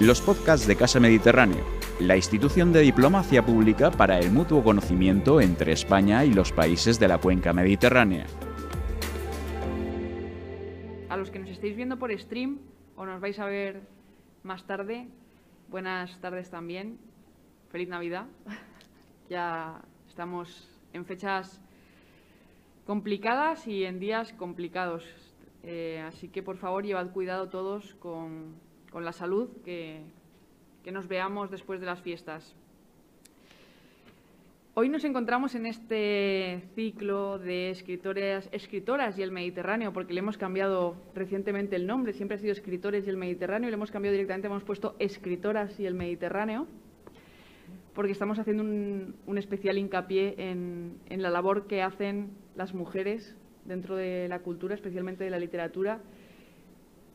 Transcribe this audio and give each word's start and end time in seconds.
los 0.00 0.22
podcasts 0.22 0.66
de 0.66 0.76
Casa 0.76 0.98
Mediterráneo, 0.98 1.62
la 2.00 2.16
institución 2.16 2.72
de 2.72 2.80
diplomacia 2.80 3.44
pública 3.44 3.90
para 3.90 4.18
el 4.18 4.32
mutuo 4.32 4.64
conocimiento 4.64 5.42
entre 5.42 5.72
España 5.72 6.24
y 6.24 6.32
los 6.32 6.52
países 6.52 6.98
de 6.98 7.06
la 7.06 7.18
cuenca 7.18 7.52
mediterránea. 7.52 8.24
A 11.10 11.18
los 11.18 11.30
que 11.30 11.38
nos 11.38 11.50
estéis 11.50 11.76
viendo 11.76 11.98
por 11.98 12.18
stream 12.18 12.60
o 12.96 13.04
nos 13.04 13.20
vais 13.20 13.38
a 13.38 13.44
ver 13.44 13.82
más 14.42 14.66
tarde, 14.66 15.06
buenas 15.68 16.18
tardes 16.22 16.48
también. 16.48 16.98
Feliz 17.70 17.88
Navidad. 17.88 18.26
Ya 19.28 19.80
estamos 20.08 20.68
en 20.92 21.04
fechas 21.04 21.60
complicadas 22.84 23.68
y 23.68 23.84
en 23.84 24.00
días 24.00 24.32
complicados. 24.32 25.04
Eh, 25.62 26.02
así 26.04 26.26
que 26.26 26.42
por 26.42 26.56
favor 26.56 26.84
llevad 26.84 27.12
cuidado 27.12 27.48
todos 27.48 27.94
con, 28.00 28.56
con 28.90 29.04
la 29.04 29.12
salud, 29.12 29.48
que, 29.64 30.02
que 30.84 30.92
nos 30.92 31.08
veamos 31.08 31.50
después 31.50 31.80
de 31.80 31.86
las 31.86 32.00
fiestas. 32.02 32.54
Hoy 34.74 34.88
nos 34.88 35.04
encontramos 35.04 35.54
en 35.56 35.66
este 35.66 36.62
ciclo 36.74 37.38
de 37.38 37.70
escritoras, 37.70 38.48
escritoras 38.52 39.18
y 39.18 39.22
el 39.22 39.32
Mediterráneo, 39.32 39.92
porque 39.92 40.14
le 40.14 40.20
hemos 40.20 40.38
cambiado 40.38 40.94
recientemente 41.14 41.74
el 41.76 41.86
nombre, 41.86 42.12
siempre 42.12 42.36
ha 42.36 42.40
sido 42.40 42.52
escritores 42.52 43.04
y 43.06 43.10
el 43.10 43.16
Mediterráneo, 43.16 43.68
y 43.68 43.72
le 43.72 43.74
hemos 43.74 43.90
cambiado 43.90 44.12
directamente, 44.12 44.46
hemos 44.46 44.62
puesto 44.62 44.94
escritoras 45.00 45.78
y 45.80 45.86
el 45.86 45.94
Mediterráneo, 45.94 46.66
porque 47.94 48.12
estamos 48.12 48.38
haciendo 48.38 48.62
un, 48.62 49.16
un 49.26 49.38
especial 49.38 49.76
hincapié 49.76 50.36
en, 50.38 50.98
en 51.08 51.20
la 51.20 51.30
labor 51.30 51.66
que 51.66 51.82
hacen 51.82 52.30
las 52.54 52.72
mujeres 52.72 53.36
dentro 53.64 53.96
de 53.96 54.28
la 54.28 54.38
cultura, 54.38 54.74
especialmente 54.74 55.24
de 55.24 55.30
la 55.30 55.38
literatura, 55.40 56.00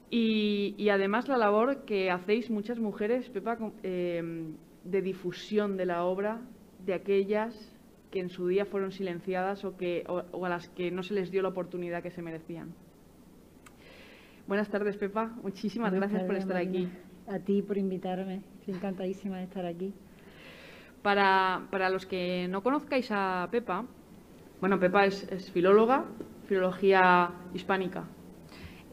y, 0.09 0.75
y, 0.77 0.89
además 0.89 1.27
la 1.27 1.37
labor 1.37 1.85
que 1.85 2.11
hacéis 2.11 2.49
muchas 2.49 2.79
mujeres, 2.79 3.29
Pepa, 3.29 3.57
eh, 3.83 4.53
de 4.83 5.01
difusión 5.01 5.77
de 5.77 5.85
la 5.85 6.03
obra 6.03 6.41
de 6.85 6.93
aquellas 6.93 7.73
que 8.11 8.19
en 8.19 8.29
su 8.29 8.47
día 8.47 8.65
fueron 8.65 8.91
silenciadas 8.91 9.65
o, 9.65 9.75
que, 9.75 10.03
o, 10.07 10.23
o, 10.31 10.45
a 10.45 10.49
las 10.49 10.69
que 10.69 10.91
no 10.91 11.03
se 11.03 11.13
les 11.13 11.31
dio 11.31 11.41
la 11.41 11.49
oportunidad 11.49 12.03
que 12.03 12.11
se 12.11 12.21
merecían. 12.21 12.73
Buenas 14.47 14.69
tardes, 14.69 14.95
Pepa. 14.95 15.35
Muchísimas 15.41 15.89
Buenas 15.89 16.11
gracias 16.11 16.27
tardes, 16.27 16.45
por 16.45 16.53
estar 16.53 16.65
Marina. 16.65 16.89
aquí. 16.89 17.35
A 17.35 17.39
ti 17.39 17.61
por 17.63 17.77
invitarme. 17.77 18.41
Estoy 18.59 18.75
encantadísima 18.75 19.37
de 19.37 19.43
estar 19.45 19.65
aquí. 19.65 19.91
Para, 21.01 21.67
para 21.71 21.89
los 21.89 22.05
que 22.05 22.47
no 22.47 22.61
conozcáis 22.61 23.09
a 23.11 23.47
Pepa, 23.51 23.85
bueno, 24.61 24.79
Pepa 24.79 25.05
es, 25.05 25.23
es 25.31 25.51
filóloga, 25.51 26.05
filología 26.47 27.31
hispánica. 27.53 28.05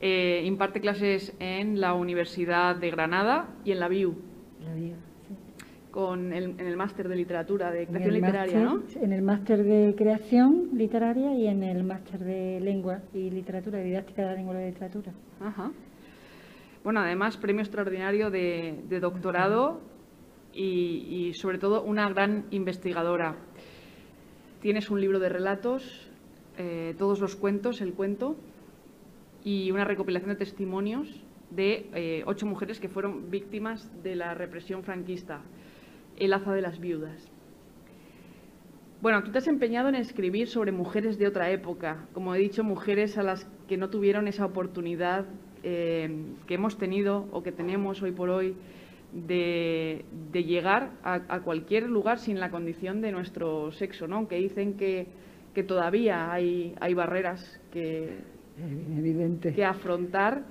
Eh, 0.05 0.43
imparte 0.45 0.81
clases 0.81 1.33
en 1.39 1.81
la 1.81 1.95
Universidad 1.95 2.75
de 2.75 2.91
Granada 2.91 3.55
y 3.65 3.71
en 3.71 3.79
la 3.79 3.87
BIU, 3.87 4.17
La 4.65 4.75
vida, 4.75 4.97
sí. 5.29 5.35
con 5.93 6.33
el, 6.33 6.59
en 6.59 6.67
el 6.67 6.77
máster 6.77 7.09
de 7.09 7.15
literatura, 7.15 7.71
de 7.71 7.87
creación 7.87 8.15
literaria, 8.15 8.61
¿no? 8.65 8.83
En 9.01 9.13
el 9.13 9.23
máster 9.23 9.63
de 9.63 9.95
creación 9.97 10.71
literaria 10.73 11.33
y 11.37 11.47
en 11.47 11.63
el 11.63 11.85
máster 11.85 12.19
de 12.19 12.59
lengua 12.59 13.01
y 13.15 13.31
literatura, 13.31 13.79
de 13.79 13.85
didáctica 13.85 14.23
de 14.23 14.29
la 14.29 14.35
lengua 14.35 14.55
y 14.55 14.57
la 14.59 14.67
literatura. 14.67 15.13
Ajá. 15.41 15.71
Bueno, 16.83 16.99
además, 16.99 17.37
premio 17.37 17.63
extraordinario 17.63 18.29
de, 18.29 18.83
de 18.89 18.99
doctorado 18.99 19.81
y, 20.53 21.29
y, 21.29 21.35
sobre 21.35 21.59
todo, 21.59 21.85
una 21.85 22.09
gran 22.09 22.47
investigadora. 22.51 23.37
Tienes 24.61 24.91
un 24.91 25.01
libro 25.01 25.21
de 25.21 25.29
relatos, 25.29 26.11
eh, 26.59 26.97
todos 26.99 27.21
los 27.21 27.37
cuentos, 27.37 27.81
el 27.81 27.95
cuento, 27.95 28.35
y 29.45 29.71
una 29.71 29.85
recopilación 29.85 30.31
de 30.31 30.37
testimonios 30.37 31.09
de 31.51 31.87
eh, 31.95 32.23
ocho 32.27 32.47
mujeres 32.47 32.81
que 32.81 32.89
fueron 32.89 33.31
víctimas 33.31 33.91
de 34.03 34.17
la 34.17 34.35
represión 34.35 34.83
franquista, 34.83 35.43
El 36.17 36.33
Aza 36.33 36.53
de 36.53 36.63
las 36.63 36.81
Viudas. 36.81 37.31
Bueno, 39.03 39.23
tú 39.25 39.33
te 39.33 39.39
has 39.39 39.49
empeñado 39.49 39.89
en 39.89 39.97
escribir 39.97 40.49
sobre 40.49 40.71
mujeres 40.71 41.19
de 41.19 41.27
otra 41.27 41.51
época, 41.51 42.07
como 42.13 42.35
he 42.35 42.39
dicho, 42.39 42.63
mujeres 42.63 43.19
a 43.19 43.23
las 43.23 43.47
que 43.69 43.77
no 43.77 43.91
tuvieron 43.91 44.29
esa 44.29 44.47
oportunidad 44.47 45.27
eh, 45.65 46.09
que 46.47 46.55
hemos 46.55 46.79
tenido 46.79 47.27
o 47.33 47.43
que 47.43 47.53
tenemos 47.53 48.01
hoy 48.03 48.13
por 48.13 48.31
hoy 48.31 48.55
de, 49.13 50.05
llegar 50.33 50.93
a, 51.03 51.15
a, 51.29 51.41
cualquier 51.41 51.89
lugar 51.89 52.19
sin 52.19 52.41
la 52.41 52.51
condición 52.51 53.01
de 53.01 53.13
nuestro 53.13 53.73
sexo, 53.73 54.07
¿no? 54.07 54.17
Aunque 54.17 54.37
dicen 54.37 54.75
que, 54.77 55.09
que 55.55 55.63
todavía 55.63 56.33
hay, 56.33 56.75
hay 56.81 56.95
barreras 56.95 57.61
que, 57.73 58.19
Evidente. 58.63 59.53
que 59.53 59.65
afrontar, 59.65 60.45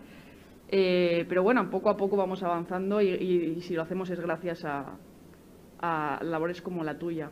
eh, 0.67 1.25
pero 1.29 1.43
bueno, 1.43 1.69
poco 1.69 1.89
a 1.89 1.97
poco 1.97 2.17
vamos 2.17 2.43
avanzando 2.43 3.01
y, 3.01 3.61
si 3.61 3.73
lo 3.73 3.81
hacemos 3.81 4.09
es 4.09 4.19
gracias 4.19 4.65
a, 4.65 4.97
a 5.79 6.19
labores 6.23 6.61
como 6.61 6.83
la 6.83 6.97
tuya. 6.97 7.29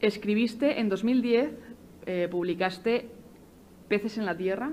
Escribiste 0.00 0.80
en 0.80 0.88
2010, 0.88 1.52
eh, 2.06 2.28
publicaste 2.30 3.08
Peces 3.88 4.18
en 4.18 4.26
la 4.26 4.36
Tierra, 4.36 4.72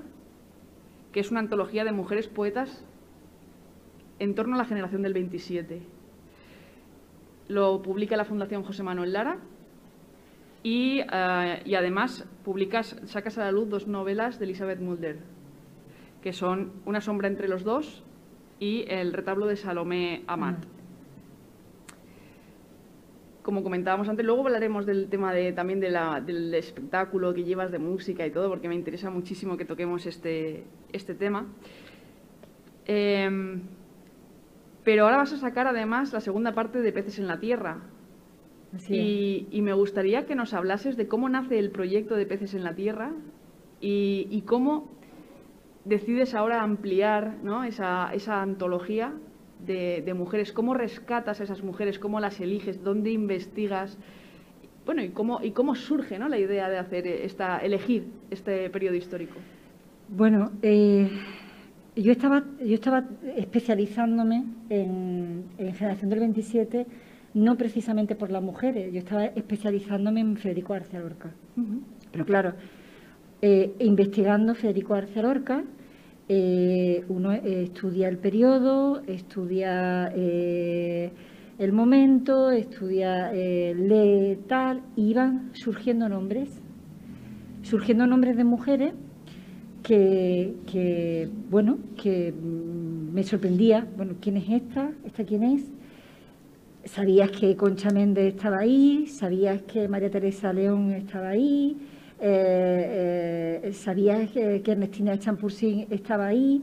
que 1.12 1.20
es 1.20 1.30
una 1.30 1.40
antología 1.40 1.84
de 1.84 1.92
mujeres 1.92 2.28
poetas 2.28 2.84
en 4.18 4.34
torno 4.34 4.54
a 4.54 4.58
la 4.58 4.64
generación 4.64 5.02
del 5.02 5.14
27. 5.14 5.82
Lo 7.48 7.82
publica 7.82 8.16
la 8.16 8.24
Fundación 8.24 8.62
José 8.62 8.82
Manuel 8.82 9.12
Lara 9.12 9.38
y, 10.62 11.00
uh, 11.00 11.60
y, 11.64 11.74
además 11.74 12.26
publicas, 12.44 12.96
sacas 13.06 13.38
a 13.38 13.44
la 13.44 13.52
luz 13.52 13.68
dos 13.68 13.86
novelas 13.86 14.38
de 14.38 14.44
Elizabeth 14.44 14.80
Mulder, 14.80 15.18
que 16.22 16.32
son 16.32 16.72
Una 16.84 17.00
sombra 17.00 17.28
entre 17.28 17.48
los 17.48 17.64
dos 17.64 18.02
y 18.58 18.84
El 18.88 19.12
retablo 19.12 19.46
de 19.46 19.56
Salomé 19.56 20.22
Amat. 20.26 20.58
Mm 20.58 20.80
como 23.42 23.62
comentábamos 23.62 24.08
antes, 24.08 24.24
luego 24.24 24.42
hablaremos 24.42 24.86
del 24.86 25.08
tema 25.08 25.32
de, 25.32 25.52
también 25.52 25.80
de 25.80 25.90
la, 25.90 26.20
del 26.20 26.54
espectáculo 26.54 27.32
que 27.34 27.42
llevas 27.42 27.72
de 27.72 27.78
música 27.78 28.26
y 28.26 28.30
todo, 28.30 28.48
porque 28.48 28.68
me 28.68 28.74
interesa 28.74 29.10
muchísimo 29.10 29.56
que 29.56 29.64
toquemos 29.64 30.06
este, 30.06 30.64
este 30.92 31.14
tema. 31.14 31.46
Eh, 32.86 33.60
pero 34.84 35.04
ahora 35.04 35.18
vas 35.18 35.32
a 35.32 35.38
sacar 35.38 35.66
además 35.66 36.12
la 36.12 36.20
segunda 36.20 36.52
parte 36.54 36.80
de 36.80 36.92
Peces 36.92 37.18
en 37.18 37.26
la 37.26 37.40
Tierra. 37.40 37.78
Y, 38.88 39.48
y, 39.50 39.62
me 39.62 39.72
gustaría 39.72 40.26
que 40.26 40.36
nos 40.36 40.54
hablases 40.54 40.96
de 40.96 41.08
cómo 41.08 41.28
nace 41.28 41.58
el 41.58 41.70
proyecto 41.70 42.14
de 42.14 42.24
Peces 42.24 42.54
en 42.54 42.62
la 42.62 42.74
Tierra 42.74 43.12
y, 43.80 44.28
y 44.30 44.42
cómo 44.42 44.88
decides 45.84 46.34
ahora 46.34 46.62
ampliar 46.62 47.38
¿no? 47.42 47.64
esa, 47.64 48.12
esa 48.12 48.42
antología 48.42 49.12
de, 49.66 50.02
de, 50.04 50.14
mujeres, 50.14 50.52
cómo 50.52 50.74
rescatas 50.74 51.40
a 51.40 51.44
esas 51.44 51.62
mujeres, 51.62 51.98
cómo 51.98 52.20
las 52.20 52.40
eliges, 52.40 52.82
dónde 52.84 53.10
investigas, 53.10 53.98
bueno, 54.86 55.02
y 55.02 55.10
cómo, 55.10 55.40
y 55.42 55.50
cómo 55.50 55.74
surge 55.74 56.18
¿no? 56.18 56.28
la 56.28 56.38
idea 56.38 56.68
de 56.68 56.78
hacer 56.78 57.06
esta, 57.06 57.58
elegir 57.58 58.06
este 58.30 58.70
periodo 58.70 58.94
histórico. 58.94 59.34
Bueno, 60.08 60.50
eh, 60.62 61.08
yo, 61.96 62.12
estaba, 62.12 62.44
yo 62.60 62.74
estaba 62.74 63.04
especializándome 63.36 64.44
en, 64.68 65.44
en, 65.58 65.74
Generación 65.74 66.10
del 66.10 66.20
27, 66.20 66.86
no 67.34 67.56
precisamente 67.56 68.14
por 68.14 68.30
las 68.30 68.42
mujeres, 68.42 68.92
yo 68.92 68.98
estaba 68.98 69.26
especializándome 69.26 70.20
en 70.20 70.36
Federico 70.36 70.72
García 70.72 71.00
Lorca. 71.00 71.32
Uh 71.56 71.60
-huh. 71.60 71.80
Pero 72.12 72.24
claro, 72.24 72.54
eh, 73.42 73.74
investigando 73.78 74.54
Federico 74.54 74.94
García 74.94 75.22
Lorca, 75.22 75.64
eh, 76.32 77.02
uno 77.08 77.32
eh, 77.32 77.64
estudia 77.64 78.06
el 78.08 78.16
periodo, 78.16 79.02
estudia 79.08 80.12
eh, 80.14 81.10
el 81.58 81.72
momento, 81.72 82.52
estudia, 82.52 83.32
lee 83.32 84.38
tal, 84.46 84.80
y 84.94 85.12
van 85.12 85.50
surgiendo 85.54 86.08
nombres, 86.08 86.62
surgiendo 87.62 88.06
nombres 88.06 88.36
de 88.36 88.44
mujeres 88.44 88.92
que, 89.82 90.54
que, 90.70 91.28
bueno, 91.50 91.78
que 92.00 92.32
me 92.32 93.24
sorprendía, 93.24 93.88
bueno, 93.96 94.14
¿quién 94.20 94.36
es 94.36 94.48
esta? 94.48 94.92
¿Esta 95.04 95.24
quién 95.24 95.42
es? 95.42 95.68
Sabías 96.90 97.30
que 97.30 97.54
Concha 97.54 97.90
Méndez 97.90 98.34
estaba 98.34 98.58
ahí, 98.58 99.06
sabías 99.06 99.62
que 99.62 99.86
María 99.86 100.10
Teresa 100.10 100.52
León 100.52 100.90
estaba 100.90 101.28
ahí, 101.28 101.76
eh, 102.20 103.60
eh, 103.62 103.72
sabías 103.72 104.28
que, 104.32 104.60
que, 104.60 104.72
Ernestina 104.72 105.16
Champursin 105.16 105.86
estaba 105.88 106.26
ahí, 106.26 106.60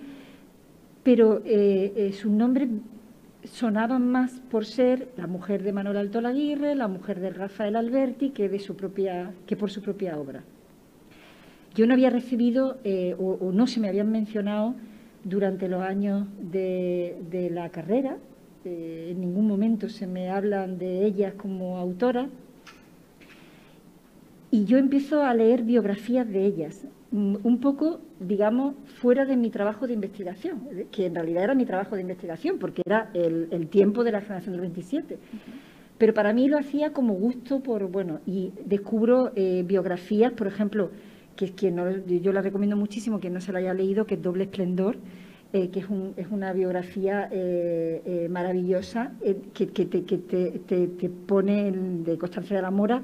pero 1.01 1.41
eh, 1.45 2.11
sus 2.13 2.29
nombres 2.29 2.67
sonaban 3.45 4.05
más 4.11 4.41
por 4.51 4.65
ser 4.65 5.07
la 5.15 5.27
mujer 5.27 5.63
de 5.63 5.71
Manuel 5.71 5.95
Alto 5.95 6.19
Laguirre, 6.19 6.75
la 6.75 6.89
mujer 6.89 7.21
de 7.21 7.29
Rafael 7.29 7.77
Alberti, 7.77 8.31
que, 8.31 8.49
de 8.49 8.59
su 8.59 8.75
propia, 8.75 9.31
que 9.45 9.55
por 9.55 9.71
su 9.71 9.81
propia 9.81 10.19
obra. 10.19 10.43
Yo 11.73 11.87
no 11.87 11.93
había 11.93 12.09
recibido, 12.09 12.79
o, 13.17 13.51
no 13.53 13.65
se 13.65 13.79
me 13.79 13.87
habían 13.87 14.11
mencionado 14.11 14.75
durante 15.23 15.69
los 15.69 15.81
años 15.81 16.27
de 16.41 17.49
la 17.53 17.69
carrera, 17.69 18.17
en 18.67 19.21
ningún 19.21 19.47
momento 19.47 19.89
se 19.89 20.07
me 20.07 20.29
hablan 20.29 20.77
de 20.77 21.05
ellas 21.05 21.33
como 21.35 21.77
autoras, 21.77 22.29
y 24.49 24.65
yo 24.65 24.77
empiezo 24.77 25.23
a 25.23 25.33
leer 25.33 25.63
biografías 25.63 26.27
de 26.27 26.45
ellas, 26.45 26.85
mm, 27.11 27.37
un 27.43 27.59
poco, 27.59 27.99
digamos, 28.19 28.75
fuera 28.85 29.25
de 29.25 29.35
mi 29.35 29.49
trabajo 29.49 29.87
de 29.87 29.93
investigación, 29.93 30.61
que 30.91 31.05
en 31.05 31.15
realidad 31.15 31.43
era 31.43 31.55
mi 31.55 31.65
trabajo 31.65 31.95
de 31.95 32.01
investigación, 32.01 32.57
porque 32.57 32.81
era 32.85 33.09
el, 33.13 33.67
tiempo 33.67 34.03
de 34.03 34.11
la 34.13 34.21
generación 34.21 34.53
del 34.53 34.61
27. 34.61 35.17
Pero 35.97 36.13
para 36.13 36.31
mí 36.31 36.47
lo 36.47 36.57
hacía 36.57 36.93
como 36.93 37.13
gusto 37.13 37.59
por, 37.59 37.87
bueno, 37.89 38.19
y 38.25 38.53
descubro 38.65 39.31
eh, 39.35 39.63
biografías, 39.65 40.31
por 40.31 40.47
ejemplo, 40.47 40.91
que, 41.35 41.51
que 41.51 41.71
no, 41.71 41.89
yo 42.05 42.31
la 42.31 42.41
recomiendo 42.41 42.77
muchísimo, 42.77 43.19
que 43.19 43.29
no 43.29 43.41
se 43.41 43.51
la 43.51 43.59
haya 43.59 43.73
leído, 43.73 44.05
que 44.05 44.15
es 44.15 44.21
Doble 44.21 44.45
Esplendor, 44.45 44.97
eh, 45.63 45.69
que 45.69 45.79
es, 45.79 45.89
un, 45.89 46.13
es, 46.17 46.27
una 46.29 46.53
biografía 46.53 47.29
eh, 47.31 48.27
maravillosa, 48.29 49.11
que, 49.53 49.65
te, 49.67 51.09
pone 51.27 51.71
de 51.71 52.17
Constancia 52.17 52.55
de 52.55 52.61
la 52.61 52.71
Mora, 52.71 53.01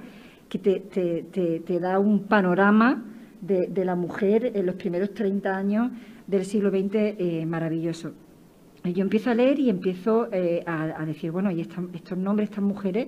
que 0.50 0.60
te, 0.60 1.80
da 1.80 2.00
un 2.00 2.24
panorama 2.24 3.04
de, 3.42 3.86
la 3.86 3.96
mujer 3.96 4.52
en 4.56 4.66
los 4.66 4.76
primeros 4.76 5.14
30 5.14 5.56
años 5.56 5.92
del 6.28 6.46
siglo 6.46 6.70
XX 6.70 7.46
maravilloso 7.46 8.14
yo 8.92 9.02
empiezo 9.02 9.30
a 9.30 9.36
leer 9.36 9.60
y 9.60 9.70
empiezo 9.70 10.28
eh, 10.32 10.64
a, 10.66 11.06
decir, 11.06 11.32
bueno, 11.32 11.52
y 11.52 11.62
estos 11.62 12.18
nombres, 12.18 12.50
estas 12.50 12.64
mujeres, 12.64 13.08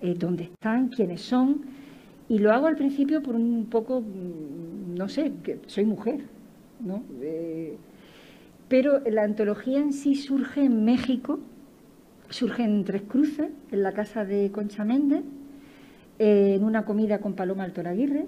eh, 0.00 0.14
¿dónde 0.18 0.44
están? 0.44 0.88
¿Quiénes 0.88 1.20
son? 1.20 1.62
Y 2.28 2.38
lo 2.38 2.52
hago 2.52 2.66
al 2.68 2.76
principio 2.76 3.22
por 3.22 3.34
un 3.34 3.66
poco, 3.66 4.00
mm, 4.00 4.94
no 4.94 5.08
sé, 5.08 5.32
que 5.42 5.60
soy 5.66 5.84
mujer, 5.84 6.20
¿no? 6.80 7.02
Eh, 7.20 7.76
pero 8.74 8.98
la 9.08 9.22
antología 9.22 9.78
en 9.78 9.92
sí 9.92 10.16
surge 10.16 10.64
en 10.64 10.84
México, 10.84 11.38
surge 12.28 12.64
en 12.64 12.82
Tres 12.82 13.02
Cruces, 13.02 13.52
en 13.70 13.82
la 13.84 13.92
casa 13.92 14.24
de 14.24 14.50
Concha 14.50 14.84
Méndez, 14.84 15.22
en 16.18 16.64
una 16.64 16.84
comida 16.84 17.20
con 17.20 17.34
Paloma 17.34 17.62
Altoraguirre, 17.62 18.26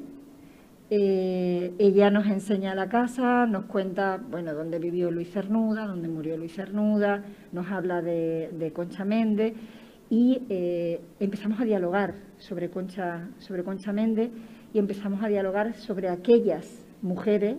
eh, 0.89 1.73
ella 1.81 2.13
nos 2.13 2.29
enseña 2.29 2.77
la 2.77 2.89
casa, 2.89 3.45
nos 3.47 3.65
cuenta, 3.65 4.21
bueno, 4.31 4.55
dónde 4.55 4.79
vivió 4.79 5.11
Luis 5.11 5.33
Cernuda, 5.33 5.85
dónde 5.85 6.07
murió 6.07 6.37
Luis 6.37 6.55
Cernuda, 6.55 7.25
nos 7.51 7.69
habla 7.73 8.01
de, 8.01 8.71
Concha 8.73 9.05
Méndez 9.05 9.53
y 10.11 10.43
eh, 10.49 11.01
empezamos 11.19 11.61
a 11.61 11.65
dialogar 11.65 12.15
sobre 12.39 12.71
Concha, 12.71 13.31
sobre 13.41 13.65
Concha 13.65 13.93
Méndez 13.93 14.31
y 14.73 14.79
empezamos 14.79 15.25
a 15.25 15.27
dialogar 15.27 15.75
sobre 15.75 16.09
aquellas 16.09 16.87
mujeres 17.03 17.57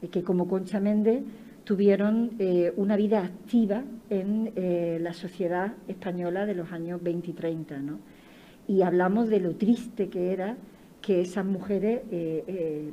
eh, 0.00 0.08
que 0.08 0.22
como 0.22 0.48
Concha 0.48 0.80
Méndez 0.80 1.24
tuvieron 1.64 2.32
una 2.76 2.96
vida 2.96 3.24
activa 3.24 3.82
en 4.10 4.52
la 5.02 5.12
sociedad 5.12 5.72
española 5.88 6.46
de 6.46 6.54
los 6.54 6.70
años 6.72 7.02
20 7.02 7.30
y 7.30 7.34
30. 7.34 7.78
¿no? 7.78 7.98
Y 8.68 8.82
hablamos 8.82 9.28
de 9.28 9.40
lo 9.40 9.54
triste 9.56 10.08
que 10.08 10.32
era 10.32 10.56
que 11.04 11.20
esas 11.20 11.44
mujeres 11.44 12.00
eh, 12.10 12.44
eh, 12.46 12.90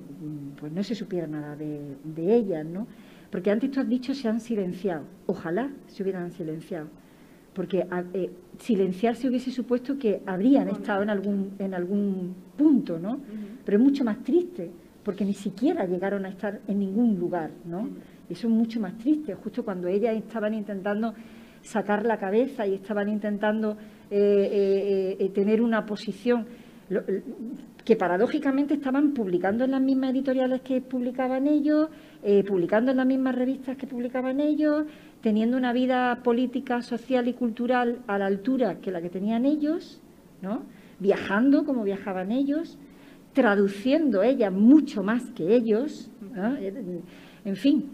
pues 0.60 0.72
no 0.72 0.84
se 0.84 0.96
supiera 0.96 1.28
nada 1.28 1.56
de, 1.56 1.96
ellas, 2.36 2.66
¿no? 2.66 2.86
Porque 3.30 3.50
antes 3.50 3.72
tú 3.72 3.80
has 3.80 3.88
dicho 3.88 4.14
se 4.14 4.28
han 4.28 4.42
silenciado. 4.42 5.04
Ojalá 5.28 5.72
se 5.88 6.04
hubieran 6.04 6.34
silenciado. 6.34 6.88
Porque 7.54 7.88
eh, 8.14 8.30
silenciarse 8.60 9.30
hubiese 9.30 9.52
supuesto 9.52 9.98
que 9.98 10.22
habrían 10.26 10.68
estado 10.68 11.04
en 11.04 11.10
algún, 11.10 11.52
en 11.58 11.74
algún 11.74 12.36
punto, 12.58 13.00
¿no? 13.00 13.22
Pero 13.64 13.78
es 13.78 13.84
mucho 13.84 14.04
más 14.04 14.22
triste, 14.24 14.70
porque 15.04 15.24
ni 15.24 15.34
siquiera 15.34 15.86
llegaron 15.86 16.26
a 16.26 16.30
estar 16.30 16.60
en 16.68 16.80
ningún 16.80 17.18
lugar, 17.18 17.52
¿no? 17.64 17.90
Eso 18.32 18.48
es 18.48 18.54
mucho 18.54 18.80
más 18.80 18.98
triste, 18.98 19.34
justo 19.36 19.64
cuando 19.64 19.88
ellas 19.88 20.16
estaban 20.16 20.54
intentando 20.54 21.14
sacar 21.62 22.06
la 22.06 22.18
cabeza 22.18 22.66
y 22.66 22.76
estaban 22.76 23.10
intentando 23.10 23.78
tener 24.10 25.62
una 25.62 25.86
posición 25.86 26.46
que 27.86 27.96
paradójicamente 27.96 28.76
estaban 28.76 29.14
publicando 29.14 29.64
en 29.64 29.72
las 29.72 29.82
mismas 29.82 30.12
editoriales 30.12 30.62
que 30.62 30.82
publicaban 30.82 31.48
ellos, 31.48 31.90
eh, 32.24 32.44
publicando 32.44 32.92
en 32.92 32.98
las 32.98 33.08
mismas 33.08 33.36
revistas 33.36 33.78
que 33.78 33.88
publicaban 33.88 34.40
ellos, 34.40 34.86
teniendo 35.22 35.58
una 35.58 35.74
vida 35.74 36.20
política, 36.24 36.82
social 36.82 37.28
y 37.28 37.34
cultural 37.34 38.00
a 38.08 38.18
la 38.18 38.26
altura 38.26 38.80
que 38.80 38.92
la 38.92 39.02
que 39.02 39.10
tenían 39.10 39.46
ellos, 39.46 40.02
¿no? 40.42 40.64
viajando 41.00 41.64
como 41.64 41.84
viajaban 41.84 42.32
ellos, 42.32 42.78
traduciendo 43.34 44.22
ellas 44.22 44.52
mucho 44.52 45.02
más 45.02 45.32
que 45.32 45.56
ellos, 45.56 46.12
en 47.46 47.56
fin. 47.56 47.92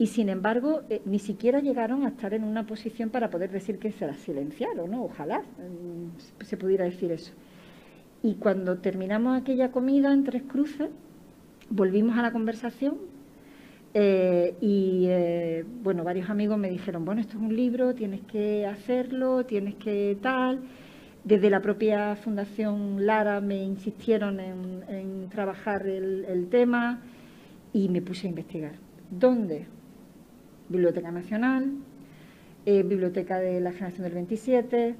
Y 0.00 0.06
sin 0.06 0.30
embargo, 0.30 0.80
eh, 0.88 1.02
ni 1.04 1.18
siquiera 1.18 1.60
llegaron 1.60 2.04
a 2.04 2.08
estar 2.08 2.32
en 2.32 2.42
una 2.42 2.66
posición 2.66 3.10
para 3.10 3.28
poder 3.28 3.50
decir 3.50 3.78
que 3.78 3.92
se 3.92 4.06
las 4.06 4.16
silenciaron, 4.16 4.90
¿no? 4.90 5.04
Ojalá 5.04 5.40
mm, 5.40 6.42
se 6.42 6.56
pudiera 6.56 6.86
decir 6.86 7.12
eso. 7.12 7.32
Y 8.22 8.36
cuando 8.36 8.78
terminamos 8.78 9.38
aquella 9.38 9.70
comida 9.70 10.10
en 10.14 10.24
Tres 10.24 10.42
Cruces, 10.44 10.88
volvimos 11.68 12.16
a 12.16 12.22
la 12.22 12.32
conversación 12.32 12.96
eh, 13.92 14.54
y 14.62 15.04
eh, 15.06 15.66
bueno, 15.82 16.02
varios 16.02 16.30
amigos 16.30 16.56
me 16.56 16.70
dijeron, 16.70 17.04
bueno, 17.04 17.20
esto 17.20 17.36
es 17.36 17.42
un 17.42 17.54
libro, 17.54 17.94
tienes 17.94 18.22
que 18.22 18.64
hacerlo, 18.64 19.44
tienes 19.44 19.74
que 19.74 20.16
tal. 20.22 20.60
Desde 21.24 21.50
la 21.50 21.60
propia 21.60 22.16
Fundación 22.16 23.04
Lara 23.04 23.42
me 23.42 23.62
insistieron 23.62 24.40
en, 24.40 25.28
trabajar 25.28 25.86
el, 25.86 26.48
tema 26.50 27.02
y 27.74 27.90
me 27.90 28.00
puse 28.00 28.28
a 28.28 28.30
investigar. 28.30 28.72
¿Dónde? 29.10 29.66
Biblioteca 30.70 31.10
Nacional, 31.10 31.72
eh, 32.64 32.82
Biblioteca 32.84 33.38
de 33.38 33.60
la 33.60 33.72
Generación 33.72 34.04
del 34.04 34.14
27, 34.14 34.94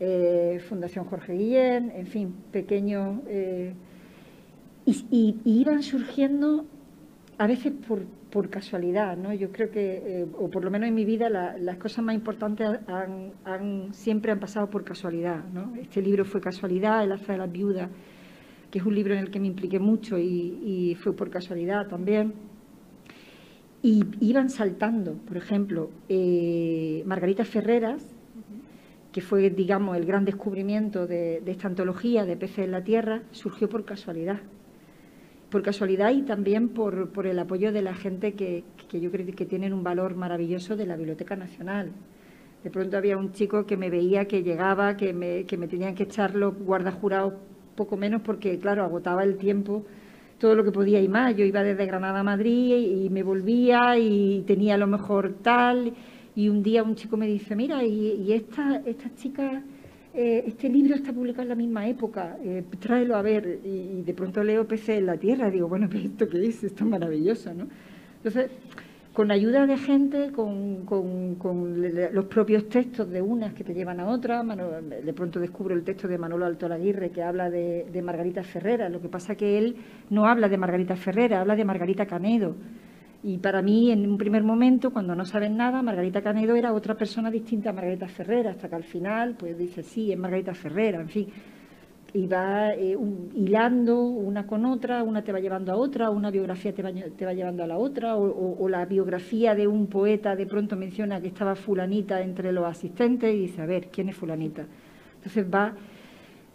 eh, 0.00 0.60
Fundación 0.68 1.04
Jorge 1.04 1.34
Guillén, 1.34 1.92
en 1.94 2.06
fin, 2.06 2.34
pequeños... 2.52 3.20
Eh, 3.28 3.72
y, 4.86 5.40
iban 5.46 5.82
surgiendo 5.82 6.66
a 7.38 7.46
veces 7.46 7.72
por, 7.88 8.50
casualidad, 8.50 9.16
¿no? 9.16 9.32
Yo 9.32 9.52
creo 9.52 9.70
que, 9.70 10.26
o 10.36 10.50
por 10.50 10.64
lo 10.64 10.70
menos 10.70 10.88
en 10.88 10.94
mi 10.94 11.04
vida, 11.04 11.30
las 11.30 11.76
cosas 11.76 12.04
más 12.04 12.16
importantes 12.16 12.68
siempre 13.92 14.32
han 14.32 14.40
pasado 14.40 14.68
por 14.68 14.82
casualidad, 14.82 15.44
¿no? 15.54 15.72
Este 15.76 16.02
libro 16.02 16.24
fue 16.24 16.40
casualidad, 16.40 17.04
El 17.04 17.12
alza 17.12 17.32
de 17.32 17.38
las 17.38 17.52
viudas, 17.52 17.88
que 18.72 18.80
es 18.80 18.84
un 18.84 18.92
libro 18.92 19.14
en 19.14 19.20
el 19.20 19.30
que 19.30 19.38
me 19.38 19.46
impliqué 19.46 19.78
mucho 19.78 20.18
y 20.18 20.98
fue 21.00 21.14
por 21.14 21.30
casualidad 21.30 21.86
también. 21.86 22.34
Y 23.84 24.02
iban 24.20 24.48
saltando, 24.48 25.12
por 25.12 25.36
ejemplo, 25.36 25.90
Margarita 27.04 27.44
Ferreras, 27.44 28.02
que 29.12 29.20
fue, 29.20 29.50
digamos, 29.50 29.98
el 29.98 30.06
gran 30.06 30.24
descubrimiento 30.24 31.06
de, 31.06 31.42
esta 31.44 31.68
antología 31.68 32.24
de 32.24 32.34
peces 32.34 32.60
en 32.60 32.70
la 32.70 32.82
tierra, 32.82 33.20
surgió 33.32 33.68
por 33.68 33.84
casualidad. 33.84 34.40
Por 35.50 35.60
casualidad 35.60 36.12
y 36.12 36.22
también 36.22 36.70
por, 36.70 37.26
el 37.26 37.38
apoyo 37.38 37.72
de 37.72 37.82
la 37.82 37.92
gente 37.94 38.32
que, 38.32 38.64
yo 38.90 39.10
creo 39.10 39.26
que 39.36 39.44
tienen 39.44 39.74
un 39.74 39.84
valor 39.84 40.14
maravilloso 40.14 40.76
de 40.76 40.86
la 40.86 40.96
Biblioteca 40.96 41.36
Nacional. 41.36 41.90
De 42.62 42.70
pronto 42.70 42.96
había 42.96 43.18
un 43.18 43.32
chico 43.32 43.66
que 43.66 43.76
me 43.76 43.90
veía 43.90 44.24
que 44.24 44.42
llegaba, 44.42 44.96
que 44.96 45.12
me, 45.12 45.44
que 45.44 45.58
me 45.58 45.68
tenían 45.68 45.94
que 45.94 46.04
echar 46.04 46.34
los 46.34 46.58
guardajurados 46.58 47.34
poco 47.76 47.98
menos 47.98 48.22
porque, 48.22 48.58
claro, 48.58 48.82
agotaba 48.82 49.24
el 49.24 49.36
tiempo 49.36 49.84
todo 50.44 50.56
lo 50.56 50.62
que 50.62 50.72
podía 50.72 51.00
y 51.00 51.08
más. 51.08 51.34
Yo 51.34 51.46
iba 51.46 51.62
desde 51.62 51.86
Granada 51.86 52.20
a 52.20 52.22
Madrid 52.22 52.76
y 52.76 53.08
me 53.08 53.22
volvía 53.22 53.96
y 53.96 54.42
tenía 54.46 54.74
a 54.74 54.76
lo 54.76 54.86
mejor 54.86 55.36
tal 55.40 55.94
y 56.36 56.50
un 56.50 56.62
día 56.62 56.82
un 56.82 56.96
chico 56.96 57.16
me 57.16 57.26
dice, 57.26 57.56
mira, 57.56 57.82
y, 57.82 58.30
esta, 58.30 58.82
esta 58.84 59.14
chica, 59.14 59.62
eh, 60.12 60.44
este 60.46 60.68
libro 60.68 60.96
está 60.96 61.14
publicado 61.14 61.44
en 61.44 61.48
la 61.48 61.54
misma 61.54 61.88
época, 61.88 62.36
eh, 62.44 62.62
tráelo 62.78 63.16
a 63.16 63.22
ver. 63.22 63.60
Y, 63.64 64.02
de 64.02 64.12
pronto 64.12 64.44
leo 64.44 64.68
PC 64.68 64.98
en 64.98 65.06
la 65.06 65.16
Tierra 65.16 65.48
digo, 65.48 65.66
bueno, 65.66 65.88
pero 65.90 66.04
¿esto 66.04 66.28
qué 66.28 66.44
es? 66.44 66.62
Esto 66.62 66.84
es 66.84 66.90
maravilloso, 66.90 67.54
¿no? 67.54 67.66
Entonces, 68.18 68.50
con 69.14 69.30
ayuda 69.30 69.64
de 69.64 69.76
gente, 69.76 70.32
con, 70.32 70.84
los 72.12 72.24
propios 72.24 72.68
textos 72.68 73.08
de 73.08 73.22
unas 73.22 73.54
que 73.54 73.62
te 73.62 73.72
llevan 73.72 74.00
a 74.00 74.08
otras, 74.08 74.44
de 74.44 75.12
pronto 75.12 75.38
descubro 75.38 75.72
el 75.72 75.84
texto 75.84 76.08
de 76.08 76.18
Manolo 76.18 76.44
Alto 76.44 76.66
Aguirre 76.66 77.10
que 77.10 77.22
habla 77.22 77.48
de, 77.48 78.02
Margarita 78.02 78.42
Ferrera, 78.42 78.88
lo 78.88 79.00
que 79.00 79.08
pasa 79.08 79.36
que 79.36 79.56
él 79.56 79.76
no 80.10 80.26
habla 80.26 80.48
de 80.48 80.58
Margarita 80.58 80.96
Ferrera, 80.96 81.40
habla 81.40 81.54
de 81.54 81.64
Margarita 81.64 82.06
Canedo. 82.06 82.56
Y 83.22 83.38
para 83.38 83.62
mí, 83.62 83.92
en 83.92 84.04
un 84.10 84.18
primer 84.18 84.42
momento, 84.42 84.90
cuando 84.90 85.14
no 85.14 85.24
saben 85.24 85.56
nada, 85.56 85.80
Margarita 85.80 86.20
Canedo 86.20 86.56
era 86.56 86.74
otra 86.74 86.96
persona 86.96 87.30
distinta 87.30 87.70
a 87.70 87.72
Margarita 87.72 88.08
Ferrera, 88.08 88.50
hasta 88.50 88.68
que 88.68 88.74
al 88.74 88.82
final, 88.82 89.36
pues 89.38 89.56
dice, 89.56 89.84
sí, 89.84 90.10
es 90.10 90.18
Margarita 90.18 90.54
Ferrera, 90.54 91.00
en 91.00 91.08
fin. 91.08 91.28
Y 92.14 92.26
va 92.26 92.72
eh, 92.72 92.96
hilando 93.34 94.00
una 94.00 94.46
con 94.46 94.64
otra, 94.64 95.02
una 95.02 95.22
te 95.22 95.32
va 95.32 95.40
llevando 95.40 95.72
a 95.72 95.76
otra, 95.76 96.10
una 96.10 96.30
biografía 96.30 96.72
te 96.72 96.82
va, 96.82 96.90
te 96.92 97.26
va 97.26 97.34
llevando 97.34 97.62
a 97.62 97.66
la 97.66 97.76
otra, 97.76 98.16
o, 98.16 98.68
la 98.68 98.86
biografía 98.86 99.54
de 99.54 99.66
un 99.66 99.88
poeta 99.88 100.34
de 100.34 100.46
pronto 100.46 100.76
menciona 100.76 101.20
que 101.20 101.26
estaba 101.28 101.54
fulanita 101.54 102.22
entre 102.22 102.52
los 102.52 102.64
asistentes 102.64 103.34
y 103.34 103.40
dice, 103.40 103.60
a 103.60 103.66
ver, 103.66 103.88
¿quién 103.88 104.08
es 104.08 104.16
fulanita? 104.16 104.64
Entonces 105.16 105.46
va 105.52 105.74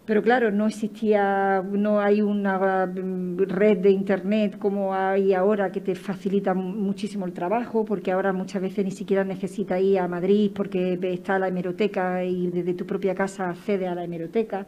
pero 0.09 0.23
claro, 0.23 0.49
no 0.49 0.65
existía, 0.65 1.61
no 1.61 1.99
hay 1.99 2.23
una 2.23 2.87
mm, 2.87 3.37
red 3.47 3.77
de 3.77 3.91
Internet 3.91 4.57
como 4.57 4.91
hay 4.95 5.35
ahora 5.35 5.71
que 5.71 5.81
te 5.81 5.93
facilita 5.93 6.55
muchísimo 6.55 7.27
el 7.27 7.31
trabajo, 7.31 7.85
porque 7.85 8.11
ahora 8.11 8.33
muchas 8.33 8.59
veces 8.59 8.83
ni 8.83 8.89
siquiera 8.89 9.23
necesitas 9.23 9.79
ir 9.79 9.99
a 9.99 10.07
Madrid 10.07 10.49
porque 10.55 10.97
está 11.13 11.37
la 11.37 11.49
hemeroteca 11.49 12.23
y 12.23 12.47
desde 12.47 12.73
tu 12.73 12.87
propia 12.87 13.13
casa 13.13 13.51
accede 13.51 13.87
a 13.87 13.93
la 13.93 14.03
hemeroteca. 14.03 14.65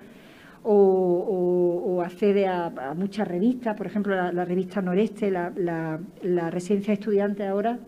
O, 0.64 2.02
accede 2.04 2.48
a, 2.48 2.94
muchas 2.96 3.28
revistas, 3.28 3.76
por 3.78 3.86
ejemplo, 3.86 4.16
la, 4.32 4.46
revista 4.46 4.82
Noreste, 4.82 5.30
la, 5.32 5.52
la, 5.56 6.50
residencia 6.50 6.94
de 6.94 7.00
estudiantes 7.00 7.48
ahora, 7.48 7.80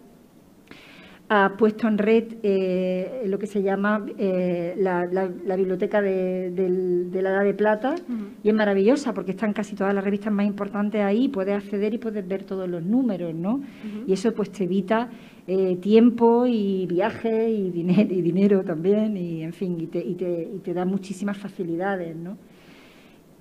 ha 1.29 1.55
puesto 1.57 1.87
en 1.87 1.97
red 1.97 2.35
eh, 2.43 3.23
lo 3.25 3.39
que 3.39 3.47
se 3.47 3.63
llama 3.63 4.05
eh, 4.17 4.75
la, 4.77 5.55
biblioteca 5.55 6.01
de, 6.01 7.09
la 7.13 7.29
Edad 7.29 7.43
de 7.43 7.53
Plata 7.53 7.95
y 8.43 8.49
es 8.49 8.53
maravillosa 8.53 9.13
porque 9.13 9.31
están 9.31 9.53
casi 9.53 9.75
todas 9.75 9.95
las 9.95 10.03
revistas 10.03 10.31
más 10.31 10.45
importantes 10.45 11.01
ahí, 11.01 11.29
puedes 11.29 11.55
acceder 11.55 11.93
y 11.93 11.97
puedes 11.97 12.27
ver 12.27 12.43
todos 12.43 12.69
los 12.69 12.83
números, 12.83 13.33
¿no? 13.33 13.61
Y 14.05 14.13
eso 14.13 14.33
pues 14.33 14.51
te 14.51 14.65
evita 14.65 15.09
eh, 15.47 15.77
tiempo 15.77 16.45
y 16.45 16.85
viaje 16.87 17.49
y, 17.49 17.71
dinero, 17.71 18.13
y 18.13 18.21
dinero 18.21 18.63
también, 18.63 19.17
y 19.17 19.43
en 19.43 19.53
fin, 19.53 19.79
y 19.79 19.87
te, 19.87 19.99
y 19.99 20.15
te, 20.15 20.49
y 20.55 20.59
te 20.59 20.73
da 20.73 20.85
muchísimas 20.85 21.37
facilidades, 21.37 22.15
¿no? 22.15 22.37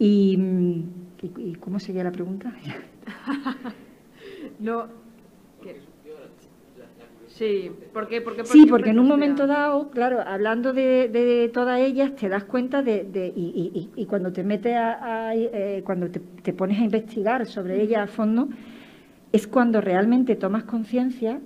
Y, 0.05 0.37
y, 1.23 1.55
¿cómo 1.61 1.79
seguía 1.79 2.03
la 2.03 2.11
pregunta? 2.11 2.53
no. 4.59 4.89
Sí, 7.29 7.71
porque, 7.93 8.21
porque, 8.21 8.45
sí, 8.45 8.67
porque 8.67 8.91
en 8.91 8.99
un 8.99 9.07
momento 9.07 9.47
dado, 9.47 9.91
claro, 9.91 10.21
hablando 10.21 10.73
de, 10.73 11.09
de, 11.09 11.49
todas 11.55 11.79
ellas, 11.79 12.17
te 12.17 12.29
das 12.29 12.43
cuenta 12.43 12.83
de, 12.83 13.05
de 13.05 13.29
y, 13.29 13.91
y, 13.95 14.07
cuando 14.07 14.33
te 14.33 14.43
metes 14.43 14.75
a, 14.75 15.37
eh, 15.37 15.83
cuando 15.85 16.11
te, 16.11 16.19
te, 16.19 16.53
pones 16.53 16.81
a 16.81 16.85
investigar 16.85 17.47
sobre 17.47 17.81
ellas 17.81 18.03
a 18.03 18.07
fondo, 18.09 18.49
es 19.31 19.47
cuando 19.47 19.81
realmente 19.81 20.35
tomas 20.35 20.65
conciencia 20.65 21.39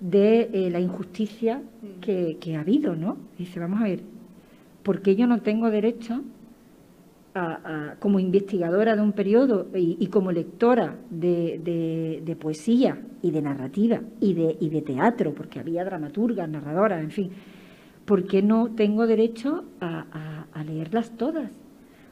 de 0.00 0.50
eh, 0.52 0.70
la 0.70 0.80
injusticia 0.80 1.62
que, 2.02 2.36
que, 2.40 2.56
ha 2.56 2.60
habido, 2.60 2.94
¿no? 2.94 3.16
dice, 3.38 3.58
vamos 3.58 3.80
a 3.80 3.84
ver, 3.84 4.02
¿por 4.82 5.00
qué 5.00 5.16
yo 5.16 5.26
no 5.26 5.40
tengo 5.40 5.70
derecho 5.70 6.22
como 7.98 8.18
investigadora 8.18 8.96
de 8.96 9.02
un 9.02 9.12
periodo 9.12 9.66
y, 9.74 10.06
como 10.06 10.32
lectora 10.32 10.96
de, 11.10 12.36
poesía 12.40 12.98
y 13.22 13.30
de 13.30 13.42
narrativa 13.42 14.00
y 14.20 14.34
de, 14.34 14.56
y 14.58 14.70
de 14.70 14.82
teatro, 14.82 15.34
porque 15.34 15.60
había 15.60 15.84
dramaturgas, 15.84 16.48
narradoras, 16.48 17.02
en 17.02 17.10
fin, 17.10 17.30
¿por 18.04 18.26
qué 18.26 18.40
no 18.42 18.70
tengo 18.70 19.06
derecho 19.06 19.64
a, 19.80 20.04
leerlas 20.64 21.10
todas? 21.16 21.50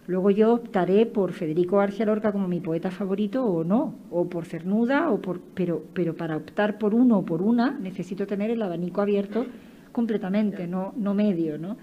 Luego 0.07 0.31
yo 0.31 0.53
optaré 0.53 1.07
por 1.07 1.33
Federico 1.33 1.79
García 1.79 2.05
Lorca 2.05 2.31
como 2.31 2.47
mi 2.47 2.61
poeta 2.61 2.91
favorito 2.91 3.43
o 3.47 3.65
no, 3.65 3.95
o 4.11 4.29
por 4.29 4.45
Cernuda, 4.45 5.11
o 5.11 5.23
por, 5.23 5.41
pero, 5.41 5.83
para 6.15 6.37
optar 6.37 6.77
por 6.77 6.95
uno 6.95 7.19
o 7.19 7.25
por 7.25 7.41
una 7.41 7.71
necesito 7.71 8.27
tener 8.27 8.51
el 8.51 8.61
abanico 8.61 9.01
abierto 9.01 9.47
completamente, 9.93 10.67
no, 10.67 10.93
no 10.99 11.15
medio, 11.15 11.57
¿no? 11.57 11.79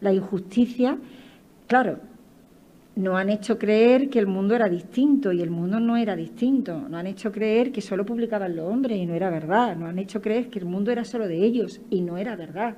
La 0.00 0.12
injusticia, 0.12 0.96
claro, 1.66 1.98
nos 2.96 3.16
han 3.16 3.28
hecho 3.28 3.58
creer 3.58 4.08
que 4.08 4.18
el 4.18 4.26
mundo 4.26 4.54
era 4.54 4.68
distinto 4.70 5.30
y 5.30 5.42
el 5.42 5.50
mundo 5.50 5.78
no 5.78 5.98
era 5.98 6.16
distinto. 6.16 6.80
Nos 6.80 6.94
han 6.94 7.06
hecho 7.06 7.30
creer 7.30 7.70
que 7.70 7.82
solo 7.82 8.06
publicaban 8.06 8.56
los 8.56 8.66
hombres 8.66 8.98
y 8.98 9.04
no 9.04 9.14
era 9.14 9.28
verdad. 9.28 9.76
Nos 9.76 9.90
han 9.90 9.98
hecho 9.98 10.22
creer 10.22 10.48
que 10.48 10.58
el 10.58 10.64
mundo 10.64 10.90
era 10.90 11.04
solo 11.04 11.28
de 11.28 11.44
ellos 11.44 11.82
y 11.90 12.00
no 12.00 12.16
era 12.16 12.36
verdad. 12.36 12.76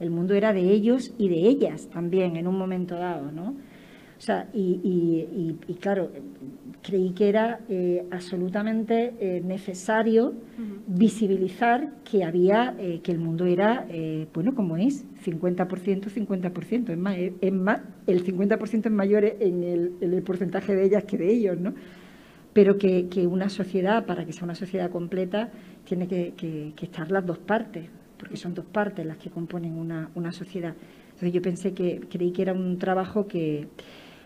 El 0.00 0.10
mundo 0.10 0.34
era 0.34 0.52
de 0.52 0.62
ellos 0.62 1.14
y 1.18 1.28
de 1.28 1.36
ellas 1.36 1.88
también 1.88 2.36
en 2.36 2.48
un 2.48 2.58
momento 2.58 2.96
dado, 2.96 3.30
¿no? 3.30 3.50
O 4.18 4.22
sea, 4.22 4.48
y, 4.52 5.54
claro, 5.80 6.10
creí 6.82 7.12
que 7.12 7.28
era 7.28 7.60
eh, 7.68 8.06
absolutamente 8.10 9.14
eh, 9.20 9.42
necesario 9.44 10.34
visibilizar 10.86 11.94
que 12.04 12.24
había, 12.24 12.74
eh, 12.78 13.00
que 13.02 13.12
el 13.12 13.18
mundo 13.18 13.44
era, 13.46 13.86
bueno, 14.32 14.54
como 14.54 14.76
es, 14.76 15.04
50%, 15.24 16.10
50%. 16.10 16.90
Es 16.90 16.98
más, 16.98 17.16
es, 17.18 17.52
más 17.52 17.80
el 18.06 18.24
50% 18.24 18.86
es 18.86 18.92
mayor 18.92 19.24
en 19.24 19.62
el, 19.62 19.92
el, 20.00 20.22
porcentaje 20.22 20.74
de 20.74 20.84
ellas 20.84 21.04
que 21.04 21.18
de 21.18 21.32
ellos, 21.32 21.58
¿no? 21.58 21.74
Pero 22.52 22.78
que, 22.78 23.06
una 23.30 23.48
sociedad, 23.48 24.06
para 24.06 24.24
que 24.24 24.32
sea 24.32 24.44
una 24.44 24.54
sociedad 24.54 24.90
completa, 24.90 25.50
tiene 25.84 26.08
que, 26.08 26.74
estar 26.80 27.10
las 27.10 27.24
dos 27.24 27.38
partes, 27.38 27.88
porque 28.18 28.36
son 28.36 28.54
dos 28.54 28.64
partes 28.66 29.06
las 29.06 29.18
que 29.18 29.30
componen 29.30 29.78
una, 29.78 30.10
una 30.14 30.32
sociedad. 30.32 30.74
Entonces 31.10 31.32
yo 31.32 31.42
pensé 31.42 31.74
que, 31.74 32.00
creí 32.10 32.32
que 32.32 32.42
era 32.42 32.52
un 32.52 32.78
trabajo 32.78 33.26
que 33.26 33.68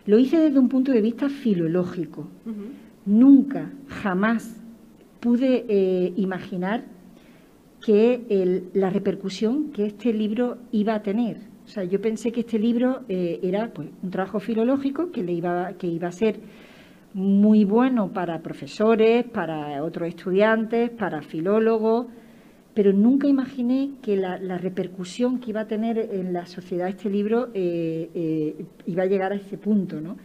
lo 0.05 0.19
hice 0.19 0.39
desde 0.39 0.59
un 0.59 0.69
punto 0.69 0.91
de 0.91 1.01
vista 1.01 1.29
filológico. 1.29 2.27
Nunca, 3.05 3.71
jamás 3.87 4.61
pude 5.19 5.65
eh, 5.67 6.13
imaginar 6.17 6.85
que 7.83 8.63
la 8.73 8.89
repercusión 8.89 9.71
que 9.71 9.85
este 9.85 10.11
libro 10.13 10.57
iba 10.71 10.95
a 10.95 11.01
tener. 11.01 11.37
O 11.65 11.67
sea, 11.67 11.83
yo 11.83 11.99
pensé 11.99 12.31
que 12.31 12.41
este 12.41 12.59
libro 12.59 13.01
eh, 13.09 13.39
era 13.41 13.71
pues, 13.73 13.89
un 14.01 14.11
trabajo 14.11 14.39
filológico 14.39 15.11
que, 15.11 15.23
le 15.23 15.33
iba, 15.33 15.73
que 15.73 15.87
iba 15.87 16.07
a 16.07 16.11
ser 16.11 16.39
muy 17.13 17.63
bueno 17.63 18.11
para 18.11 18.41
profesores, 18.41 19.25
para 19.25 19.83
otros 19.83 20.09
estudiantes, 20.09 20.91
para 20.91 21.21
filólogos, 21.21 22.07
pero 22.75 22.91
nunca 22.91 23.27
imaginé 23.27 23.91
que 24.01 24.17
la, 24.17 24.37
repercusión 24.57 25.39
que 25.39 25.51
iba 25.51 25.61
a 25.61 25.67
tener 25.67 25.97
en 25.97 26.33
la 26.33 26.45
sociedad 26.45 26.89
este 26.89 27.09
libro 27.09 27.47
eh, 27.53 28.09
eh, 28.13 28.65
iba 28.85 29.03
a 29.03 29.05
llegar 29.05 29.31
a 29.31 29.35
ese 29.35 29.57
punto, 29.57 30.01
¿no? 30.01 30.17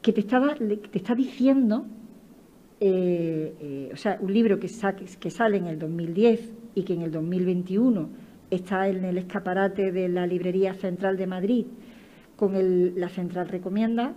Que 0.00 0.12
te, 0.12 0.20
estaba, 0.20 0.54
te 0.54 0.98
está 0.98 1.16
diciendo, 1.16 1.84
eh, 2.78 3.90
o 3.92 3.96
sea, 3.96 4.18
un 4.20 4.32
libro 4.32 4.60
que, 4.60 4.70
que 5.18 5.30
sale 5.30 5.56
en 5.56 5.66
el 5.66 5.80
2010 5.80 6.52
y 6.76 6.84
que 6.84 6.94
en 6.94 7.02
el 7.02 7.10
2021 7.10 8.08
está 8.50 8.88
en 8.88 9.04
el 9.04 9.18
escaparate 9.18 9.90
de 9.90 10.08
la 10.08 10.28
Librería 10.28 10.74
Central 10.74 11.16
de 11.16 11.26
Madrid 11.26 11.66
con 12.36 12.54
la 12.98 13.08
Central 13.08 13.48
Recomienda, 13.48 14.14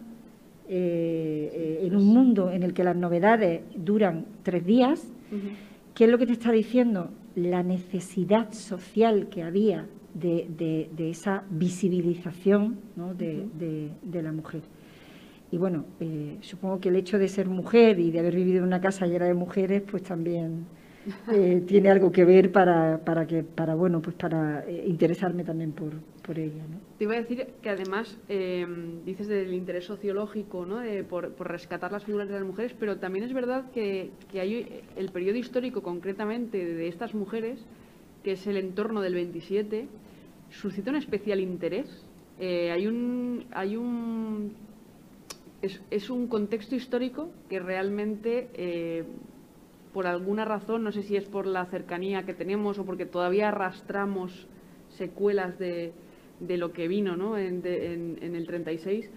en 0.70 1.96
un 1.96 2.06
mundo 2.06 2.52
en 2.52 2.64
el 2.64 2.74
que 2.74 2.86
las 2.86 2.96
novedades 2.96 3.64
duran 3.76 4.26
tres 4.44 4.66
días, 4.66 5.12
¿qué 5.94 6.06
es 6.06 6.10
lo 6.10 6.18
que 6.18 6.26
te 6.26 6.32
está 6.32 6.54
diciendo? 6.54 7.10
La 7.36 7.64
necesidad 7.64 8.52
social 8.52 9.30
que 9.30 9.44
había 9.44 9.88
de, 10.14 10.90
esa 10.98 11.44
visibilización 11.50 12.80
de, 13.18 14.22
la 14.22 14.32
mujer. 14.32 14.62
Y 15.52 15.58
bueno, 15.58 15.86
eh, 16.00 16.38
supongo 16.42 16.80
que 16.80 16.90
el 16.90 16.96
hecho 16.96 17.20
de 17.20 17.28
ser 17.28 17.48
mujer 17.48 18.00
y 18.00 18.10
de 18.10 18.20
haber 18.20 18.36
vivido 18.36 18.60
en 18.60 18.64
una 18.64 18.82
casa 18.82 19.06
llena 19.06 19.26
de 19.26 19.36
mujeres, 19.36 19.84
pues 19.90 20.02
también 20.02 20.66
eh, 21.32 21.64
tiene 21.68 21.92
algo 21.92 22.12
que 22.12 22.26
ver 22.26 22.52
para, 22.52 22.98
para 23.00 23.28
que, 23.28 23.44
para 23.44 23.76
bueno, 23.76 24.02
pues 24.02 24.16
para 24.16 24.66
eh, 24.68 24.86
interesarme 24.88 25.44
también 25.44 25.72
por, 25.72 25.92
por 26.26 26.40
ella. 26.40 26.64
¿no? 26.68 26.80
Te 27.04 27.08
iba 27.08 27.16
a 27.16 27.22
decir 27.22 27.48
que 27.62 27.70
además 27.70 28.18
dices 29.06 29.28
del 29.28 29.54
interés 29.54 29.84
sociológico, 29.84 30.66
¿no? 30.66 30.82
Por, 31.10 31.36
rescatar 31.38 31.92
las 31.92 32.06
figuras 32.06 32.30
de 32.30 32.36
las 32.36 32.46
mujeres, 32.46 32.74
pero 32.80 32.98
también 32.98 33.26
es 33.26 33.34
verdad 33.34 33.70
que, 33.72 34.12
el 34.96 35.12
periodo 35.12 35.38
histórico 35.38 35.84
concretamente 35.84 36.64
de 36.64 36.88
estas 36.88 37.14
mujeres, 37.14 37.60
que 38.24 38.32
es 38.32 38.48
el 38.48 38.56
entorno 38.56 39.02
del 39.02 39.16
27, 39.16 39.90
suscita 40.50 40.92
un 40.92 40.96
especial 40.96 41.42
interés. 41.42 42.06
hay 42.40 42.88
un 42.88 43.48
hay 43.52 43.76
un 43.76 44.56
es, 45.62 46.10
un 46.10 46.28
contexto 46.28 46.74
histórico 46.74 47.32
que 47.50 47.60
realmente, 47.60 48.50
eh, 48.54 49.04
por 49.94 50.08
alguna 50.08 50.46
razón, 50.46 50.86
no 50.86 50.94
sé 50.94 51.04
si 51.04 51.18
es 51.18 51.26
por 51.26 51.48
la 51.48 51.66
cercanía 51.66 52.24
que 52.24 52.34
tenemos 52.34 52.80
o 52.80 52.86
porque 52.86 53.06
todavía 53.06 53.50
arrastramos 53.50 54.48
secuelas 54.88 55.60
de, 55.60 55.92
lo 56.40 56.72
que 56.74 56.88
vino 56.88 57.16
¿no? 57.16 57.38
en, 57.38 57.64
el 57.66 58.46
36, 58.48 59.10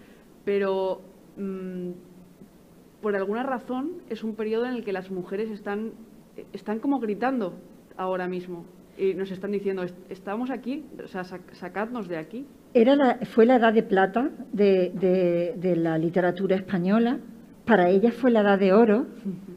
pero 0.45 1.01
mm, 1.37 1.91
por 3.01 3.15
alguna 3.15 3.43
razón 3.43 4.01
es 4.09 4.23
un 4.23 4.35
periodo 4.35 4.65
en 4.65 4.73
el 4.73 4.83
que 4.83 4.93
las 4.93 5.11
mujeres 5.11 5.49
están, 5.51 5.91
están 6.53 6.79
como 6.79 6.99
gritando 6.99 7.53
ahora 7.97 8.27
mismo 8.27 8.65
y 8.97 9.13
nos 9.13 9.31
están 9.31 9.51
diciendo, 9.51 9.85
estamos 10.09 10.49
aquí, 10.49 10.83
o 11.03 11.07
sea, 11.07 11.23
sacadnos 11.23 12.07
de 12.07 12.17
aquí. 12.17 12.45
Era 12.73 12.95
la, 12.95 13.19
fue 13.33 13.45
la 13.45 13.55
edad 13.55 13.73
de 13.73 13.83
plata 13.83 14.31
de, 14.51 15.73
la 15.77 15.97
literatura 15.97 16.55
española. 16.55 17.19
Para 17.65 17.89
ella 17.89 18.11
fue 18.11 18.31
la 18.31 18.41
edad 18.41 18.59
de 18.59 18.73
oro 18.73 19.05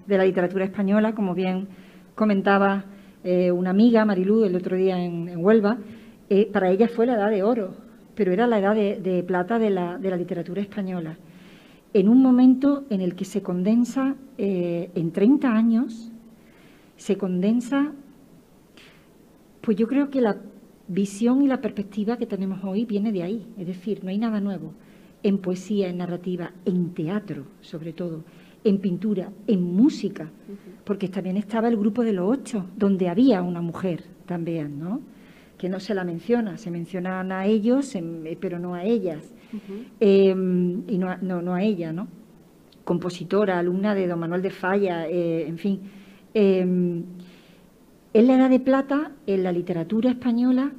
de 0.06 0.18
la 0.18 0.24
literatura 0.24 0.64
española, 0.64 1.14
como 1.14 1.34
bien 1.34 1.68
comentaba 2.14 2.84
eh, 3.24 3.50
una 3.50 3.70
amiga, 3.70 4.04
Marilú, 4.04 4.44
el 4.44 4.56
otro 4.56 4.76
día 4.76 4.98
en, 5.02 5.42
Huelva. 5.42 5.78
Eh, 6.30 6.48
para 6.50 6.70
ella 6.70 6.88
fue 6.88 7.04
la 7.04 7.14
edad 7.14 7.30
de 7.30 7.42
oro, 7.42 7.74
pero 8.14 8.32
era 8.32 8.46
la 8.46 8.58
edad 8.58 8.74
de, 8.74 9.24
plata 9.26 9.58
de 9.58 9.70
la, 9.70 9.98
literatura 9.98 10.62
española. 10.62 11.18
En 11.92 12.08
un 12.08 12.22
momento 12.22 12.84
en 12.88 13.02
el 13.02 13.14
que 13.14 13.24
se 13.24 13.42
condensa, 13.42 14.14
eh, 14.38 14.90
en 14.94 15.10
30 15.10 15.52
años, 15.52 16.10
se 16.96 17.18
condensa 17.18 17.92
pues 19.60 19.76
yo 19.76 19.86
creo 19.86 20.10
que 20.10 20.20
la 20.20 20.36
visión 20.88 21.42
y 21.42 21.46
la 21.46 21.60
perspectiva 21.60 22.16
que 22.16 22.26
tenemos 22.26 22.64
hoy 22.64 22.84
viene 22.84 23.12
de 23.12 23.22
ahí, 23.22 23.46
es 23.58 23.66
decir, 23.66 24.02
no 24.02 24.10
hay 24.10 24.18
nada 24.18 24.40
nuevo 24.40 24.72
en 25.22 25.38
poesía, 25.38 25.88
en 25.88 25.98
narrativa, 25.98 26.52
en 26.64 26.94
teatro 26.94 27.44
sobre 27.60 27.92
todo, 27.92 28.24
en 28.64 28.78
pintura, 28.78 29.30
en 29.46 29.62
música, 29.62 30.30
porque 30.84 31.08
también 31.08 31.36
estaba 31.36 31.68
el 31.68 31.76
grupo 31.76 32.02
de 32.02 32.14
los 32.14 32.28
ocho, 32.28 32.66
donde 32.76 33.08
había 33.08 33.42
una 33.42 33.60
mujer 33.60 34.04
también, 34.26 34.78
¿no? 34.78 35.00
Que 35.60 35.68
no 35.68 35.78
se 35.78 35.94
la 35.94 36.04
menciona, 36.04 36.56
se 36.56 36.70
mencionan 36.70 37.32
a 37.32 37.44
ellos, 37.44 37.94
pero 38.40 38.58
no 38.58 38.72
a 38.74 38.82
ellas, 38.82 39.30
em, 40.00 40.84
y 40.88 40.96
no, 40.96 41.18
no, 41.18 41.54
a 41.54 41.62
ella, 41.62 41.92
¿no? 41.92 42.08
Compositora, 42.84 43.58
alumna 43.58 43.94
de 43.94 44.06
don 44.06 44.18
Manuel 44.18 44.40
de 44.40 44.48
Falla, 44.48 45.06
eh, 45.06 45.46
en 45.46 45.58
fin. 45.58 45.80
Em, 46.32 47.04
es 48.14 48.24
la 48.26 48.36
edad 48.36 48.48
de 48.48 48.60
plata 48.60 49.12
en 49.26 49.42
la 49.42 49.52
literatura 49.52 50.08
española 50.08 50.72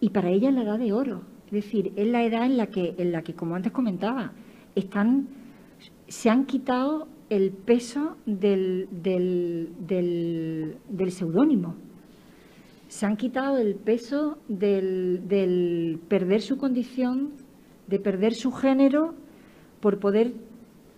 y 0.00 0.10
para 0.10 0.30
ella 0.30 0.50
es 0.50 0.54
la 0.54 0.62
edad 0.62 0.78
de 0.78 0.92
oro. 0.92 1.22
Es 1.46 1.52
decir, 1.52 1.92
es 1.96 2.06
la 2.06 2.22
edad 2.22 2.46
en 2.46 2.58
la 2.58 2.68
que, 2.68 2.94
en 2.96 3.10
la 3.10 3.22
que 3.22 3.34
como 3.34 3.56
antes 3.56 3.72
comentaba, 3.72 4.34
están, 4.76 5.26
se 6.06 6.30
han 6.30 6.46
quitado 6.46 7.08
el 7.28 7.50
peso 7.50 8.16
del, 8.24 8.86
del, 8.92 10.76
del, 10.88 11.10
seudónimo. 11.10 11.74
Se 12.88 13.04
han 13.04 13.16
quitado 13.16 13.58
el 13.58 13.74
peso 13.74 14.38
del, 14.48 16.00
perder 16.08 16.40
su 16.40 16.56
condición, 16.56 17.32
de 17.86 17.98
perder 18.00 18.34
su 18.34 18.50
género 18.50 19.14
por 19.80 19.98
poder 19.98 20.32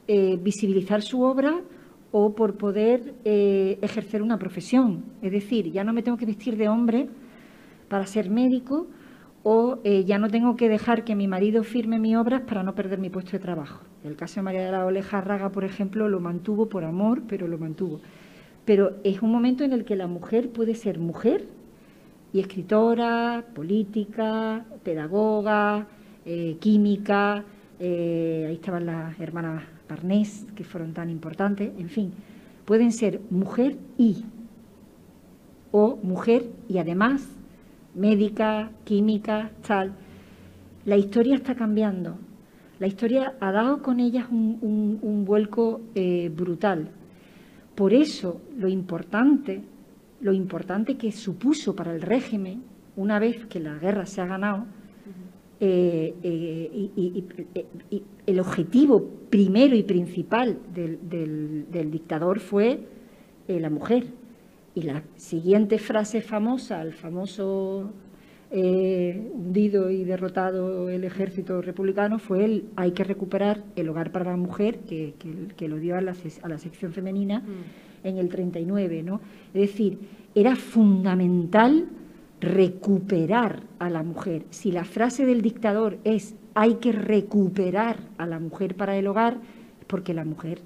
eh, 0.06 0.38
visibilizar 0.40 1.02
su 1.02 1.22
obra 1.22 1.60
o 2.12 2.34
por 2.34 2.56
poder 2.56 3.14
eh, 3.24 3.78
ejercer 3.82 4.22
una 4.22 4.38
profesión. 4.38 5.04
Es 5.20 5.32
decir, 5.32 5.72
ya 5.72 5.82
no 5.82 5.92
me 5.92 6.02
tengo 6.02 6.16
que 6.16 6.26
vestir 6.26 6.56
de 6.56 6.68
hombre 6.68 7.08
para 7.88 8.06
ser 8.06 8.30
médico 8.30 8.86
o 9.42 9.80
eh, 9.82 10.04
ya 10.04 10.18
no 10.18 10.28
tengo 10.28 10.54
que 10.54 10.68
dejar 10.68 11.02
que 11.02 11.16
mi 11.16 11.26
marido 11.26 11.64
firme 11.64 11.98
mis 11.98 12.16
obras 12.16 12.42
para 12.42 12.62
no 12.62 12.72
perder 12.76 13.00
mi 13.00 13.10
puesto 13.10 13.32
de 13.32 13.40
trabajo. 13.40 13.82
El 14.04 14.14
caso 14.14 14.36
de 14.36 14.42
María 14.42 14.64
de 14.64 14.70
la 14.70 14.86
Oleja 14.86 15.20
Raga, 15.20 15.50
por 15.50 15.64
ejemplo, 15.64 16.08
lo 16.08 16.20
mantuvo 16.20 16.68
por 16.68 16.84
amor, 16.84 17.22
pero 17.26 17.48
lo 17.48 17.58
mantuvo. 17.58 18.00
Pero 18.64 18.92
es 19.02 19.22
un 19.22 19.32
momento 19.32 19.64
en 19.64 19.72
el 19.72 19.84
que 19.84 19.96
la 19.96 20.06
mujer 20.06 20.50
puede 20.50 20.76
ser 20.76 21.00
mujer 21.00 21.48
y 22.32 22.40
escritora, 22.40 23.44
política, 23.54 24.64
pedagoga, 24.82 25.86
eh, 26.24 26.56
química, 26.60 27.44
ahí 27.80 28.54
estaban 28.54 28.86
las 28.86 29.18
hermanas 29.18 29.62
Parnés, 29.86 30.46
que 30.54 30.64
fueron 30.64 30.92
tan 30.92 31.10
importantes, 31.10 31.72
en 31.78 31.88
fin, 31.88 32.12
pueden 32.64 32.92
ser 32.92 33.20
mujer 33.30 33.76
y, 33.98 34.24
o 35.72 35.98
mujer 36.02 36.46
y 36.68 36.78
además 36.78 37.26
médica, 37.94 38.70
química, 38.84 39.50
tal. 39.66 39.92
La 40.84 40.96
historia 40.96 41.34
está 41.34 41.54
cambiando. 41.54 42.16
La 42.78 42.86
historia 42.86 43.34
ha 43.40 43.52
dado 43.52 43.82
con 43.82 44.00
ellas 44.00 44.26
un, 44.30 45.24
vuelco 45.26 45.80
eh, 45.94 46.30
brutal. 46.34 46.88
Por 47.74 47.92
eso 47.92 48.40
lo 48.56 48.68
importante, 48.68 49.62
lo 50.20 50.32
importante 50.32 50.96
que 50.96 51.12
supuso 51.12 51.74
para 51.74 51.94
el 51.94 52.02
régimen, 52.02 52.62
una 52.96 53.18
vez 53.18 53.46
que 53.46 53.60
la 53.60 53.78
guerra 53.78 54.06
se 54.06 54.20
ha 54.20 54.26
ganado, 54.26 54.66
eh, 55.62 56.14
eh, 56.22 56.90
y, 56.96 57.24
el 58.26 58.40
objetivo 58.40 59.06
primero 59.28 59.76
y 59.76 59.82
principal 59.82 60.58
del, 60.72 61.90
dictador 61.90 62.40
fue 62.40 62.80
eh, 63.48 63.60
la 63.60 63.70
mujer. 63.70 64.06
Y 64.74 64.82
la 64.82 65.02
siguiente 65.16 65.78
frase 65.78 66.22
famosa, 66.22 66.80
el 66.82 66.92
famoso 66.92 67.92
hundido 68.52 69.90
y 69.90 70.02
derrotado 70.02 70.88
el 70.88 71.04
ejército 71.04 71.62
republicano, 71.62 72.18
fue 72.18 72.44
el 72.44 72.64
hay 72.74 72.92
que 72.92 73.04
recuperar 73.04 73.62
el 73.76 73.88
hogar 73.88 74.10
para 74.10 74.30
la 74.30 74.36
mujer, 74.36 74.80
que, 74.80 75.68
lo 75.68 75.76
dio 75.76 75.96
a 75.96 76.00
la, 76.00 76.14
a 76.42 76.48
la 76.48 76.58
sección 76.58 76.92
femenina 76.92 77.40
mm. 77.40 77.89
En 78.04 78.18
el 78.18 78.28
39. 78.28 79.02
¿no? 79.02 79.20
Es 79.54 79.60
decir, 79.60 79.98
era 80.34 80.56
fundamental 80.56 81.88
recuperar 82.40 83.62
a 83.78 83.90
la 83.90 84.02
mujer. 84.02 84.44
Si 84.50 84.72
la 84.72 84.84
frase 84.84 85.26
del 85.26 85.42
dictador 85.42 85.98
es 86.04 86.34
hay 86.54 86.74
que 86.74 86.92
recuperar 86.92 87.98
a 88.18 88.26
la 88.26 88.38
mujer 88.38 88.74
para 88.74 88.96
el 88.96 89.06
hogar, 89.06 89.38
es 89.80 89.86
porque 89.86 90.14
la 90.14 90.24
mujer 90.24 90.60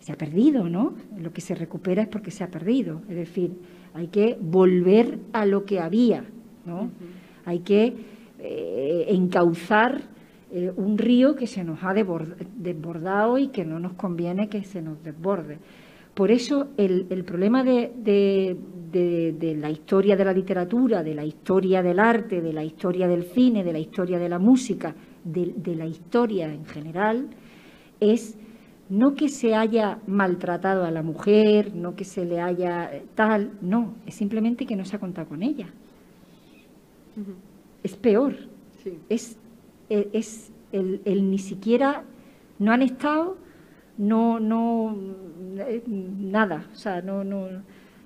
se 0.00 0.12
ha 0.12 0.16
perdido, 0.16 0.68
¿no? 0.68 0.94
Lo 1.18 1.32
que 1.32 1.40
se 1.40 1.54
recupera 1.54 2.02
es 2.02 2.08
porque 2.08 2.30
se 2.30 2.44
ha 2.44 2.48
perdido. 2.48 3.02
Es 3.08 3.16
decir, 3.16 3.52
hay 3.94 4.08
que 4.08 4.36
volver 4.40 5.18
a 5.32 5.46
lo 5.46 5.64
que 5.64 5.80
había, 5.80 6.24
¿no? 6.64 6.90
Hay 7.44 7.60
que 7.60 7.94
eh, 8.38 9.06
encauzar 9.08 10.02
eh, 10.52 10.72
un 10.76 10.98
río 10.98 11.34
que 11.34 11.46
se 11.46 11.64
nos 11.64 11.82
ha 11.82 11.94
desbordado 11.94 13.38
y 13.38 13.48
que 13.48 13.64
no 13.64 13.80
nos 13.80 13.94
conviene 13.94 14.48
que 14.48 14.62
se 14.64 14.82
nos 14.82 15.02
desborde. 15.02 15.58
Por 16.16 16.30
eso 16.30 16.68
el, 16.78 17.24
problema 17.26 17.62
de, 17.62 18.56
la 19.60 19.68
historia 19.70 20.16
de 20.16 20.24
la 20.24 20.32
literatura, 20.32 21.02
de 21.02 21.14
la 21.14 21.26
historia 21.26 21.82
del 21.82 21.98
arte, 21.98 22.40
de 22.40 22.54
la 22.54 22.64
historia 22.64 23.06
del 23.06 23.24
cine, 23.24 23.62
de 23.62 23.74
la 23.74 23.78
historia 23.78 24.18
de 24.18 24.30
la 24.30 24.38
música, 24.38 24.94
de, 25.22 25.76
la 25.76 25.84
historia 25.84 26.50
en 26.50 26.64
general, 26.64 27.28
es 28.00 28.38
no 28.88 29.12
que 29.12 29.28
se 29.28 29.54
haya 29.54 29.98
maltratado 30.06 30.86
a 30.86 30.90
la 30.90 31.02
mujer, 31.02 31.74
no 31.74 31.94
que 31.94 32.04
se 32.04 32.24
le 32.24 32.40
haya 32.40 33.02
tal, 33.14 33.52
no, 33.60 33.96
es 34.06 34.14
simplemente 34.14 34.64
que 34.64 34.74
no 34.74 34.86
se 34.86 34.96
ha 34.96 34.98
contado 34.98 35.28
con 35.28 35.42
ella. 35.42 35.68
Es 37.82 37.94
peor. 37.94 38.36
Es, 39.10 39.38
es 39.90 40.50
el, 40.72 41.02
el, 41.04 41.28
ni 41.28 41.38
siquiera 41.38 42.04
no 42.58 42.72
han 42.72 42.80
estado 42.80 43.36
no, 43.98 44.40
no, 44.40 44.94
eh, 44.94 45.25
nada, 45.86 46.66
o 46.72 46.76
sea, 46.76 47.02
no, 47.02 47.24
no, 47.24 47.48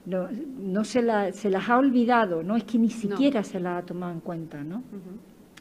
no, 0.07 0.29
no 0.59 0.85
se, 0.85 1.03
la, 1.03 1.33
se 1.33 1.51
las 1.51 1.69
ha 1.69 1.79
olvidado, 1.79 2.43
no 2.43 2.57
es 2.57 2.65
que 2.65 2.79
ni 2.79 2.91
siquiera 2.91 3.45
se 3.45 3.61
la 3.61 3.79
ha 3.79 3.83
tomado 3.83 4.13
en 4.13 4.21
cuenta, 4.21 4.63
¿no? 4.63 4.83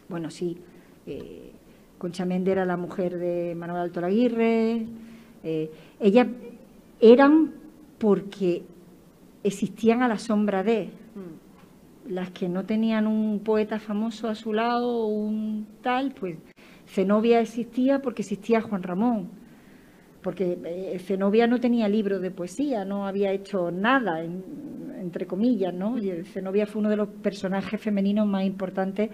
Bueno, 0.07 0.29
sí, 0.29 0.57
eh, 1.05 1.51
Concha 1.97 2.25
Méndez 2.25 2.53
era 2.53 2.65
la 2.65 2.77
mujer 2.77 3.17
de 3.17 3.55
Manuel 3.55 3.81
Alto 3.81 4.03
Aguirre, 4.03 4.85
eh, 5.43 5.71
ellas 5.99 6.27
eran 6.99 7.53
porque 7.97 8.63
existían 9.43 10.01
a 10.01 10.07
la 10.07 10.17
sombra 10.17 10.63
de 10.63 10.89
mm. 11.15 12.13
las 12.13 12.31
que 12.31 12.49
no 12.49 12.65
tenían 12.65 13.07
un 13.07 13.39
poeta 13.39 13.79
famoso 13.79 14.27
a 14.27 14.35
su 14.35 14.53
lado 14.53 14.89
o 14.89 15.07
un 15.07 15.67
tal, 15.81 16.13
pues 16.13 16.37
Zenobia 16.87 17.39
existía 17.39 18.01
porque 18.01 18.21
existía 18.23 18.61
Juan 18.61 18.83
Ramón 18.83 19.38
porque 20.21 20.57
eh, 20.65 20.99
Zenobia 20.99 21.47
no 21.47 21.59
tenía 21.59 21.87
libro 21.87 22.19
de 22.19 22.31
poesía, 22.31 22.83
no 22.83 23.07
había 23.07 23.31
hecho 23.31 23.71
nada, 23.71 24.23
entre 24.23 25.25
comillas, 25.25 25.73
¿no? 25.73 25.97
Y 25.97 26.23
Zenobia 26.25 26.65
fue 26.65 26.81
uno 26.81 26.89
de 26.89 26.97
los 26.97 27.09
personajes 27.09 27.79
femeninos 27.79 28.27
más 28.27 28.43
importantes 28.43 29.09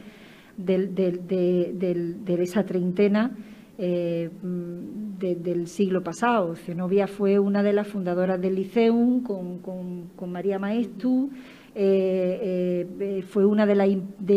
de, 0.58 2.38
esa 2.42 2.64
treintena 2.64 3.36
eh, 3.78 4.30
del 4.42 5.68
siglo 5.68 6.02
pasado. 6.04 6.56
Zenobia 6.56 7.08
fue 7.08 7.38
una 7.38 7.62
de 7.62 7.74
las 7.74 7.88
fundadoras 7.88 8.42
del 8.42 8.56
Liceum 8.56 9.22
con, 9.22 10.32
María 10.32 10.58
Maestu, 10.58 11.30
eh, 11.76 13.22
fue 13.28 13.46
una 13.46 13.66
de 13.66 13.76
las 13.76 13.90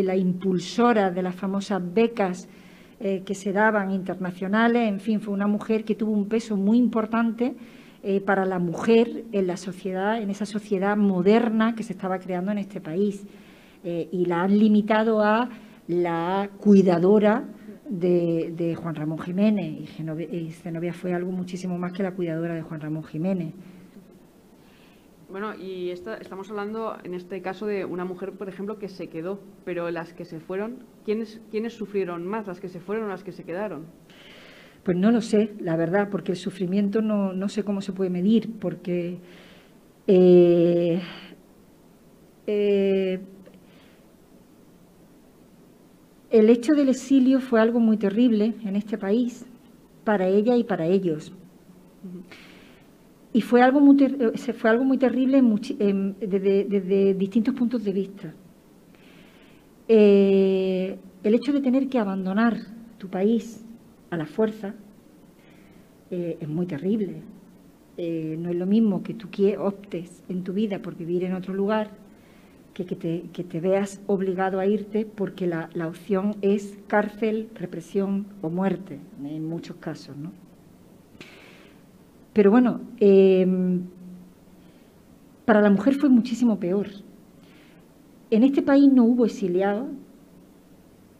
la 0.04 0.16
impulsoras 0.16 1.14
de 1.14 1.22
las 1.22 1.34
famosas 1.34 1.80
becas 1.94 2.48
eh, 3.00 3.22
que 3.24 3.34
se 3.34 3.52
daban 3.52 3.92
internacionales, 3.92 4.88
en 4.88 4.98
fin, 4.98 5.20
fue 5.20 5.32
una 5.32 5.46
mujer 5.46 5.84
que 5.84 5.94
tuvo 5.94 6.10
un 6.10 6.28
peso 6.28 6.56
muy 6.56 6.78
importante 6.78 7.54
eh, 8.02 8.20
para 8.20 8.44
la 8.44 8.58
mujer 8.58 9.24
en 9.30 9.46
la 9.46 9.56
sociedad, 9.56 10.20
en 10.20 10.30
esa 10.30 10.46
sociedad 10.46 10.96
moderna 10.96 11.74
que 11.74 11.82
se 11.82 11.92
estaba 11.92 12.18
creando 12.18 12.50
en 12.52 12.58
este 12.58 12.80
país. 12.80 13.24
Eh, 13.84 14.08
y 14.10 14.24
la 14.24 14.42
han 14.42 14.58
limitado 14.58 15.22
a 15.22 15.48
la 15.86 16.50
cuidadora 16.58 17.44
de, 17.88 18.76
Juan 18.80 18.94
Ramón 18.94 19.18
Jiménez. 19.18 19.88
Y 20.32 20.50
Zenobia 20.50 20.92
fue 20.92 21.14
algo 21.14 21.30
muchísimo 21.30 21.78
más 21.78 21.92
que 21.92 22.02
la 22.02 22.12
cuidadora 22.12 22.54
de 22.54 22.62
Juan 22.62 22.80
Ramón 22.80 23.04
Jiménez. 23.04 23.54
Bueno, 25.30 25.54
y 25.54 25.90
estamos 25.90 26.48
hablando 26.48 26.96
en 27.04 27.12
este 27.12 27.42
caso 27.42 27.66
de 27.66 27.84
una 27.84 28.06
mujer, 28.06 28.32
por 28.32 28.48
ejemplo, 28.48 28.78
que 28.78 28.88
se 28.88 29.08
quedó, 29.08 29.38
pero 29.66 29.90
las 29.90 30.14
que 30.14 30.24
se 30.24 30.40
fueron, 30.40 30.78
¿quiénes, 31.04 31.42
quiénes 31.50 31.74
sufrieron 31.74 32.26
más, 32.26 32.46
las 32.46 32.60
que 32.60 32.68
se 32.70 32.80
fueron 32.80 33.04
o 33.04 33.08
las 33.08 33.22
que 33.22 33.32
se 33.32 33.44
quedaron? 33.44 33.84
Pues 34.84 34.96
no 34.96 35.10
lo 35.10 35.20
sé, 35.20 35.52
la 35.60 35.76
verdad, 35.76 36.08
porque 36.10 36.32
el 36.32 36.38
sufrimiento 36.38 37.02
no, 37.02 37.34
no 37.34 37.50
sé 37.50 37.62
cómo 37.62 37.82
se 37.82 37.92
puede 37.92 38.08
medir, 38.08 38.58
porque 38.58 39.18
eh, 40.06 41.02
eh, 42.46 43.20
el 46.30 46.48
hecho 46.48 46.72
del 46.72 46.88
exilio 46.88 47.40
fue 47.40 47.60
algo 47.60 47.80
muy 47.80 47.98
terrible 47.98 48.54
en 48.64 48.76
este 48.76 48.96
país, 48.96 49.44
para 50.04 50.26
ella 50.26 50.56
y 50.56 50.64
para 50.64 50.86
ellos. 50.86 51.34
Y 53.38 53.40
fue 53.40 53.62
algo 53.62 53.78
muy, 53.78 53.96
eh, 54.02 54.52
fue 54.52 54.68
algo 54.68 54.82
muy 54.82 54.98
terrible 54.98 55.40
desde, 55.40 57.14
distintos 57.14 57.54
puntos 57.54 57.84
de 57.84 57.92
vista. 57.92 58.34
Eh, 59.86 60.98
el 61.22 61.34
hecho 61.36 61.52
de 61.52 61.60
tener 61.60 61.88
que 61.88 62.00
abandonar 62.00 62.56
tu 62.98 63.06
país 63.06 63.64
a 64.10 64.16
la 64.16 64.26
fuerza 64.26 64.74
eh, 66.10 66.36
es 66.40 66.48
muy 66.48 66.66
terrible. 66.66 67.22
no 67.96 68.50
es 68.50 68.56
lo 68.56 68.66
mismo 68.66 69.04
que 69.04 69.14
tú 69.14 69.28
optes 69.60 70.24
en 70.28 70.42
tu 70.42 70.52
vida 70.52 70.82
por 70.82 70.96
vivir 70.96 71.22
en 71.22 71.34
otro 71.34 71.54
lugar 71.54 71.92
que, 72.74 72.86
que, 72.86 73.44
te, 73.44 73.60
veas 73.60 74.00
obligado 74.08 74.58
a 74.58 74.66
irte 74.66 75.06
porque 75.06 75.46
la, 75.46 75.86
opción 75.86 76.34
es 76.42 76.76
cárcel, 76.88 77.50
represión 77.54 78.26
o 78.42 78.50
muerte, 78.50 78.98
en 79.22 79.48
muchos 79.48 79.76
casos. 79.76 80.16
¿no? 80.16 80.47
Pero 82.32 82.50
bueno, 82.50 82.80
em, 83.00 83.82
para 85.44 85.60
la 85.60 85.70
mujer 85.70 85.94
fue 85.94 86.08
muchísimo 86.08 86.58
peor. 86.58 86.88
En 88.30 88.44
este 88.44 88.62
país 88.62 88.92
no 88.92 89.04
hubo 89.04 89.24
exiliados, 89.24 89.88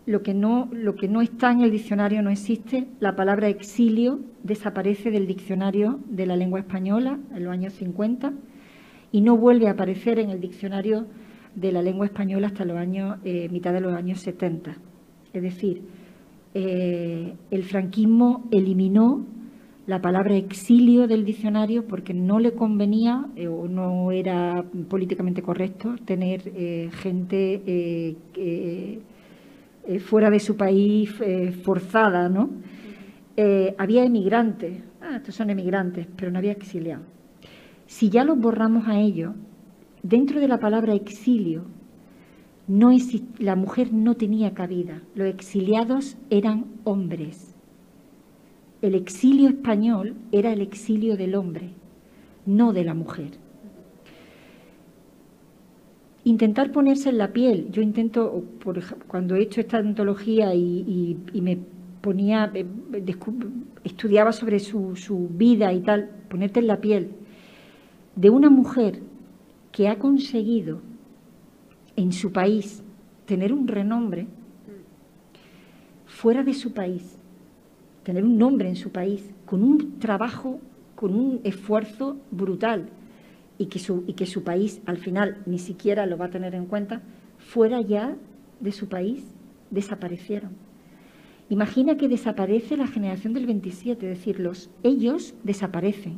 lo 0.06 0.22
que, 0.22 0.32
no, 0.32 0.68
lo 0.72 0.96
que 0.96 1.06
no 1.06 1.20
está 1.20 1.52
en 1.52 1.60
el 1.60 1.70
diccionario 1.70 2.22
no 2.22 2.30
existe, 2.30 2.86
la 2.98 3.14
palabra 3.14 3.48
exilio 3.48 4.20
desaparece 4.42 5.10
del 5.10 5.26
diccionario 5.26 6.00
de 6.08 6.24
la 6.24 6.34
lengua 6.34 6.60
española 6.60 7.18
en 7.34 7.44
los 7.44 7.52
años 7.52 7.74
50 7.74 8.32
y 9.12 9.20
no 9.20 9.36
vuelve 9.36 9.68
a 9.68 9.72
aparecer 9.72 10.18
en 10.18 10.30
el 10.30 10.40
diccionario 10.40 11.06
de 11.54 11.72
la 11.72 11.82
lengua 11.82 12.06
española 12.06 12.46
hasta 12.46 12.64
los 12.64 12.76
años, 12.76 13.18
eh, 13.24 13.48
mitad 13.50 13.72
de 13.72 13.80
los 13.80 13.92
años 13.94 14.20
70. 14.20 14.76
Es 15.32 15.42
decir, 15.42 15.82
eh, 16.54 17.34
el 17.50 17.62
franquismo 17.64 18.46
eliminó 18.50 19.26
la 19.88 20.00
palabra 20.00 20.36
exilio 20.36 21.08
del 21.08 21.24
diccionario 21.24 21.84
porque 21.84 22.14
no 22.14 22.38
le 22.38 22.52
convenía 22.52 23.26
eh, 23.34 23.48
o 23.48 23.66
no 23.66 24.12
era 24.12 24.62
políticamente 24.88 25.42
correcto 25.42 25.96
tener 26.04 26.42
gente 26.92 28.16
fuera 30.00 30.30
de 30.30 30.38
su 30.38 30.56
país 30.56 31.12
forzada, 31.64 32.28
¿no? 32.28 32.50
había 33.78 34.04
emigrantes, 34.04 34.82
ah, 35.00 35.16
estos 35.16 35.34
son 35.34 35.48
emigrantes, 35.50 36.06
pero 36.16 36.30
no 36.30 36.38
había 36.38 36.52
exiliados. 36.52 37.06
Si 37.86 38.10
ya 38.10 38.24
los 38.24 38.38
borramos 38.38 38.86
a 38.86 39.00
ellos, 39.00 39.34
dentro 40.02 40.40
de 40.40 40.48
la 40.48 40.58
palabra 40.58 40.94
exilio, 40.94 41.64
no 42.68 42.90
la 43.38 43.56
mujer 43.56 43.92
no 43.92 44.14
tenía 44.14 44.52
cabida. 44.52 45.02
Los 45.14 45.28
exiliados 45.28 46.18
eran 46.28 46.66
hombres. 46.84 47.47
El 48.80 48.94
exilio 48.94 49.48
español 49.48 50.14
era 50.30 50.52
el 50.52 50.60
exilio 50.60 51.16
del 51.16 51.34
hombre, 51.34 51.70
no 52.46 52.72
de 52.72 52.84
la 52.84 52.94
mujer. 52.94 53.32
Intentar 56.24 56.70
ponerse 56.70 57.08
en 57.08 57.18
la 57.18 57.32
piel. 57.32 57.68
Yo 57.72 57.82
intento, 57.82 58.44
por, 58.62 58.80
cuando 59.06 59.34
he 59.34 59.42
hecho 59.42 59.60
esta 59.60 59.78
antología 59.78 60.54
y, 60.54 61.16
me 61.34 61.58
ponía, 62.00 62.50
eh, 62.54 62.66
estudiaba 63.82 64.32
sobre 64.32 64.60
su, 64.60 64.94
su 64.94 65.28
vida 65.28 65.72
y 65.72 65.80
tal, 65.80 66.10
ponerte 66.28 66.60
en 66.60 66.66
la 66.66 66.80
piel 66.80 67.10
de 68.14 68.30
una 68.30 68.50
mujer 68.50 69.00
que 69.72 69.88
ha 69.88 69.98
conseguido 69.98 70.80
en 71.94 72.12
su 72.12 72.32
país 72.32 72.82
tener 73.26 73.52
un 73.52 73.68
renombre 73.68 74.26
fuera 76.06 76.42
de 76.42 76.54
su 76.54 76.72
país, 76.72 77.17
tener 78.08 78.24
un 78.24 78.38
nombre 78.38 78.70
en 78.70 78.76
su 78.76 78.88
país, 78.88 79.34
con 79.44 79.62
un 79.62 79.98
trabajo, 79.98 80.60
con 80.94 81.14
un 81.14 81.42
esfuerzo 81.44 82.16
brutal 82.30 82.88
y 83.58 83.66
que 83.66 83.78
su, 83.78 84.04
y 84.06 84.14
que 84.14 84.24
su 84.24 84.44
país 84.44 84.80
al 84.86 84.96
final 84.96 85.42
ni 85.44 85.58
siquiera 85.58 86.06
lo 86.06 86.16
va 86.16 86.24
a 86.24 86.30
tener 86.30 86.54
en 86.54 86.64
cuenta, 86.64 87.02
fuera 87.36 87.82
ya 87.82 88.16
de 88.60 88.72
su 88.72 88.88
país, 88.88 89.34
desaparecieron. 89.70 90.52
Imagina 91.50 91.98
que 91.98 92.08
desaparece 92.08 92.78
la 92.78 92.86
generación 92.86 93.34
del 93.34 93.44
27, 93.44 94.10
es 94.10 94.18
decir, 94.18 94.40
los, 94.40 94.70
ellos 94.82 95.34
desaparecen 95.44 96.16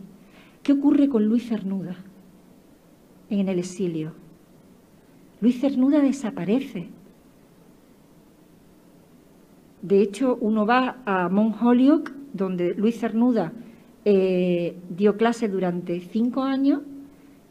¿Qué 0.63 0.75
ocurre 0.75 1.09
con 1.09 1.25
Luis 1.25 1.49
Cernuda 1.49 1.97
en 3.31 3.49
el 3.49 3.59
exilio? 3.59 4.13
Luis 5.41 5.61
Cernuda 5.61 5.99
desaparece. 5.99 6.87
De 9.83 10.03
hecho, 10.03 10.37
uno 10.41 10.67
va 10.67 10.99
a 11.05 11.29
Mount 11.29 11.57
Holyoke, 11.63 12.13
donde 12.33 12.75
Luis 12.75 12.99
Cernuda 12.99 13.53
eh, 14.05 14.77
dio 14.89 15.17
clase 15.17 15.49
durante 15.49 16.01
cinco 16.01 16.43
años 16.43 16.83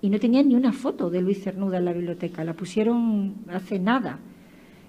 y 0.02 0.10
no 0.10 0.20
tenía 0.20 0.44
ni 0.44 0.56
una 0.56 0.72
foto 0.72 1.10
de 1.10 1.22
Luis 1.22 1.44
Cernuda 1.44 1.78
en 1.78 1.86
la 1.86 1.94
biblioteca. 1.94 2.44
La 2.44 2.54
pusieron 2.54 3.36
hace 3.48 3.80
nada. 3.80 4.20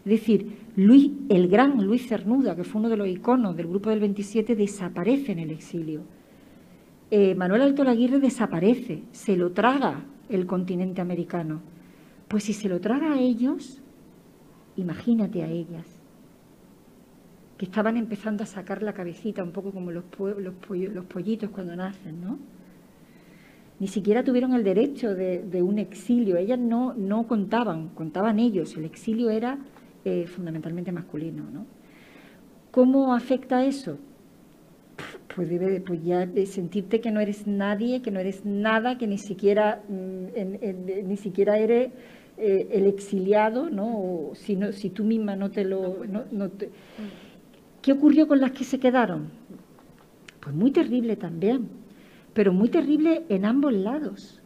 Es 0.04 0.10
decir, 0.10 0.56
Luis, 0.76 1.10
el 1.28 1.48
gran 1.48 1.84
Luis 1.84 2.06
Cernuda, 2.06 2.56
que 2.56 2.64
fue 2.64 2.80
uno 2.80 2.88
de 2.88 2.96
los 2.96 3.08
iconos 3.08 3.56
del 3.56 3.66
grupo 3.66 3.90
del 3.90 4.00
27, 4.00 4.54
desaparece 4.54 5.32
en 5.32 5.40
el 5.40 5.50
exilio. 5.50 6.02
Eh, 7.10 7.34
Manuel 7.34 7.62
Alto 7.62 7.84
Laguirre 7.84 8.20
desaparece, 8.20 9.02
se 9.10 9.36
lo 9.36 9.50
traga 9.50 10.04
el 10.28 10.46
continente 10.46 11.00
americano. 11.00 11.60
Pues 12.28 12.44
si 12.44 12.52
se 12.52 12.68
lo 12.68 12.80
traga 12.80 13.14
a 13.14 13.20
ellos, 13.20 13.82
imagínate 14.76 15.42
a 15.42 15.48
ellas, 15.48 15.99
que 17.60 17.66
estaban 17.66 17.98
empezando 17.98 18.42
a 18.42 18.46
sacar 18.46 18.82
la 18.82 18.94
cabecita, 18.94 19.42
un 19.42 19.52
poco 19.52 19.70
como 19.70 19.90
los, 19.90 20.04
los, 20.18 21.04
pollitos 21.04 21.50
cuando 21.50 21.76
nacen, 21.76 22.18
¿no? 22.18 22.38
Ni 23.78 23.86
siquiera 23.86 24.24
tuvieron 24.24 24.54
el 24.54 24.64
derecho 24.64 25.14
de, 25.14 25.62
un 25.62 25.78
exilio, 25.78 26.38
ellas 26.38 26.58
no, 26.58 26.94
no 26.94 27.26
contaban, 27.26 27.90
contaban 27.90 28.38
ellos, 28.38 28.74
el 28.78 28.86
exilio 28.86 29.28
era 29.28 29.58
eh, 30.06 30.26
fundamentalmente 30.26 30.90
masculino, 30.90 31.42
¿no? 31.52 31.66
¿Cómo 32.70 33.12
afecta 33.14 33.62
eso? 33.62 33.98
pues 35.34 35.50
debe 35.50 35.80
pues 35.82 36.02
ya 36.02 36.24
de 36.24 36.46
sentirte 36.46 37.02
que 37.02 37.10
no 37.10 37.20
eres 37.20 37.46
nadie, 37.46 38.00
que 38.00 38.10
no 38.10 38.20
eres 38.20 38.46
nada, 38.46 38.96
que 38.96 39.06
ni 39.06 39.18
siquiera, 39.18 39.82
mm, 39.86 41.06
ni 41.06 41.16
siquiera 41.18 41.58
eres 41.58 41.92
eh, 42.38 42.68
el 42.72 42.86
exiliado, 42.86 43.68
¿no? 43.68 43.86
O 43.98 44.34
si, 44.34 44.58
si 44.72 44.88
tú 44.88 45.04
misma 45.04 45.36
no 45.36 45.50
te 45.50 45.64
lo... 45.64 45.98
¿Qué 47.82 47.92
ocurrió 47.92 48.28
con 48.28 48.40
las 48.40 48.52
que 48.52 48.64
se 48.64 48.78
quedaron? 48.78 49.30
Pues 50.40 50.54
muy 50.54 50.70
terrible 50.70 51.16
también, 51.16 51.68
pero 52.34 52.52
muy 52.52 52.68
terrible 52.68 53.24
en 53.28 53.44
ambos 53.44 53.72
lados. 53.72 54.42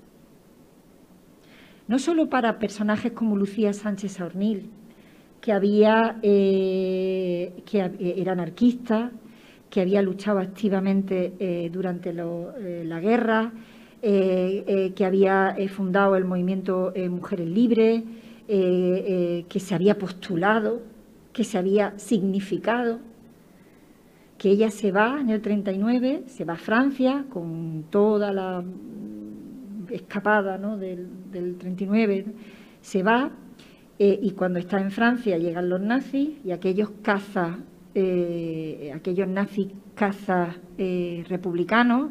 No 1.87 1.99
solo 1.99 2.29
para 2.29 2.59
personajes 2.59 3.13
como 3.13 3.37
Lucía 3.37 3.73
Sánchez 3.73 4.21
Aornil, 4.21 4.71
que 5.41 5.53
había 5.53 6.19
eh, 6.23 7.63
que 7.67 7.91
era 8.17 8.33
anarquista, 8.33 9.11
que 9.75 9.81
había 9.81 10.03
luchado 10.03 10.39
activamente 10.39 11.33
eh, 11.41 11.69
durante 11.69 12.11
eh, 12.11 12.85
la 12.85 13.01
guerra, 13.01 13.53
eh, 14.01 14.93
que 14.95 15.05
había 15.05 15.57
fundado 15.69 16.15
el 16.15 16.25
movimiento 16.25 16.93
Mujeres 17.11 17.49
Libres, 17.49 18.05
que 18.47 19.59
se 19.59 19.75
había 19.75 19.99
postulado, 19.99 20.83
que 21.33 21.43
se 21.43 21.59
había 21.59 21.99
significado, 21.99 23.01
que 24.39 24.51
ella 24.51 24.71
se 24.71 24.93
va 24.93 25.21
en 25.21 25.31
el 25.31 25.41
39, 25.41 26.25
se 26.27 26.45
va 26.45 26.55
a 26.55 26.57
Francia 26.57 27.25
con 27.31 27.85
toda 27.91 28.33
la 28.33 28.65
escapada 29.91 30.59
del, 30.77 31.09
del 31.31 31.57
39, 31.57 32.27
se 32.81 33.03
va 33.03 33.31
y 33.97 34.31
cuando 34.33 34.59
está 34.59 34.81
en 34.81 34.91
Francia 34.91 35.39
llegan 35.39 35.69
los 35.69 35.81
nazis 35.81 36.31
y 36.45 36.51
aquellos 36.51 36.91
cazas 37.01 37.59
eh, 37.97 38.91
aquellos 38.93 39.29
nazis 39.29 39.69
cazas 39.95 40.57
eh, 40.79 41.25
republicanos 41.29 42.11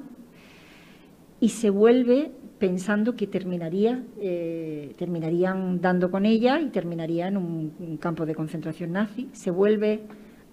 y 1.41 1.49
se 1.49 1.69
vuelve 1.69 2.31
pensando 2.57 3.17
que 3.17 3.27
terminaría, 3.27 4.01
eh, 4.17 4.95
terminarían 4.97 5.81
dando 5.81 6.09
con 6.09 6.25
ella 6.25 6.62
y 6.62 6.69
terminaría 6.69 7.27
en 7.27 7.36
un, 7.36 7.97
campo 7.99 8.25
de 8.25 8.33
concentración 8.33 8.93
nazi. 8.93 9.29
Se 9.33 9.51
vuelve 9.51 10.03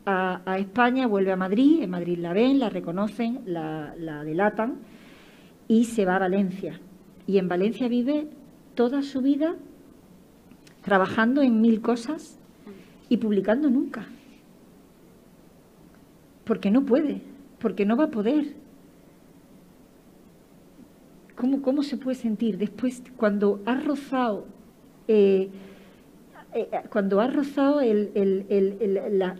a, 0.06 0.58
España, 0.58 1.06
vuelve 1.06 1.32
a 1.32 1.36
Madrid, 1.36 1.82
en 1.82 1.90
Madrid 1.90 2.18
la 2.18 2.32
ven, 2.32 2.58
la 2.58 2.68
reconocen, 2.68 3.40
la, 3.46 3.94
la 3.98 4.24
delatan 4.24 4.78
y 5.68 5.84
se 5.84 6.04
va 6.04 6.16
a 6.16 6.20
Valencia. 6.20 6.80
Y 7.26 7.38
en 7.38 7.48
Valencia 7.48 7.88
vive 7.88 8.28
toda 8.74 9.02
su 9.02 9.20
vida 9.22 9.54
trabajando 10.82 11.42
en 11.42 11.60
mil 11.60 11.80
cosas 11.80 12.38
y 13.08 13.18
publicando 13.18 13.68
nunca 13.70 14.06
porque 16.50 16.72
no 16.72 16.84
puede, 16.84 17.22
porque 17.60 17.86
no 17.86 17.96
va 17.96 18.06
a 18.06 18.10
poder. 18.10 18.56
¿Cómo, 21.36 21.62
cómo 21.62 21.84
se 21.84 21.96
puede 21.96 22.16
sentir 22.16 22.58
después 22.58 23.04
cuando 23.16 23.62
ha 23.66 23.76
rozado, 23.76 24.46
eh, 25.06 25.48
eh, 26.54 26.68
cuando 26.90 27.20
ha 27.20 27.26
rozado 27.28 27.80
la, 27.80 29.34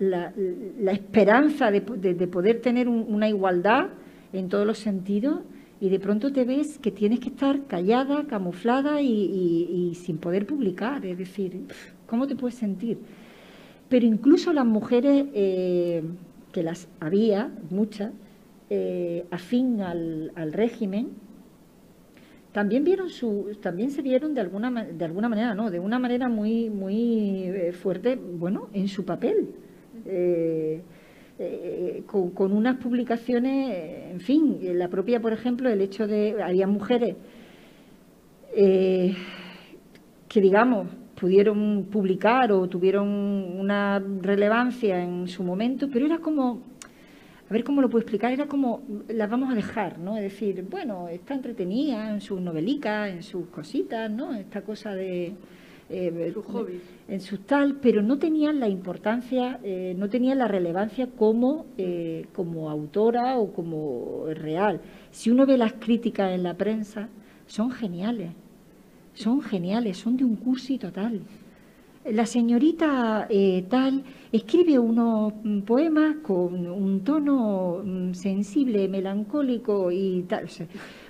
esperanza 0.92 1.70
de, 1.70 1.80
poder 1.80 2.60
tener 2.60 2.88
una 2.88 3.28
igualdad 3.28 3.88
en 4.32 4.48
todos 4.48 4.66
los 4.66 4.78
sentidos? 4.78 5.40
y 5.80 5.88
de 5.88 5.98
pronto 5.98 6.30
te 6.30 6.44
ves 6.44 6.78
que 6.78 6.90
tienes 6.90 7.20
que 7.20 7.30
estar 7.30 7.66
callada, 7.66 8.26
camuflada 8.26 9.00
y, 9.00 9.94
sin 9.94 10.18
poder 10.18 10.46
publicar. 10.46 11.06
Es 11.06 11.16
decir, 11.16 11.64
¿cómo 12.06 12.26
te 12.26 12.36
puedes 12.36 12.56
sentir? 12.56 12.98
Pero 13.88 14.04
incluso 14.06 14.52
las 14.52 14.66
mujeres 14.66 15.26
eh, 15.32 16.02
que 16.52 16.62
las 16.62 16.86
había, 17.00 17.50
muchas, 17.70 18.12
eh, 18.68 19.24
afín 19.30 19.80
al, 19.80 20.52
régimen, 20.52 21.08
también 22.52 22.84
vieron 22.84 23.10
su, 23.10 23.56
también 23.60 23.90
se 23.90 24.02
vieron 24.02 24.34
de 24.34 24.40
alguna 24.40 24.84
de 24.84 25.04
alguna 25.04 25.28
manera, 25.28 25.54
no, 25.54 25.70
de 25.70 25.78
una 25.78 25.98
manera 25.98 26.28
muy 26.28 26.68
muy 26.68 27.44
eh, 27.44 27.72
fuerte, 27.72 28.16
bueno, 28.16 28.68
en 28.72 28.88
su 28.88 29.04
papel. 29.04 29.48
Eh, 30.06 30.82
eh, 31.42 32.02
con, 32.06 32.52
unas 32.52 32.76
publicaciones, 32.76 34.10
en 34.10 34.20
fin, 34.20 34.58
la 34.78 34.88
propia, 34.88 35.20
por 35.20 35.32
ejemplo, 35.32 35.70
el 35.70 35.80
hecho 35.80 36.06
de 36.06 36.42
había 36.42 36.66
mujeres 36.66 37.16
que 38.52 40.40
digamos 40.40 40.88
pudieron 41.18 41.86
publicar 41.90 42.52
o 42.52 42.68
tuvieron 42.68 43.08
una 43.08 44.02
relevancia 44.20 45.02
en 45.02 45.28
su 45.28 45.42
momento, 45.42 45.88
pero 45.90 46.06
era 46.06 46.18
como 46.18 46.62
a 47.50 47.52
ver 47.52 47.64
cómo 47.64 47.82
lo 47.82 47.90
puedo 47.90 48.02
explicar, 48.02 48.32
era 48.32 48.46
como, 48.46 48.82
las 49.08 49.28
vamos 49.28 49.50
a 49.50 49.56
dejar, 49.56 49.98
¿no? 49.98 50.16
Es 50.16 50.22
decir, 50.22 50.64
bueno, 50.70 51.08
está 51.08 51.34
entretenida 51.34 52.14
en 52.14 52.20
sus 52.20 52.40
novelicas, 52.40 53.10
en 53.10 53.24
sus 53.24 53.48
cositas, 53.48 54.08
¿no? 54.08 54.32
Esta 54.34 54.62
cosa 54.62 54.94
de... 54.94 55.34
Eh, 55.88 56.30
sus 56.32 56.44
hobbies. 56.46 56.80
En 57.08 57.20
sus 57.20 57.40
tal, 57.40 57.80
pero 57.82 58.02
no 58.02 58.20
tenían 58.20 58.60
la 58.60 58.68
importancia, 58.68 59.58
eh, 59.64 59.96
no 59.98 60.08
tenían 60.08 60.38
la 60.38 60.46
relevancia 60.46 61.08
como, 61.08 61.66
eh, 61.76 62.26
como 62.32 62.70
autora 62.70 63.36
o 63.38 63.52
como 63.52 64.26
real. 64.32 64.80
Si 65.10 65.28
uno 65.28 65.44
ve 65.44 65.58
las 65.58 65.72
críticas 65.72 66.30
en 66.30 66.44
la 66.44 66.54
prensa, 66.54 67.08
son 67.48 67.72
geniales, 67.72 68.30
son 69.12 69.42
geniales, 69.42 69.96
son 69.96 70.16
de 70.16 70.24
un 70.24 70.36
cursi 70.36 70.78
total 70.78 71.22
la 72.04 72.24
señorita 72.24 73.26
eh, 73.28 73.64
tal 73.68 74.02
escribe 74.32 74.78
unos 74.78 75.34
mm, 75.42 75.60
poemas 75.60 76.16
con 76.22 76.66
un 76.66 77.00
tono 77.04 77.82
mm, 77.84 78.14
sensible, 78.14 78.88
melancólico 78.88 79.90
y 79.92 80.24
tal. 80.28 80.48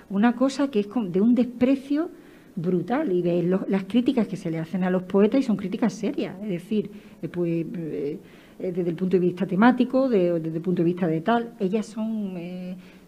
una 0.09 0.35
cosa 0.35 0.69
que 0.69 0.81
es 0.81 0.87
de 1.07 1.21
un 1.21 1.33
desprecio 1.33 2.09
brutal 2.55 3.11
y 3.13 3.21
ves 3.21 3.45
las 3.69 3.85
críticas 3.85 4.27
que 4.27 4.35
se 4.35 4.51
le 4.51 4.59
hacen 4.59 4.83
a 4.83 4.89
los 4.89 5.03
poetas 5.03 5.39
y 5.39 5.43
son 5.43 5.55
críticas 5.55 5.93
serias, 5.93 6.35
es 6.43 6.49
decir, 6.49 6.91
eh, 7.21 7.29
pues, 7.29 7.65
eh, 7.73 8.19
desde 8.59 8.89
el 8.89 8.95
punto 8.95 9.15
de 9.15 9.21
vista 9.21 9.45
temático, 9.45 10.09
desde 10.09 10.57
el 10.57 10.61
punto 10.61 10.81
de 10.81 10.85
vista 10.85 11.07
de 11.07 11.21
tal, 11.21 11.53
ellas 11.59 11.85
son, 11.85 12.35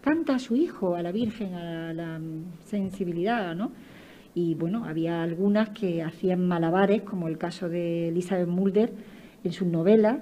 canta 0.00 0.36
a 0.36 0.38
su 0.38 0.56
hijo, 0.56 0.96
a 0.96 1.02
la 1.02 1.12
Virgen, 1.12 1.54
a 1.54 1.92
la, 1.92 2.18
mm, 2.18 2.64
sensibilidad, 2.64 3.54
¿no? 3.54 3.70
Y 4.34 4.54
bueno, 4.54 4.84
había 4.84 5.22
algunas 5.22 5.70
que 5.70 6.02
hacían 6.02 6.46
malabares, 6.46 7.02
como 7.02 7.28
el 7.28 7.38
caso 7.38 7.68
de 7.68 8.08
Elizabeth 8.08 8.48
Mulder 8.48 8.92
en 9.44 9.52
sus 9.52 9.68
novelas, 9.68 10.18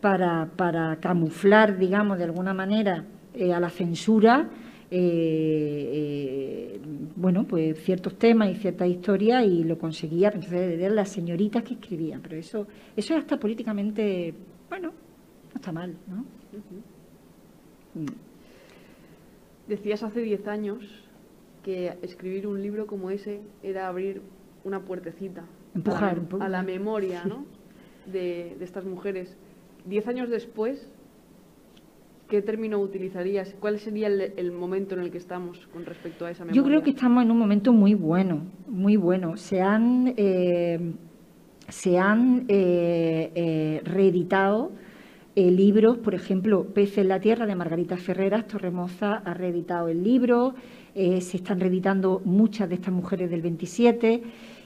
para, 0.00 0.50
para 0.56 0.96
camuflar, 1.00 1.76
digamos, 1.76 2.18
de 2.18 2.24
alguna 2.24 2.54
manera 2.54 3.04
eh, 3.34 3.52
a 3.52 3.58
la 3.58 3.68
censura, 3.68 4.48
eh, 4.90 5.90
eh, 5.92 6.80
bueno, 7.16 7.44
pues 7.48 7.82
ciertos 7.82 8.16
temas 8.16 8.50
y 8.50 8.54
ciertas 8.54 8.88
historias 8.88 9.44
y 9.44 9.64
lo 9.64 9.76
conseguía, 9.76 10.28
entonces 10.28 10.78
eran 10.78 10.94
las 10.94 11.08
señoritas 11.08 11.64
que 11.64 11.74
escribían, 11.74 12.20
pero 12.22 12.36
eso, 12.36 12.66
eso 12.96 13.14
es 13.14 13.20
hasta 13.20 13.38
políticamente, 13.38 14.32
bueno, 14.68 14.88
no 14.88 15.54
está 15.54 15.72
mal, 15.72 15.96
¿no? 16.06 16.24
Decías 19.66 20.02
hace 20.02 20.20
10 20.20 20.46
años 20.46 21.07
que 21.62 21.98
escribir 22.02 22.46
un 22.46 22.62
libro 22.62 22.86
como 22.86 23.10
ese 23.10 23.40
era 23.62 23.88
abrir 23.88 24.22
una 24.64 24.80
puertecita 24.80 25.44
Empujar 25.74 26.20
a, 26.40 26.48
la 26.48 26.62
memoria 26.62 27.22
de, 28.06 28.56
estas 28.60 28.84
mujeres. 28.84 29.36
Diez 29.84 30.06
años 30.08 30.28
después, 30.28 30.90
¿qué 32.28 32.42
término 32.42 32.78
utilizarías? 32.78 33.54
¿Cuál 33.60 33.78
sería 33.78 34.08
el, 34.08 34.52
momento 34.52 34.94
en 34.94 35.02
el 35.02 35.10
que 35.10 35.18
estamos 35.18 35.66
con 35.68 35.84
respecto 35.84 36.26
a 36.26 36.30
esa 36.30 36.44
memoria? 36.44 36.60
Yo 36.60 36.66
creo 36.66 36.82
que 36.82 36.90
estamos 36.90 37.22
en 37.24 37.30
un 37.30 37.38
momento 37.38 37.72
muy 37.72 37.94
bueno, 37.94 38.42
muy 38.66 38.96
bueno. 38.96 39.36
Se 39.36 39.60
han, 39.60 40.14
eh, 40.16 40.92
se 41.68 41.98
han 41.98 42.44
eh, 42.48 43.30
eh, 43.34 43.80
reeditado 43.84 44.72
libros, 45.36 45.98
por 45.98 46.16
ejemplo, 46.16 46.64
Pez 46.74 46.98
en 46.98 47.06
la 47.06 47.20
Tierra 47.20 47.46
de 47.46 47.54
Margarita 47.54 47.96
Ferreras, 47.96 48.48
Torremoza 48.48 49.22
ha 49.24 49.34
reeditado 49.34 49.86
el 49.86 50.02
libro, 50.02 50.54
eh, 51.00 51.20
se 51.20 51.36
están 51.36 51.60
reeditando 51.60 52.20
muchas 52.24 52.68
de 52.68 52.74
estas 52.74 52.92
mujeres 52.92 53.30
del 53.30 53.40
27 53.40 54.20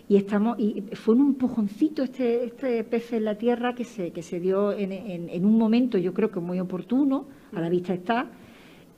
y 0.09 0.16
estamos 0.16 0.59
y 0.59 0.83
fue 0.95 1.14
un 1.14 1.27
empujoncito 1.27 2.03
este, 2.03 2.47
este 2.47 2.85
pez 2.85 3.12
en 3.12 3.27
la 3.27 3.37
tierra 3.37 3.75
que 3.75 3.85
se, 3.85 4.12
que 4.12 4.23
se 4.23 4.40
dio 4.40 4.73
en, 4.73 5.45
un 5.45 5.59
momento 5.59 5.99
yo 5.99 6.14
creo 6.14 6.31
que 6.31 6.40
muy 6.40 6.59
oportuno, 6.59 7.27
a 7.53 7.61
la 7.61 7.68
vista 7.68 7.92
está, 7.92 8.31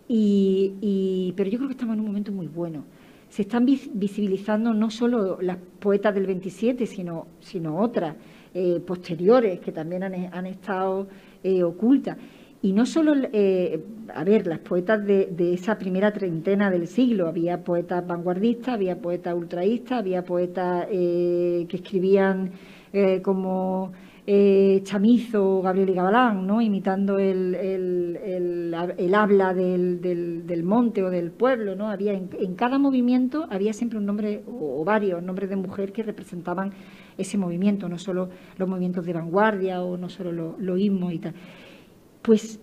y, 0.07 1.35
pero 1.37 1.51
yo 1.51 1.59
creo 1.59 1.69
que 1.69 1.75
estamos 1.75 1.95
en 1.95 2.01
un 2.03 2.07
momento 2.07 2.31
muy 2.31 2.47
bueno. 2.47 2.85
Se 3.29 3.43
están 3.43 3.67
visibilizando 3.67 4.73
no 4.73 4.89
solo 4.91 5.43
las 5.43 5.59
poetas 5.81 6.15
del 6.15 6.27
27, 6.27 6.87
sino, 6.87 7.27
sino 7.41 7.81
otras 7.81 8.15
eh, 8.55 8.81
posteriores 8.87 9.59
que 9.59 9.73
también 9.73 10.05
han, 10.05 10.47
estado 10.47 11.09
eh, 11.43 11.65
ocultas. 11.65 12.17
Y 12.65 12.73
no 12.73 12.87
solo, 12.87 13.13
eh, 13.35 13.85
a 14.15 14.25
ver, 14.25 14.47
las 14.47 14.59
poetas 14.61 15.05
de, 15.05 15.53
esa 15.53 15.77
primera 15.77 16.15
treintena 16.15 16.71
del 16.71 16.87
siglo, 16.87 17.29
había 17.29 17.63
poetas 17.63 18.07
vanguardistas, 18.07 18.77
había 18.77 19.03
poetas 19.03 19.35
ultraístas, 19.35 19.99
había 19.99 20.25
poetas 20.25 20.87
eh, 20.91 21.67
que 21.69 21.77
escribían 21.77 22.53
eh, 22.95 23.21
como 23.21 23.93
Chamizo 24.27 25.59
o 25.59 25.61
Gabriel 25.61 25.91
y 25.91 25.93
Gabalán, 25.93 26.47
¿no? 26.47 26.63
imitando 26.63 27.19
el, 27.19 27.55
habla 29.15 29.53
del, 29.53 30.01
del, 30.01 30.63
monte 30.63 31.03
o 31.03 31.11
del 31.11 31.33
pueblo. 31.33 31.77
¿no? 31.77 31.91
Había 31.91 32.15
en, 32.15 32.55
cada 32.55 32.79
movimiento 32.79 33.47
había 33.51 33.75
siempre 33.75 33.99
un 33.99 34.07
nombre 34.07 34.43
o, 34.47 34.83
varios 34.87 35.23
nombres 35.23 35.51
de 35.51 35.57
mujer 35.57 35.93
que 35.93 36.03
representaban 36.03 36.73
ese 37.19 37.37
movimiento, 37.37 37.91
no 37.91 37.99
solo 37.99 38.31
los 38.57 38.67
movimientos 38.67 39.05
de 39.05 39.13
vanguardia 39.13 39.83
o 39.83 39.99
no 39.99 40.09
solo 40.09 40.33
los, 40.33 40.59
los 40.59 40.81
y 40.81 41.19
tal. 41.19 41.35
Pues 42.25 42.59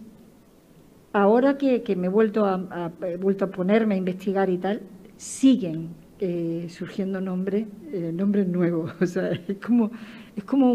ahora 1.14 1.56
que, 1.60 1.84
me 1.96 2.08
he 2.08 2.10
vuelto 2.10 2.48
a, 2.48 2.92
vuelto 3.20 3.46
a 3.46 3.52
ponerme 3.52 3.94
a 3.94 3.98
investigar 4.00 4.50
y 4.50 4.58
tal, 4.58 4.82
siguen 5.18 5.90
eh, 6.20 6.66
surgiendo 6.68 7.22
nombres, 7.22 7.68
eh, 7.94 8.12
nombres 8.12 8.48
nuevos. 8.48 8.92
O 9.02 9.06
sea, 9.06 9.30
es 9.32 9.58
como, 9.58 9.92
es 10.36 10.44
como 10.46 10.74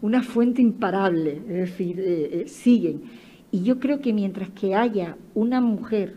una 0.00 0.22
fuente 0.22 0.62
imparable, 0.62 1.42
es 1.48 1.70
decir, 1.70 1.96
eh, 1.98 2.44
siguen. 2.46 3.02
Y 3.50 3.64
yo 3.64 3.80
creo 3.80 4.00
que 4.00 4.12
mientras 4.12 4.50
que 4.50 4.76
haya 4.76 5.16
una 5.34 5.60
mujer, 5.60 6.14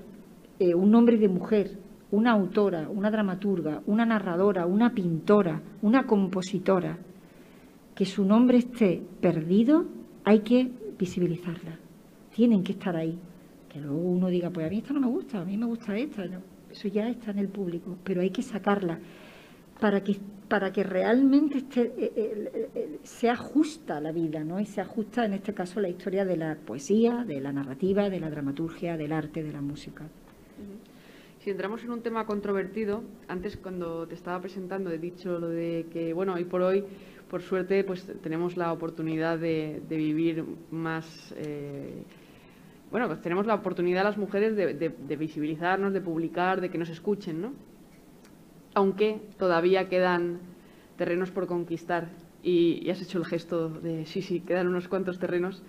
un 0.59 0.91
nombre 0.91 1.17
de 1.17 1.29
mujer, 1.29 1.79
una 2.11 2.31
autora, 2.31 2.89
una 2.89 3.09
dramaturga, 3.09 3.81
una 3.87 4.05
narradora, 4.05 4.67
una 4.67 4.93
pintora, 4.93 5.63
una 5.81 6.05
compositora, 6.05 6.99
que 7.95 8.05
su 8.05 8.23
nombre 8.23 8.59
esté 8.59 9.01
perdido, 9.19 9.85
hay 10.23 10.41
que 10.41 10.71
visibilizarla 10.99 11.86
tienen 12.37 12.63
que 12.63 12.73
estar 12.73 12.95
ahí. 12.95 13.17
Que 13.67 13.79
luego 13.79 13.97
uno 13.97 14.27
diga, 14.27 14.51
pues 14.51 14.67
a 14.67 14.69
mí 14.69 14.77
esta 14.77 14.93
no 14.93 14.99
me 14.99 15.07
gusta, 15.07 15.41
a 15.41 15.43
mí 15.43 15.57
me 15.57 15.65
gusta 15.65 15.97
esta. 15.97 16.23
eso 16.71 16.87
ya 16.87 17.09
está 17.09 17.31
en 17.31 17.39
el 17.39 17.49
público, 17.49 17.97
pero 18.03 18.21
hay 18.21 18.29
que 18.29 18.43
sacarla 18.43 18.99
para 19.81 20.03
que, 20.03 20.17
para 20.47 20.71
que 20.71 20.83
realmente 20.83 21.57
esté, 21.57 21.81
eh, 21.81 22.13
eh, 22.15 22.69
eh, 22.75 22.99
sea 23.01 23.35
justa 23.35 23.99
la 23.99 24.11
vida, 24.11 24.43
¿no? 24.43 24.59
Y 24.59 24.67
sea 24.67 24.85
justa, 24.85 25.25
en 25.25 25.33
este 25.33 25.55
caso, 25.55 25.81
la 25.81 25.89
historia 25.89 26.25
de 26.25 26.37
la 26.37 26.55
poesía, 26.55 27.23
de 27.25 27.41
la 27.41 27.51
narrativa, 27.51 28.07
de 28.07 28.19
la 28.19 28.29
dramaturgia, 28.29 28.97
del 28.97 29.13
arte, 29.13 29.41
de 29.41 29.51
la 29.51 29.61
música. 29.61 30.07
Si 31.39 31.49
entramos 31.49 31.83
en 31.83 31.89
un 31.89 32.01
tema 32.01 32.27
controvertido, 32.27 33.01
antes 33.27 33.57
cuando 33.57 34.07
te 34.07 34.13
estaba 34.13 34.39
presentando 34.41 34.91
he 34.91 34.99
dicho 34.99 35.39
lo 35.39 35.49
de 35.49 35.87
que, 35.91 36.13
bueno, 36.13 36.35
hoy 36.35 36.45
por 36.45 36.61
hoy, 36.61 36.83
por 37.31 37.41
suerte, 37.41 37.83
pues 37.83 38.05
tenemos 38.21 38.57
la 38.57 38.71
oportunidad 38.71 39.39
de, 39.39 39.81
vivir 39.89 40.45
más 40.69 41.33
bueno, 42.91 43.07
pues 43.07 43.21
tenemos 43.21 43.45
la 43.45 43.55
oportunidad 43.55 44.03
las 44.03 44.17
mujeres 44.17 44.55
de, 44.55 45.17
visibilizarnos, 45.17 45.93
de 45.93 46.01
publicar, 46.01 46.61
de 46.61 46.69
que 46.69 46.77
nos 46.77 46.89
escuchen, 46.89 47.41
¿no? 47.41 47.53
Aunque 48.73 49.19
todavía 49.37 49.89
quedan 49.89 50.39
terrenos 50.95 51.31
por 51.31 51.47
conquistar 51.47 52.09
y, 52.43 52.89
has 52.89 53.01
hecho 53.01 53.17
el 53.17 53.25
gesto 53.25 53.69
de 53.69 54.05
sí, 54.05 54.21
sí, 54.21 54.39
quedan 54.39 54.67
unos 54.67 54.87
cuantos 54.87 55.19
terrenos. 55.19 55.63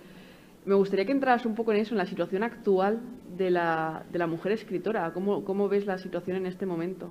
Me 0.65 0.75
gustaría 0.75 1.07
que 1.07 1.13
entraras 1.13 1.45
un 1.45 1.55
poco 1.55 1.73
en 1.73 1.79
eso, 1.79 1.95
en 1.95 1.99
la 1.99 2.07
situación 2.07 2.43
actual 2.43 3.01
de 3.37 3.51
la, 3.51 4.05
de 4.13 4.19
la 4.19 4.27
mujer 4.27 4.53
escritora. 4.53 5.13
¿Cómo, 5.13 5.45
¿Cómo, 5.45 5.69
ves 5.69 5.87
la 5.87 5.99
situación 5.99 6.37
en 6.37 6.47
este 6.47 6.67
momento? 6.67 7.11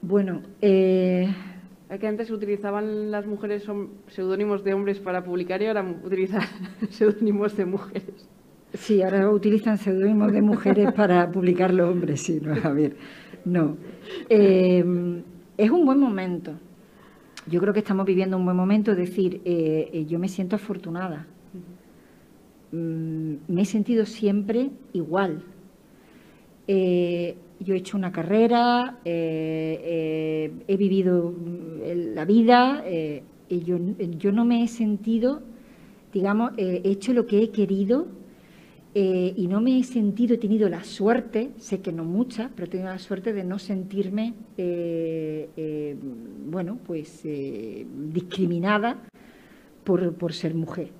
Bueno, 0.00 0.42
eh... 0.60 1.34
que 1.98 2.06
antes 2.06 2.30
utilizaban 2.30 3.10
las 3.10 3.26
mujeres 3.26 3.66
seudónimos 4.08 4.62
de 4.62 4.74
hombres 4.74 5.00
para 5.00 5.24
publicar 5.24 5.60
y 5.62 5.66
ahora 5.66 5.82
utilizan 6.04 6.42
seudónimos 6.90 7.56
de 7.56 7.64
mujeres. 7.64 8.28
Sí, 8.74 9.00
ahora 9.00 9.30
utilizan 9.30 9.78
seudónimos 9.78 10.30
de 10.32 10.42
mujeres 10.42 10.92
para 10.92 11.30
publicar 11.32 11.72
los 11.72 11.90
hombres, 11.90 12.20
sí, 12.20 12.38
no, 12.42 12.52
a 12.52 12.72
ver, 12.72 12.96
no. 13.44 13.76
Eh, 14.28 14.84
es 15.56 15.70
un 15.70 15.86
buen 15.86 15.98
momento. 15.98 16.52
Yo 17.46 17.60
creo 17.60 17.72
que 17.72 17.78
estamos 17.78 18.04
viviendo 18.04 18.36
un 18.36 18.44
buen 18.44 18.56
momento, 18.56 18.92
es 18.92 18.98
decir, 18.98 19.40
eh, 19.46 19.88
eh, 19.92 20.06
yo 20.06 20.18
me 20.18 20.28
siento 20.28 20.56
afortunada. 20.56 21.26
Mm, 22.72 23.34
me 23.48 23.62
he 23.62 23.64
sentido 23.64 24.04
siempre 24.04 24.70
igual. 24.92 25.42
yo 26.66 27.74
he 27.74 27.78
hecho 27.78 27.96
una 27.96 28.12
carrera, 28.12 28.98
he 29.02 30.76
vivido 30.78 31.32
mm, 31.32 32.14
la 32.14 32.26
vida, 32.26 32.84
y 33.48 33.60
yo, 33.62 33.78
yo 34.18 34.30
no 34.30 34.44
me 34.44 34.62
he 34.62 34.68
sentido, 34.68 35.40
digamos, 36.12 36.52
he 36.58 36.82
hecho 36.84 37.14
lo 37.14 37.24
que 37.24 37.42
he 37.42 37.50
querido 37.50 38.18
eh, 38.94 39.34
y 39.36 39.46
no 39.48 39.60
me 39.60 39.78
he 39.78 39.84
sentido, 39.84 40.34
he 40.34 40.38
tenido 40.38 40.68
la 40.68 40.82
suerte, 40.82 41.50
sé 41.58 41.80
que 41.80 41.92
no 41.92 42.04
mucha, 42.04 42.50
pero 42.54 42.66
he 42.66 42.70
tenido 42.70 42.90
la 42.90 42.98
suerte 42.98 43.32
de 43.32 43.44
no 43.44 43.58
sentirme, 43.58 44.34
eh, 44.56 45.50
eh, 45.56 45.96
bueno, 46.46 46.78
pues 46.84 47.22
discriminada 47.22 49.02
por, 49.84 50.14
por 50.14 50.32
ser 50.32 50.54
mujer. 50.54 50.90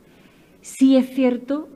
Sí 0.60 0.96
es 0.96 1.08
cierto 1.10 1.68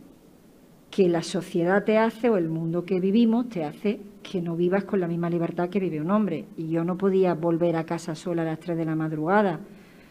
que 0.90 1.08
la 1.08 1.22
sociedad 1.22 1.84
te 1.84 1.96
hace, 1.96 2.28
o 2.28 2.36
el 2.36 2.50
mundo 2.50 2.84
que 2.84 3.00
vivimos, 3.00 3.48
te 3.48 3.64
hace 3.64 4.00
que 4.22 4.42
no 4.42 4.54
vivas 4.56 4.84
con 4.84 5.00
la 5.00 5.08
misma 5.08 5.30
libertad 5.30 5.70
que 5.70 5.80
vive 5.80 6.00
un 6.00 6.10
hombre. 6.10 6.44
Y 6.56 6.68
yo 6.68 6.84
no 6.84 6.98
podía 6.98 7.34
volver 7.34 7.76
a 7.76 7.84
casa 7.84 8.14
sola 8.14 8.42
a 8.42 8.44
las 8.44 8.60
3 8.60 8.76
de 8.76 8.84
la 8.84 8.94
madrugada 8.94 9.60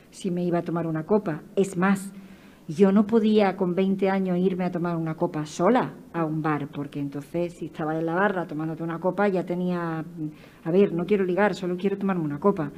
si 0.09 0.31
me 0.31 0.43
iba 0.43 0.57
a 0.57 0.63
tomar 0.63 0.87
una 0.87 1.05
copa. 1.05 1.43
Es 1.55 1.77
más, 1.77 2.11
yo 2.75 2.91
no 2.91 3.07
podía 3.07 3.57
con 3.57 3.75
20 3.75 4.09
años 4.09 4.37
irme 4.37 4.65
a 4.65 4.71
tomar 4.71 4.95
una 4.95 5.15
copa 5.15 5.45
sola 5.45 5.93
a 6.13 6.25
un 6.25 6.41
bar, 6.41 6.67
porque 6.67 6.99
entonces 6.99 7.53
si 7.53 7.65
estaba 7.65 7.97
en 7.97 8.05
la 8.05 8.13
barra 8.13 8.45
tomándote 8.45 8.83
una 8.83 8.99
copa 8.99 9.27
ya 9.27 9.45
tenía, 9.45 10.03
a 10.63 10.71
ver, 10.71 10.93
no 10.93 11.05
quiero 11.05 11.23
ligar, 11.23 11.55
solo 11.55 11.75
quiero 11.77 11.97
tomarme 11.97 12.23
una 12.23 12.39
copa. 12.39 12.71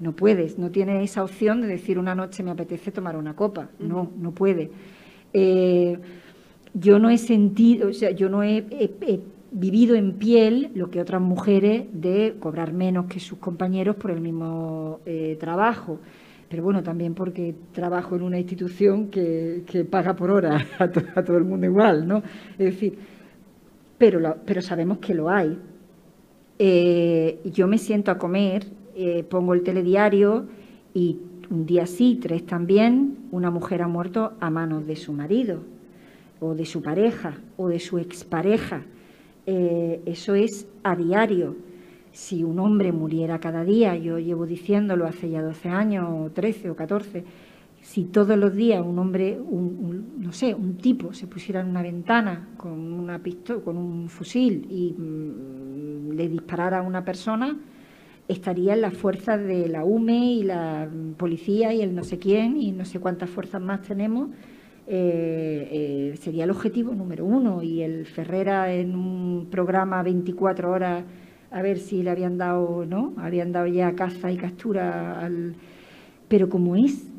No 0.00 0.12
puedes, 0.12 0.58
no 0.58 0.70
tienes 0.70 1.10
esa 1.10 1.22
opción 1.22 1.60
de 1.60 1.68
decir 1.68 1.98
una 1.98 2.14
noche 2.14 2.42
me 2.42 2.50
apetece 2.50 2.90
tomar 2.90 3.16
una 3.16 3.34
copa. 3.34 3.68
No, 3.78 4.10
no 4.18 4.32
puede. 4.32 4.70
Eh, 5.32 5.98
yo 6.74 6.98
no 6.98 7.10
he 7.10 7.18
sentido, 7.18 7.88
o 7.88 7.92
sea, 7.92 8.10
yo 8.10 8.28
no 8.28 8.42
he, 8.42 8.64
vivido 9.50 9.96
en 9.96 10.12
piel 10.12 10.70
lo 10.74 10.90
que 10.90 11.00
otras 11.00 11.22
mujeres 11.22 11.86
de 11.92 12.36
cobrar 12.38 12.74
menos 12.74 13.06
que 13.06 13.18
sus 13.18 13.38
compañeros 13.38 13.96
por 13.96 14.10
el 14.10 14.20
mismo 14.20 15.00
eh, 15.06 15.38
trabajo 15.40 16.00
pero 16.48 16.62
bueno, 16.62 16.82
también 16.82 17.14
porque 17.14 17.54
trabajo 17.72 18.16
en 18.16 18.22
una 18.22 18.38
institución 18.38 19.08
que, 19.08 19.86
paga 19.90 20.16
por 20.16 20.30
hora 20.30 20.66
a, 20.78 20.88
todo 20.88 21.36
el 21.36 21.44
mundo 21.44 21.66
igual, 21.66 22.06
¿no? 22.06 22.22
Es 22.58 22.74
decir, 22.74 22.98
pero, 23.98 24.36
pero 24.44 24.62
sabemos 24.62 24.98
que 24.98 25.14
lo 25.14 25.28
hay. 25.28 25.58
Eh, 26.58 27.40
yo 27.44 27.66
me 27.68 27.78
siento 27.78 28.10
a 28.10 28.18
comer, 28.18 28.66
eh, 28.96 29.24
pongo 29.24 29.54
el 29.54 29.62
telediario 29.62 30.46
y 30.94 31.18
un 31.50 31.66
día 31.66 31.86
sí, 31.86 32.18
tres 32.20 32.44
también, 32.46 33.18
una 33.30 33.50
mujer 33.50 33.82
ha 33.82 33.88
muerto 33.88 34.32
a 34.40 34.50
manos 34.50 34.86
de 34.86 34.96
su 34.96 35.12
marido, 35.12 35.60
o 36.40 36.54
de 36.54 36.66
su 36.66 36.82
pareja, 36.82 37.38
o 37.56 37.68
de 37.68 37.78
su 37.78 37.98
expareja. 37.98 38.82
Eh, 39.46 40.02
eso 40.04 40.34
es 40.34 40.66
a 40.82 40.94
diario 40.94 41.56
si 42.18 42.42
un 42.42 42.58
hombre 42.58 42.90
muriera 42.90 43.38
cada 43.38 43.62
día, 43.62 43.96
yo 43.96 44.18
llevo 44.18 44.44
diciéndolo 44.44 45.06
hace 45.06 45.30
ya 45.30 45.40
12 45.40 45.68
años, 45.68 46.08
o 46.10 46.30
13 46.30 46.70
o 46.70 46.74
14, 46.74 47.24
si 47.80 48.04
todos 48.06 48.36
los 48.36 48.56
días 48.56 48.84
un 48.84 48.98
hombre, 48.98 49.38
no 49.38 50.32
sé, 50.32 50.52
un 50.52 50.76
tipo 50.78 51.12
se 51.12 51.28
pusiera 51.28 51.60
en 51.60 51.68
una 51.68 51.80
ventana 51.80 52.48
con 52.56 52.72
una 52.72 53.20
pistola, 53.20 53.60
con 53.62 53.76
un 53.76 54.08
fusil 54.08 54.66
y 54.68 54.96
mm, 54.98 56.16
le 56.16 56.28
disparara 56.28 56.80
a 56.80 56.82
una 56.82 57.04
persona, 57.04 57.56
estaría 58.26 58.74
en 58.74 58.80
las 58.80 58.94
fuerzas 58.94 59.40
de 59.40 59.68
la 59.68 59.84
UME 59.84 60.32
y 60.32 60.42
la 60.42 60.88
policía 61.16 61.72
y 61.72 61.82
el 61.82 61.94
no 61.94 62.02
sé 62.02 62.18
quién 62.18 62.60
y 62.60 62.72
no 62.72 62.84
sé 62.84 62.98
cuántas 62.98 63.30
fuerzas 63.30 63.62
más 63.62 63.82
tenemos. 63.82 64.30
Eh, 64.88 65.68
eh, 65.70 66.16
sería 66.16 66.44
el 66.44 66.50
objetivo 66.50 66.92
número 66.94 67.24
uno 67.24 67.62
y 67.62 67.80
el 67.82 68.06
Ferrera 68.06 68.72
en 68.72 68.96
un 68.96 69.46
programa 69.50 70.02
24 70.02 70.68
horas 70.72 71.04
a 71.50 71.62
ver 71.62 71.78
si 71.78 72.02
le 72.02 72.10
habían 72.10 72.38
dado, 72.38 72.84
¿no? 72.86 73.14
Habían 73.18 73.52
dado 73.52 73.66
ya 73.66 73.94
caza 73.94 74.30
y 74.30 74.36
captura 74.36 75.20
al... 75.20 75.54
Pero 76.28 76.48
como 76.48 76.76
es 76.76 77.10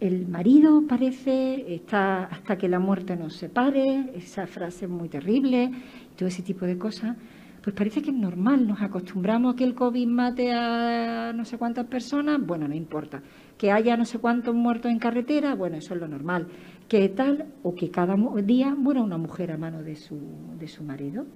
el 0.00 0.28
marido 0.28 0.86
parece, 0.86 1.74
está 1.74 2.24
hasta 2.24 2.56
que 2.56 2.68
la 2.68 2.78
muerte 2.78 3.16
nos 3.16 3.34
separe, 3.34 4.10
esa 4.14 4.46
frase 4.46 4.84
es 4.84 4.90
muy 4.90 5.08
terrible, 5.08 5.70
todo 6.16 6.28
ese 6.28 6.42
tipo 6.42 6.66
de 6.66 6.78
cosas, 6.78 7.16
pues 7.62 7.74
parece 7.74 8.00
que 8.02 8.10
es 8.10 8.16
normal, 8.16 8.68
nos 8.68 8.80
acostumbramos 8.80 9.54
a 9.54 9.56
que 9.56 9.64
el 9.64 9.74
COVID 9.74 10.06
mate 10.06 10.52
a 10.52 11.32
no 11.34 11.44
sé 11.44 11.58
cuántas 11.58 11.86
personas, 11.86 12.38
bueno, 12.46 12.68
no 12.68 12.74
importa, 12.74 13.22
que 13.56 13.72
haya 13.72 13.96
no 13.96 14.04
sé 14.04 14.18
cuántos 14.18 14.54
muertos 14.54 14.92
en 14.92 14.98
carretera, 14.98 15.54
bueno, 15.54 15.76
eso 15.76 15.94
es 15.94 16.00
lo 16.00 16.06
normal, 16.06 16.46
que 16.88 17.08
tal 17.08 17.46
o 17.64 17.74
que 17.74 17.90
cada 17.90 18.14
día 18.44 18.74
muera 18.76 19.02
una 19.02 19.18
mujer 19.18 19.50
a 19.50 19.56
mano 19.56 19.82
de 19.82 19.96
su, 19.96 20.16
de 20.58 20.68
su 20.68 20.84
marido 20.84 21.26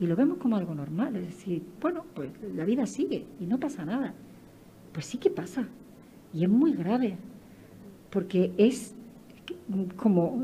y 0.00 0.06
lo 0.06 0.16
vemos 0.16 0.38
como 0.38 0.56
algo 0.56 0.74
normal. 0.74 1.14
Es 1.16 1.26
decir, 1.26 1.62
bueno, 1.80 2.04
pues 2.14 2.30
la 2.54 2.64
vida 2.64 2.86
sigue 2.86 3.26
y 3.38 3.46
no 3.46 3.60
pasa 3.60 3.84
nada. 3.84 4.14
Pues 4.92 5.06
sí 5.06 5.18
que 5.18 5.30
pasa. 5.30 5.68
Y 6.32 6.44
es 6.44 6.50
muy 6.50 6.72
grave, 6.72 7.16
porque 8.08 8.52
es 8.56 8.94
como 9.96 10.42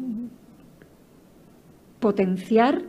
potenciar, 2.01 2.83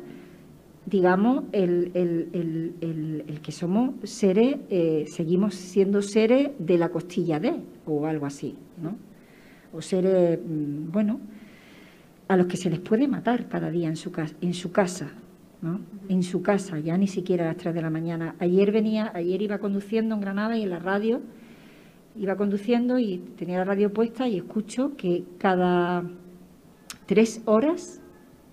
digamos, 0.86 1.46
el, 1.54 3.40
que 3.42 3.52
somos 3.52 3.94
seres, 4.04 4.58
eh, 4.70 5.06
seguimos 5.08 5.56
siendo 5.56 6.02
seres 6.02 6.50
de 6.60 6.78
la 6.78 6.90
costilla 6.90 7.40
de, 7.40 7.62
o 7.86 8.06
algo 8.08 8.26
así, 8.26 8.56
¿no? 8.82 8.98
O 9.74 9.82
seres, 9.82 10.40
mm, 10.40 10.92
bueno, 10.92 11.20
a 12.28 12.36
los 12.36 12.48
que 12.48 12.58
se 12.58 12.70
les 12.70 12.80
puede 12.80 13.08
matar 13.08 13.48
cada 13.48 13.70
día 13.70 13.88
en 13.88 13.96
su, 13.96 14.12
en 14.42 14.54
su 14.54 14.72
casa, 14.72 15.12
en 16.10 16.24
su 16.24 16.42
casa, 16.42 16.80
ya 16.80 16.98
ni 16.98 17.08
siquiera 17.08 17.46
a 17.46 17.48
las 17.48 17.58
3 17.58 17.74
de 17.74 17.82
la 17.82 17.90
mañana. 17.90 18.36
Ayer 18.40 18.72
venía, 18.72 19.12
ayer 19.14 19.42
iba 19.42 19.58
conduciendo 19.58 20.16
en 20.16 20.22
Granada 20.22 20.58
y 20.58 20.64
en 20.64 20.70
la 20.70 20.80
radio, 20.80 21.22
iba 22.16 22.36
conduciendo 22.36 23.00
y 23.00 23.20
tenía 23.38 23.60
la 23.60 23.66
radio 23.66 23.92
puesta 23.92 24.28
y 24.28 24.38
escucho 24.38 24.96
que 24.96 25.24
cada 25.38 26.04
tres 27.06 27.42
horas 27.46 28.02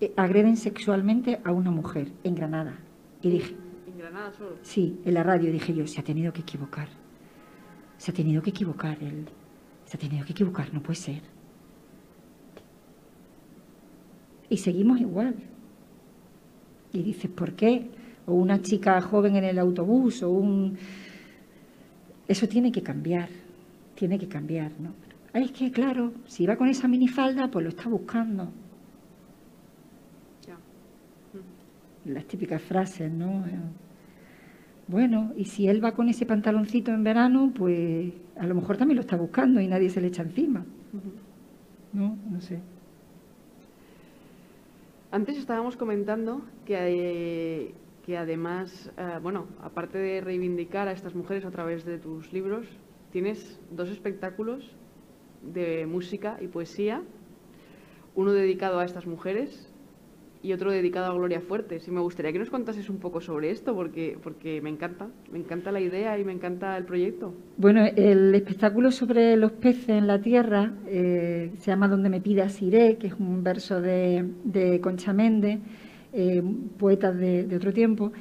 eh, 0.00 0.12
agreden 0.16 0.56
sexualmente 0.56 1.40
a 1.44 1.52
una 1.52 1.70
mujer 1.70 2.12
en 2.24 2.34
Granada. 2.34 2.78
Y 3.20 3.30
dije, 3.30 3.56
¿En 3.86 3.98
Granada 3.98 4.32
solo? 4.32 4.56
Sí, 4.62 4.98
en 5.04 5.14
la 5.14 5.22
radio 5.22 5.52
dije 5.52 5.74
yo, 5.74 5.86
se 5.86 6.00
ha 6.00 6.04
tenido 6.04 6.32
que 6.32 6.40
equivocar. 6.40 6.88
Se 7.96 8.10
ha 8.10 8.14
tenido 8.14 8.42
que 8.42 8.50
equivocar 8.50 9.02
él. 9.02 9.26
Se 9.84 9.96
ha 9.96 10.00
tenido 10.00 10.24
que 10.24 10.32
equivocar, 10.32 10.72
no 10.72 10.82
puede 10.82 10.96
ser. 10.96 11.22
Y 14.48 14.56
seguimos 14.58 15.00
igual. 15.00 15.34
Y 16.94 17.02
dices, 17.02 17.30
¿por 17.30 17.52
qué? 17.54 17.90
O 18.24 18.34
una 18.34 18.62
chica 18.62 19.00
joven 19.00 19.36
en 19.36 19.44
el 19.44 19.58
autobús, 19.58 20.22
o 20.22 20.30
un... 20.30 20.78
Eso 22.28 22.48
tiene 22.48 22.72
que 22.72 22.82
cambiar, 22.82 23.28
tiene 23.96 24.18
que 24.18 24.28
cambiar, 24.28 24.70
¿no? 24.80 24.94
Es 25.34 25.50
que, 25.50 25.72
claro, 25.72 26.12
si 26.26 26.46
va 26.46 26.56
con 26.56 26.68
esa 26.68 26.86
minifalda, 26.86 27.50
pues 27.50 27.64
lo 27.64 27.70
está 27.70 27.88
buscando. 27.88 28.48
Las 32.04 32.24
típicas 32.26 32.62
frases, 32.62 33.10
¿no? 33.10 33.44
Bueno, 34.86 35.32
y 35.36 35.46
si 35.46 35.66
él 35.66 35.82
va 35.84 35.92
con 35.92 36.08
ese 36.08 36.26
pantaloncito 36.26 36.92
en 36.92 37.02
verano, 37.02 37.52
pues 37.54 38.12
a 38.36 38.46
lo 38.46 38.54
mejor 38.54 38.76
también 38.76 38.96
lo 38.96 39.00
está 39.00 39.16
buscando 39.16 39.60
y 39.60 39.66
nadie 39.66 39.90
se 39.90 40.00
le 40.00 40.08
echa 40.08 40.22
encima. 40.22 40.64
¿No? 41.92 42.16
No 42.30 42.40
sé. 42.40 42.60
Antes 45.10 45.38
estábamos 45.38 45.76
comentando 45.76 46.42
que, 46.64 47.74
además, 48.16 48.90
eh, 48.96 49.18
bueno, 49.22 49.46
aparte 49.62 49.98
de 49.98 50.20
reivindicar 50.20 50.88
a 50.88 50.92
estas 50.92 51.14
mujeres 51.14 51.44
a 51.44 51.50
través 51.50 51.84
de 51.84 51.98
tus 51.98 52.32
libros, 52.32 52.66
tienes 53.12 53.60
dos 53.70 53.88
espectáculos 53.90 54.74
de 55.42 55.86
música 55.86 56.38
y 56.40 56.48
poesía, 56.48 57.02
uno 58.14 58.32
dedicado 58.32 58.78
a 58.78 58.84
estas 58.84 59.06
mujeres 59.06 59.70
y 60.42 60.52
otro 60.52 60.70
dedicado 60.70 61.10
a 61.10 61.14
Gloria 61.14 61.40
Fuertes. 61.40 61.88
Y 61.88 61.90
me 61.90 62.00
gustaría 62.00 62.30
que 62.30 62.38
nos 62.38 62.50
contases 62.50 62.90
un 62.90 62.98
poco 62.98 63.20
sobre 63.22 63.50
esto, 63.50 63.74
porque, 63.74 64.18
porque 64.22 64.60
me 64.60 64.68
encanta, 64.68 65.08
me 65.32 65.38
encanta 65.38 65.72
la 65.72 65.80
idea 65.80 66.18
y 66.18 66.24
me 66.24 66.32
encanta 66.32 66.76
el 66.76 66.84
proyecto. 66.84 67.32
Bueno, 67.56 67.86
el 67.96 68.34
espectáculo 68.34 68.90
sobre 68.90 69.36
los 69.36 69.52
peces 69.52 69.88
en 69.88 70.06
la 70.06 70.20
tierra 70.20 70.74
eh, 70.86 71.50
se 71.58 71.70
llama 71.70 71.88
Donde 71.88 72.10
me 72.10 72.20
pidas 72.20 72.60
iré, 72.60 72.98
que 72.98 73.06
es 73.06 73.14
un 73.14 73.42
verso 73.42 73.80
de 73.80 74.80
Concha 74.82 75.14
Méndez, 75.14 75.60
eh, 76.16 76.40
poetas 76.78 77.18
de, 77.18 77.56
otro 77.56 77.72
tiempo. 77.72 78.12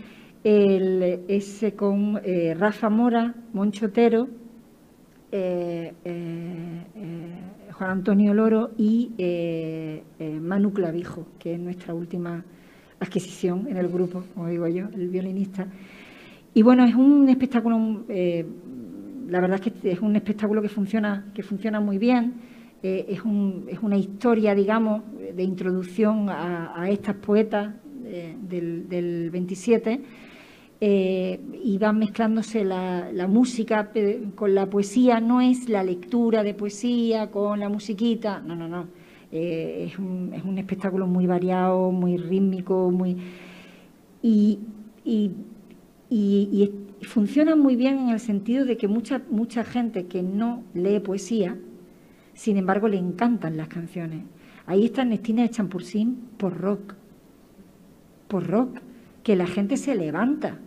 El, 0.44 1.26
ese 1.28 1.76
con 1.76 2.20
eh, 2.26 2.56
Rafa 2.58 2.90
Mora, 2.90 3.36
Monchotero, 3.54 4.28
eh, 5.32 5.94
Juan 7.72 7.90
Antonio 7.92 8.34
Loro 8.34 8.72
y 8.80 9.12
Manu 10.42 10.74
Clavijo, 10.74 11.28
que 11.38 11.54
es 11.54 11.60
nuestra 11.60 11.94
última 11.94 12.44
adquisición 13.00 13.68
en 13.68 13.78
el 13.78 13.88
grupo, 13.90 14.24
como 14.34 14.48
digo 14.48 14.68
yo, 14.68 14.88
el 14.92 15.10
violinista. 15.10 15.68
Y 16.56 16.64
bueno, 16.64 16.86
es 16.86 16.96
un 16.96 17.30
espectáculo, 17.30 18.06
la 18.08 19.40
verdad 19.40 19.62
es 19.64 19.72
que 19.72 19.92
es 19.92 20.00
un 20.02 20.16
espectáculo 20.16 20.64
que 20.64 20.70
funciona, 20.70 21.32
que 21.36 21.44
funciona 21.44 21.80
muy 21.80 22.00
bien. 22.00 22.34
es, 22.82 23.22
una 23.24 23.98
historia, 23.98 24.56
digamos, 24.56 25.04
de 25.36 25.44
introducción 25.44 26.30
a, 26.30 26.90
estas 26.90 27.16
poetas 27.18 27.83
del, 28.14 28.88
del, 28.90 29.30
27. 29.32 30.02
eh, 30.82 31.40
y 31.64 31.78
va 31.78 31.94
mezclándose 31.94 32.64
la, 32.64 33.28
música 33.28 33.92
con 34.36 34.54
la 34.54 34.70
poesía, 34.70 35.20
no 35.20 35.42
es 35.42 35.70
la 35.70 35.84
lectura 35.84 36.44
de 36.44 36.54
poesía 36.54 37.32
con 37.32 37.60
la 37.60 37.70
musiquita, 37.70 38.40
no, 38.40 38.56
no, 38.56 38.68
no. 38.68 38.88
Eh, 39.32 39.90
es, 39.90 39.98
un, 39.98 40.58
espectáculo 40.60 41.08
muy 41.08 41.26
variado, 41.26 41.92
muy 41.92 42.18
rítmico, 42.18 42.92
muy... 42.92 43.18
Y, 44.22 44.60
funciona 47.02 47.56
muy 47.56 47.76
bien 47.76 47.98
en 48.00 48.10
el 48.10 48.20
sentido 48.20 48.64
de 48.66 48.78
que 48.78 48.88
mucha, 48.88 49.22
mucha 49.30 49.64
gente 49.64 50.06
que 50.06 50.22
no 50.22 50.64
lee 50.74 51.00
poesía, 51.00 51.58
sin 52.34 52.58
embargo, 52.58 52.88
le 52.88 52.98
encantan 52.98 53.58
las 53.58 53.68
canciones. 53.68 54.24
Ahí 54.66 54.86
está 54.86 55.02
Ernestina 55.02 55.42
de 55.42 55.50
Champurcín 55.50 56.30
por 56.38 56.58
rock, 56.58 56.96
por 58.28 58.48
rock, 58.48 58.80
que 59.24 59.36
la 59.36 59.48
gente 59.48 59.78
se 59.78 59.96
levanta 59.96 60.60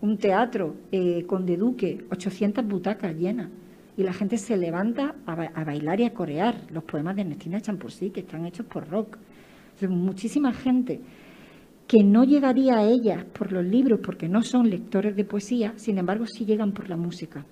un 0.00 0.18
teatro 0.18 0.74
eh, 0.90 1.24
con 1.26 1.46
de 1.46 1.56
Duque, 1.56 2.04
800 2.10 2.66
butacas 2.66 3.14
llenas, 3.14 3.48
y 3.96 4.02
la 4.02 4.12
gente 4.12 4.36
se 4.36 4.56
levanta 4.56 5.14
a, 5.26 5.64
bailar 5.64 6.00
y 6.00 6.04
a 6.04 6.14
corear 6.14 6.56
los 6.70 6.82
poemas 6.84 7.14
de 7.14 7.22
Ernestina 7.22 7.60
Champurcí, 7.60 8.10
que 8.10 8.20
están 8.20 8.44
hechos 8.46 8.66
por 8.66 8.88
rock. 8.88 9.18
muchísima 9.88 10.52
gente 10.52 11.00
que 11.86 12.02
no 12.02 12.24
llegaría 12.24 12.78
a 12.78 12.84
ellas 12.84 13.24
por 13.24 13.52
los 13.52 13.64
libros, 13.64 14.00
porque 14.02 14.28
no 14.28 14.42
son 14.42 14.70
lectores 14.70 15.14
de 15.14 15.24
poesía, 15.24 15.74
sin 15.76 15.98
embargo 15.98 16.26
sí 16.26 16.44
llegan 16.44 16.72
por 16.72 16.88
la 16.88 16.96
música. 16.96 17.44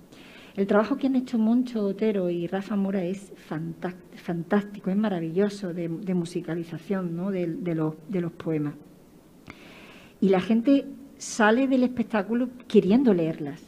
El 0.55 0.67
trabajo 0.67 0.97
que 0.97 1.07
han 1.07 1.15
hecho 1.15 1.37
Moncho 1.37 1.81
Otero 1.85 2.29
y 2.29 2.47
Rafa 2.47 2.75
Mora 2.75 3.03
es 3.03 3.31
fantástico, 3.37 4.89
es 4.89 4.97
maravilloso 4.97 5.73
de, 5.73 5.87
musicalización 5.87 7.15
¿no? 7.15 7.31
de 7.31 7.75
los 7.75 8.31
poemas. 8.33 8.73
Y 10.21 10.29
la 10.29 10.39
gente 10.39 10.85
sale 11.17 11.67
del 11.67 11.83
espectáculo 11.83 12.49
queriendo 12.67 13.13
leerlas. 13.13 13.61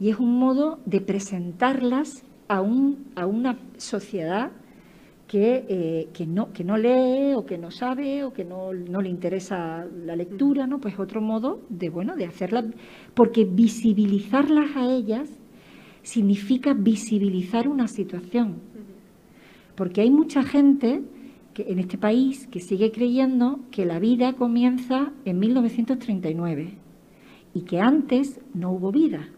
Y 0.00 0.10
es 0.10 0.18
un 0.18 0.38
modo 0.38 0.80
de 0.84 1.00
presentarlas 1.00 2.24
a, 2.48 2.60
un, 2.60 3.06
a 3.14 3.26
una 3.26 3.56
sociedad 3.76 4.50
que, 5.28 5.64
eh, 5.68 6.08
que, 6.12 6.26
no, 6.26 6.52
que 6.52 6.64
no 6.64 6.76
lee 6.76 7.34
o 7.34 7.46
que 7.46 7.56
no 7.56 7.70
sabe 7.70 8.24
o 8.24 8.32
que 8.32 8.44
no, 8.44 8.72
no, 8.74 9.00
le 9.00 9.08
interesa 9.08 9.86
la 10.04 10.16
lectura, 10.16 10.66
¿no? 10.66 10.80
Pues 10.80 10.98
otro 10.98 11.20
modo 11.20 11.62
de, 11.68 11.88
bueno, 11.88 12.16
de 12.16 12.26
hacerlas, 12.26 12.66
porque 13.14 13.44
visibilizarlas 13.44 14.76
a 14.76 14.86
ellas 14.86 15.30
significa 16.02 16.74
visibilizar 16.74 17.68
una 17.68 17.88
situación. 17.88 18.56
Porque 19.74 20.02
hay 20.02 20.10
mucha 20.10 20.42
gente 20.42 21.02
en 21.56 21.78
este 21.78 21.98
país 21.98 22.46
que 22.48 22.60
sigue 22.60 22.90
creyendo 22.90 23.60
que 23.70 23.84
la 23.84 23.98
vida 23.98 24.34
comienza 24.34 25.12
en 25.24 25.38
1939 25.38 26.74
y 27.54 27.60
que 27.62 27.80
antes 27.80 28.40
no 28.52 28.72
hubo 28.72 28.90
vida. 28.90 29.28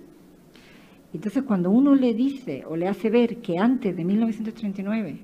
Entonces, 1.12 1.44
cuando 1.44 1.70
uno 1.70 1.94
le 1.94 2.14
dice 2.14 2.64
o 2.66 2.76
le 2.76 2.88
hace 2.88 3.10
ver 3.10 3.38
que 3.38 3.58
antes 3.58 3.96
de 3.96 4.04
1939 4.04 5.18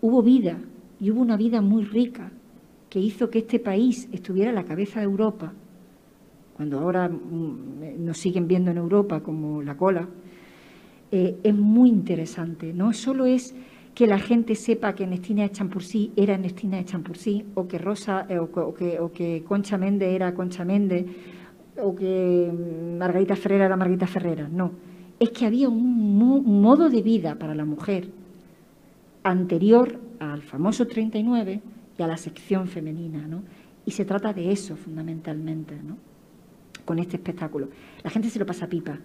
hubo 0.00 0.22
vida 0.22 0.58
y 0.98 1.10
hubo 1.10 1.20
una 1.20 1.36
vida 1.36 1.60
muy 1.60 1.84
rica 1.84 2.32
que 2.88 2.98
hizo 2.98 3.30
que 3.30 3.40
este 3.40 3.60
país 3.60 4.08
estuviera 4.12 4.50
a 4.50 4.54
la 4.54 4.64
cabeza 4.64 5.00
de 5.00 5.06
Europa, 5.06 5.52
cuando 6.56 6.80
ahora 6.80 7.08
mm, 7.08 8.04
nos 8.04 8.18
siguen 8.18 8.48
viendo 8.48 8.70
en 8.70 8.78
Europa 8.78 9.20
como 9.20 9.62
la 9.62 9.76
cola, 9.76 10.08
eh, 11.12 11.38
es 11.42 11.54
muy 11.54 11.88
interesante. 11.88 12.72
No 12.72 12.92
solo 12.92 13.26
es 13.26 13.54
que 13.94 14.06
la 14.06 14.18
gente 14.18 14.54
sepa 14.54 14.94
que 14.94 15.04
Ernestina 15.04 15.42
de 15.42 15.50
Champurcí 15.50 16.12
era 16.16 16.34
Ernestina 16.34 16.76
de 16.78 16.84
Champurcí, 16.84 17.44
o 17.54 17.66
que 17.66 17.78
Rosa, 17.78 18.26
eh, 18.28 18.38
o, 18.38 18.50
que, 18.74 19.00
o 19.00 19.12
que 19.12 19.44
Concha 19.46 19.76
Méndez 19.76 20.14
era 20.14 20.34
Concha 20.34 20.64
Méndez, 20.64 21.06
o 21.76 21.94
que 21.94 22.50
Margarita 22.98 23.36
Ferrera 23.36 23.66
era 23.66 23.76
Margarita 23.76 24.06
Ferrera. 24.06 24.48
No, 24.48 24.72
es 25.18 25.30
que 25.30 25.46
había 25.46 25.68
un, 25.68 26.62
modo 26.62 26.88
de 26.88 27.02
vida 27.02 27.34
para 27.36 27.54
la 27.54 27.64
mujer 27.64 28.08
anterior 29.22 29.98
al 30.18 30.42
famoso 30.42 30.86
39 30.86 31.60
y 31.98 32.02
a 32.02 32.06
la 32.06 32.16
sección 32.16 32.68
femenina, 32.68 33.26
¿no? 33.26 33.42
Y 33.84 33.90
se 33.90 34.04
trata 34.04 34.32
de 34.32 34.52
eso 34.52 34.76
fundamentalmente, 34.76 35.74
¿no? 35.82 35.96
Con 36.84 36.98
este 36.98 37.16
espectáculo. 37.16 37.68
La 38.02 38.10
gente 38.10 38.30
se 38.30 38.38
lo 38.38 38.46
pasa 38.46 38.66
pipa 38.66 38.98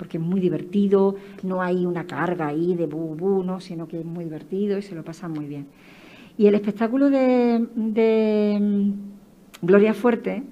porque 0.00 0.16
es 0.16 0.24
muy 0.24 0.40
divertido, 0.40 1.16
no 1.42 1.60
hay 1.60 1.84
una 1.84 2.06
carga 2.06 2.46
ahí 2.46 2.74
de 2.74 2.86
bu, 2.86 3.14
bu 3.14 3.44
¿no? 3.44 3.60
sino 3.60 3.86
que 3.86 4.00
es 4.00 4.06
muy 4.06 4.24
divertido 4.24 4.78
y 4.78 4.82
se 4.82 4.94
lo 4.94 5.04
pasa 5.04 5.28
muy 5.28 5.44
bien. 5.44 5.66
Y 6.38 6.46
el 6.46 6.54
espectáculo 6.54 7.10
de, 7.10 7.66
mm, 8.58 8.90
Gloria 9.60 9.92
Fuerte, 9.92 10.42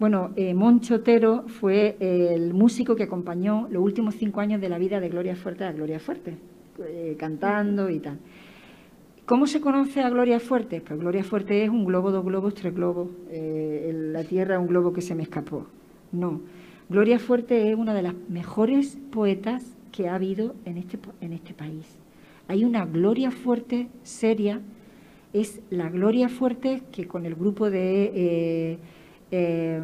bueno, 0.00 0.32
eh, 0.34 0.54
Moncho 0.54 0.96
Otero 0.96 1.44
fue 1.46 1.96
el 2.00 2.52
músico 2.52 2.96
que 2.96 3.04
acompañó 3.04 3.68
los 3.70 3.80
últimos 3.80 4.16
cinco 4.16 4.40
años 4.40 4.60
de 4.60 4.68
la 4.68 4.78
vida 4.78 4.98
de 4.98 5.08
Gloria 5.08 5.36
Fuerte 5.36 5.62
a 5.62 5.70
Gloria 5.70 6.00
Fuerte, 6.00 6.36
eh, 6.84 7.14
cantando 7.16 7.88
y 7.88 8.00
tal. 8.00 8.18
¿Cómo 9.24 9.46
se 9.46 9.60
conoce 9.60 10.00
a 10.00 10.10
Gloria 10.10 10.40
Fuerte? 10.40 10.80
Pues 10.80 10.98
Gloria 10.98 11.22
Fuerte 11.22 11.62
es 11.62 11.70
un 11.70 11.84
globo, 11.84 12.10
dos 12.10 12.24
globos, 12.24 12.54
tres 12.54 12.74
globos. 12.74 13.10
Eh, 13.30 14.10
la 14.12 14.24
Tierra, 14.24 14.58
un 14.58 14.66
globo 14.66 14.92
que 14.92 15.00
se 15.00 15.14
me 15.14 15.22
escapó. 15.22 15.66
No. 16.10 16.40
Gloria 16.88 17.18
Fuerte 17.18 17.70
es 17.70 17.76
una 17.76 17.94
de 17.94 18.02
las 18.02 18.14
mejores 18.28 18.96
poetas 19.10 19.64
que 19.90 20.08
ha 20.08 20.14
habido 20.14 20.54
en 20.64 20.78
este, 20.78 20.98
en 21.20 21.32
este 21.32 21.52
país. 21.52 21.84
Hay 22.46 22.64
una 22.64 22.86
Gloria 22.86 23.32
Fuerte 23.32 23.88
seria, 24.04 24.60
es 25.32 25.60
la 25.70 25.88
Gloria 25.90 26.28
Fuerte 26.28 26.82
que 26.92 27.08
con 27.08 27.26
el 27.26 27.34
grupo 27.34 27.70
de, 27.70 28.78
eh, 29.32 29.80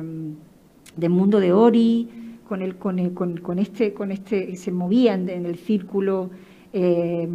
de 0.96 1.09
Mundo 1.09 1.40
de 1.40 1.53
Ori, 1.53 2.09
con, 2.48 2.62
el, 2.62 2.76
con, 2.76 3.14
con, 3.38 3.59
este, 3.59 3.92
con 3.94 4.12
este, 4.12 4.55
se 4.55 4.70
movían 4.70 5.28
en 5.28 5.44
el 5.44 5.57
círculo, 5.57 6.30
eh, 6.72 7.28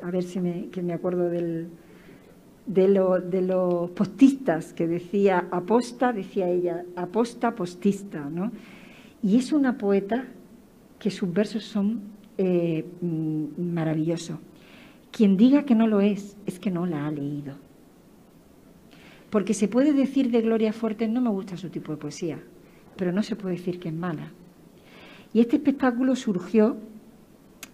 a 0.00 0.10
ver 0.12 0.22
si 0.22 0.38
me, 0.38 0.68
que 0.68 0.80
me 0.80 0.92
acuerdo 0.92 1.28
del, 1.28 1.70
de, 2.66 2.88
de, 3.30 3.42
los 3.42 3.90
postistas, 3.90 4.72
que 4.72 4.86
decía 4.86 5.48
aposta, 5.50 6.12
decía 6.12 6.48
ella, 6.48 6.84
aposta 6.96 7.54
postista, 7.54 8.28
¿no? 8.30 8.52
Y 9.22 9.36
es 9.36 9.52
una 9.52 9.76
poeta 9.76 10.26
que 10.98 11.10
sus 11.10 11.32
versos 11.32 11.64
son 11.64 12.02
eh, 12.38 12.84
mm, 13.00 13.60
maravillosos. 13.72 14.38
Quien 15.10 15.36
diga 15.36 15.64
que 15.64 15.74
no 15.74 15.86
lo 15.86 16.00
es, 16.00 16.36
es 16.46 16.58
que 16.58 16.70
no 16.70 16.86
la 16.86 17.06
ha 17.06 17.10
leído. 17.10 17.54
Porque 19.30 19.54
se 19.54 19.68
puede 19.68 19.92
decir 19.92 20.30
de 20.30 20.40
Gloria 20.42 20.72
Fuerte, 20.72 21.08
no 21.08 21.20
me 21.20 21.30
gusta 21.30 21.56
su 21.56 21.68
tipo 21.68 21.92
de 21.92 21.98
poesía, 21.98 22.38
pero 22.96 23.12
no 23.12 23.22
se 23.22 23.36
puede 23.36 23.56
decir 23.56 23.78
que 23.78 23.88
es 23.88 23.94
mala. 23.94 24.32
Y 25.32 25.40
este 25.40 25.56
espectáculo 25.56 26.16
surgió 26.16 26.76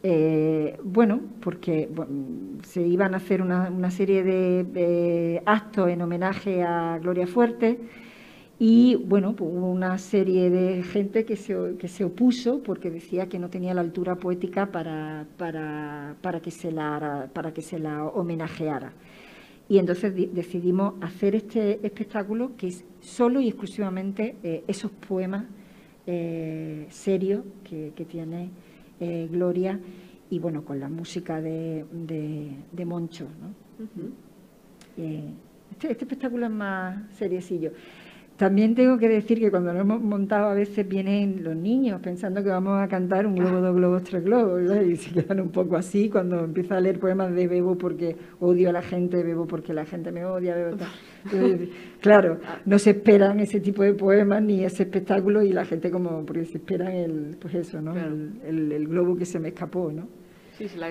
eh, 0.03 0.79
bueno, 0.83 1.21
porque 1.41 1.89
se 2.63 2.87
iban 2.87 3.13
a 3.13 3.19
hacer 3.19 3.43
una, 3.43 3.91
serie 3.91 4.23
de, 4.25 5.43
actos 5.45 5.91
en 5.91 6.01
homenaje 6.01 6.63
a 6.63 6.99
Gloria 6.99 7.27
Fuerte 7.27 7.79
y 8.59 8.97
bueno, 8.97 9.37
pues 9.37 9.51
hubo 9.53 9.71
una 9.71 9.99
serie 9.99 10.49
de 10.49 10.83
gente 10.83 11.25
que 11.25 11.37
se, 11.37 11.77
que 11.79 11.89
se 11.89 12.05
opuso 12.05 12.63
porque 12.63 12.91
decía 12.91 13.29
que 13.29 13.39
no 13.39 13.51
tenía 13.51 13.75
la 13.75 13.83
altura 13.83 14.17
poética 14.17 14.73
para, 14.73 15.27
para, 15.37 16.17
para, 16.23 16.41
que, 16.41 16.51
se 16.51 16.73
la, 16.73 17.29
para 17.35 17.53
que 17.53 17.63
se 17.63 17.79
la 17.79 18.05
homenajeara. 18.05 18.93
Y 19.69 19.79
entonces 19.79 20.15
decidimos 20.35 20.95
hacer 21.01 21.35
este 21.35 21.79
espectáculo 21.87 22.53
que 22.57 22.69
es 22.69 22.85
solo 23.01 23.41
y 23.41 23.49
exclusivamente 23.49 24.37
eh, 24.43 24.65
esos 24.67 24.91
poemas 24.91 25.45
eh, 26.07 26.87
serios 26.89 27.45
que, 27.65 27.93
que 27.95 28.05
tiene 28.05 28.51
eh, 29.01 29.29
Gloria, 29.31 29.81
y 30.31 30.39
bueno, 30.39 30.65
con 30.65 30.79
la 30.79 30.89
música 30.89 31.41
de, 31.41 31.85
de, 31.91 32.85
Moncho. 32.85 33.27
¿no? 33.41 33.55
Eh, 34.97 35.25
este, 35.73 35.93
este, 35.93 36.05
espectáculo 36.05 36.47
es 36.47 36.53
más 36.53 36.99
seriecillo. 37.17 37.73
También 38.41 38.75
tengo 38.75 38.97
que 38.97 39.07
decir 39.07 39.39
que 39.39 39.51
cuando 39.51 39.71
lo 39.75 39.81
hemos 39.81 40.01
montado 40.01 40.49
a 40.49 40.55
veces 40.55 40.89
vienen 40.89 41.45
los 41.45 41.55
niños 41.55 42.01
pensando 42.01 42.43
que 42.43 42.49
vamos 42.49 42.81
a 42.81 42.89
cantar 42.89 43.27
un 43.27 43.35
globo, 43.35 43.61
dos 43.61 43.77
globos, 43.77 44.03
tres 44.03 44.25
globos, 44.25 44.63
y 44.83 44.97
se 44.97 45.11
quedan 45.13 45.41
un 45.41 45.51
poco 45.51 45.77
así 45.77 46.09
cuando 46.09 46.43
empieza 46.43 46.79
a 46.79 46.81
leer 46.81 46.99
poemas 46.99 47.35
de 47.35 47.47
bebo 47.47 47.77
porque 47.77 48.17
odio 48.41 48.71
a 48.71 48.73
la 48.73 48.81
gente, 48.81 49.23
bebo 49.23 49.47
porque 49.47 49.75
la 49.75 49.85
gente 49.85 50.11
me 50.11 50.25
odia, 50.25 50.55
bebo 50.55 50.79
claro, 52.01 52.41
no 52.65 52.79
se 52.79 52.93
esperan 52.93 53.41
ese 53.41 53.61
tipo 53.61 53.83
de 53.83 53.93
poemas 53.93 54.43
ni 54.43 54.65
ese 54.65 54.85
espectáculo 54.85 55.43
y 55.43 55.53
la 55.53 55.67
gente 55.67 55.91
como, 55.91 56.25
porque 56.25 56.47
se 56.47 56.57
esperan 56.57 56.93
el, 56.93 57.37
pues 57.39 57.55
eso, 57.55 57.83
¿no? 57.83 57.93
El, 57.95 58.89
globo 58.89 59.19
que 59.19 59.27
se 59.27 59.39
me 59.39 59.49
escapó, 59.49 59.93
¿no? 59.93 60.09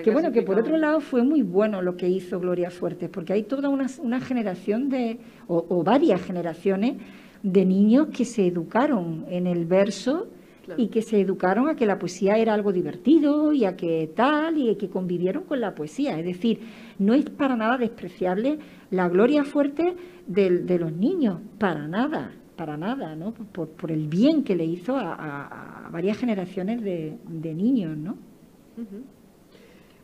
que 0.04 0.10
bueno, 0.12 0.30
que 0.30 0.42
por 0.42 0.56
otro 0.56 0.76
lado 0.76 1.00
fue 1.00 1.24
muy 1.24 1.42
bueno 1.42 1.82
lo 1.82 1.96
que 1.96 2.08
hizo 2.08 2.38
Gloria 2.38 2.70
Fuertes, 2.70 3.08
porque 3.08 3.32
hay 3.32 3.42
toda 3.42 3.68
una, 3.68 3.86
una 4.00 4.20
generación 4.20 4.88
de, 4.88 5.18
o 5.48 5.82
varias 5.82 6.22
generaciones 6.22 6.94
de 7.42 7.64
niños 7.64 8.08
que 8.08 8.24
se 8.24 8.46
educaron 8.46 9.24
en 9.28 9.46
el 9.46 9.64
verso 9.64 10.28
y 10.76 10.88
que 10.88 11.02
se 11.02 11.20
educaron 11.20 11.68
a 11.68 11.74
que 11.74 11.86
la 11.86 11.98
poesía 11.98 12.36
era 12.36 12.54
algo 12.54 12.72
divertido 12.72 13.52
y 13.52 13.64
a 13.64 13.76
que 13.76 14.10
tal, 14.14 14.58
y 14.58 14.76
que 14.76 14.88
convivieron 14.88 15.44
con 15.44 15.60
la 15.60 15.74
poesía. 15.74 16.18
Es 16.18 16.24
decir, 16.24 16.60
no 16.98 17.14
es 17.14 17.28
para 17.30 17.56
nada 17.56 17.76
despreciable 17.78 18.58
la 18.90 19.08
gloria 19.08 19.44
fuerte 19.44 19.96
de, 20.26 20.78
los 20.78 20.92
niños, 20.92 21.40
para 21.58 21.88
nada, 21.88 22.32
para 22.56 22.76
nada, 22.76 23.16
¿no? 23.16 23.32
Por, 23.32 23.90
el 23.90 24.06
bien 24.06 24.44
que 24.44 24.54
le 24.54 24.64
hizo 24.64 24.96
a, 24.96 25.88
varias 25.90 26.18
generaciones 26.18 26.82
de, 26.82 27.18
niños, 27.54 27.96
¿no? 27.96 28.16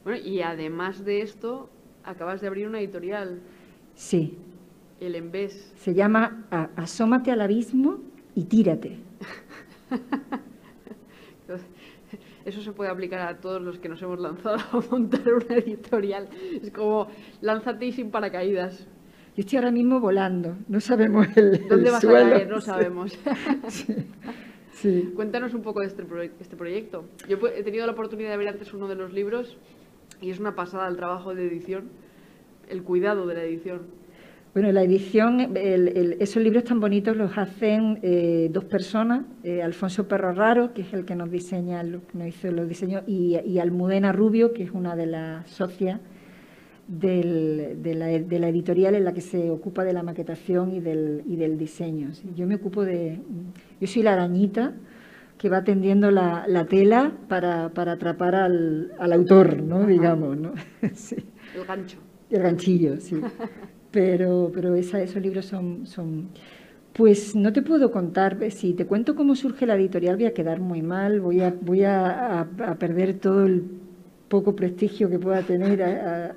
Bueno, 0.05 0.19
y 0.25 0.41
además 0.41 1.05
de 1.05 1.23
esto, 1.23 1.69
acabas 2.05 2.41
de 2.41 2.47
abrir 2.47 2.67
una 2.67 2.81
editorial. 2.81 3.41
Sí. 3.95 4.37
El 5.01 5.15
Embés. 5.15 5.73
Se 5.77 5.95
llama 5.95 6.47
Asómate 6.77 7.31
al 7.31 7.41
abismo 7.41 8.01
y 8.35 8.45
tírate. 8.45 8.99
Eso 12.45 12.63
se 12.63 12.73
puede 12.73 12.91
aplicar 12.91 13.21
a 13.21 13.41
todos 13.41 13.61
los 13.61 13.79
que 13.81 13.89
nos 13.89 14.01
hemos 14.03 14.21
lanzado 14.21 14.59
a 14.73 14.81
montar 14.91 15.23
una 15.35 15.57
editorial. 15.57 16.29
Es 16.63 16.71
como, 16.71 17.09
lánzate 17.41 17.87
y 17.87 17.93
sin 17.93 18.11
paracaídas. 18.13 18.87
Yo 19.37 19.41
estoy 19.41 19.59
ahora 19.59 19.73
mismo 19.73 20.01
volando, 20.01 20.57
no 20.69 20.81
sabemos 20.81 21.27
el 21.37 21.69
¿Dónde 21.69 21.91
vas 21.91 22.05
a 22.05 22.09
caer? 22.09 22.49
No 22.49 22.61
sabemos. 22.61 23.19
Sí. 24.73 25.11
Cuéntanos 25.17 25.55
un 25.55 25.63
poco 25.63 25.81
de 25.81 25.87
este, 25.87 26.05
este, 26.39 26.55
proyecto. 26.55 27.07
Yo 27.27 27.39
he 27.49 27.63
tenido 27.63 27.87
la 27.87 27.93
oportunidad 27.93 28.31
de 28.31 28.37
ver 28.37 28.49
antes 28.49 28.75
uno 28.75 28.89
de 28.89 28.95
los 28.95 29.11
libros 29.11 29.57
y 30.21 30.29
es 30.29 30.39
una 30.39 30.55
pasada 30.55 30.87
el 30.87 30.97
trabajo 30.97 31.35
de 31.35 31.47
edición, 31.47 31.89
el 32.69 32.83
cuidado 32.83 33.27
de 33.27 33.35
la 33.35 33.43
edición. 33.43 33.87
Bueno, 34.57 34.73
la 34.73 34.83
edición, 34.85 35.55
esos 35.55 36.43
libros 36.43 36.65
tan 36.65 36.81
bonitos 36.81 37.15
los 37.15 37.37
hacen 37.37 37.99
eh, 38.01 38.49
dos 38.51 38.65
personas, 38.65 39.27
eh, 39.45 39.61
Alfonso 39.61 40.09
Perro 40.09 40.33
Raro, 40.33 40.73
que 40.73 40.81
es 40.81 40.95
el 40.95 41.05
que 41.05 41.15
nos 41.15 41.31
diseña, 41.31 41.83
nos 41.83 42.27
hizo 42.27 42.51
los 42.51 42.67
diseños, 42.67 43.03
y, 43.07 43.59
Almudena 43.59 44.13
Rubio, 44.13 44.55
que 44.55 44.63
es 44.63 44.71
una 44.71 44.97
de 44.97 45.05
las 45.05 45.47
socias 45.51 46.01
de, 46.89 47.85
la, 47.95 48.49
editorial 48.49 48.95
en 48.95 49.05
la 49.05 49.13
que 49.13 49.21
se 49.21 49.51
ocupa 49.51 49.85
de 49.85 49.93
la 49.93 50.03
maquetación 50.03 50.73
y 50.73 50.81
del, 50.81 51.59
diseño. 51.59 52.13
Yo 52.35 52.47
me 52.47 52.55
ocupo 52.55 52.83
de, 52.83 53.21
yo 53.79 53.87
soy 53.87 54.05
la 54.05 54.15
arañita 54.15 54.73
que 55.37 55.51
va 55.51 55.65
tendiendo 55.65 56.11
la, 56.11 56.67
tela 56.67 57.13
para, 57.29 57.67
atrapar 57.67 58.35
al, 58.35 59.13
autor, 59.13 59.61
¿no? 59.61 59.87
Digamos, 59.87 60.35
¿no? 60.39 60.55
El 60.81 61.65
gancho. 61.69 61.99
El 62.31 62.41
ganchillo, 62.41 62.99
sí. 63.03 63.21
pero, 63.97 64.53
pero 64.53 64.75
esos 64.75 65.17
libros 65.23 65.47
son. 65.47 66.29
Pues 66.93 67.35
no 67.35 67.51
te 67.51 67.63
puedo 67.63 67.91
contar, 67.91 68.37
si 68.51 68.75
te 68.75 68.85
cuento 68.85 69.15
cómo 69.15 69.35
surge 69.35 69.65
la 69.65 69.75
editorial 69.75 70.17
voy 70.17 70.27
a 70.27 70.35
quedar 70.35 70.61
muy 70.61 70.83
mal, 70.83 71.23
voy 71.23 71.41
a, 71.41 71.55
voy 71.63 71.85
a, 71.85 72.47
perder 72.79 73.15
todo 73.15 73.47
el 73.47 73.65
poco 74.29 74.55
prestigio 74.55 75.09
que 75.09 75.19
pueda 75.19 75.41
tener. 75.41 76.35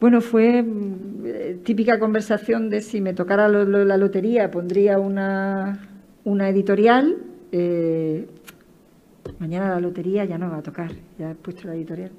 Bueno, 0.00 0.22
fue 0.22 0.62
mm, 0.62 1.64
típica 1.64 1.98
conversación 1.98 2.70
de 2.70 2.80
si 2.80 3.02
me 3.02 3.12
tocara 3.12 3.48
la 3.48 3.96
lotería 3.98 4.50
pondría 4.50 4.98
una, 4.98 5.86
una 6.24 6.48
editorial. 6.48 7.16
Eh, 7.52 8.26
mañana 9.38 9.70
la 9.70 9.80
lotería 9.80 10.24
ya 10.24 10.38
no 10.38 10.50
va 10.50 10.58
a 10.58 10.62
tocar, 10.62 10.92
ya 11.18 11.30
he 11.30 11.34
puesto 11.34 11.68
la 11.68 11.74
editorial. 11.74 12.10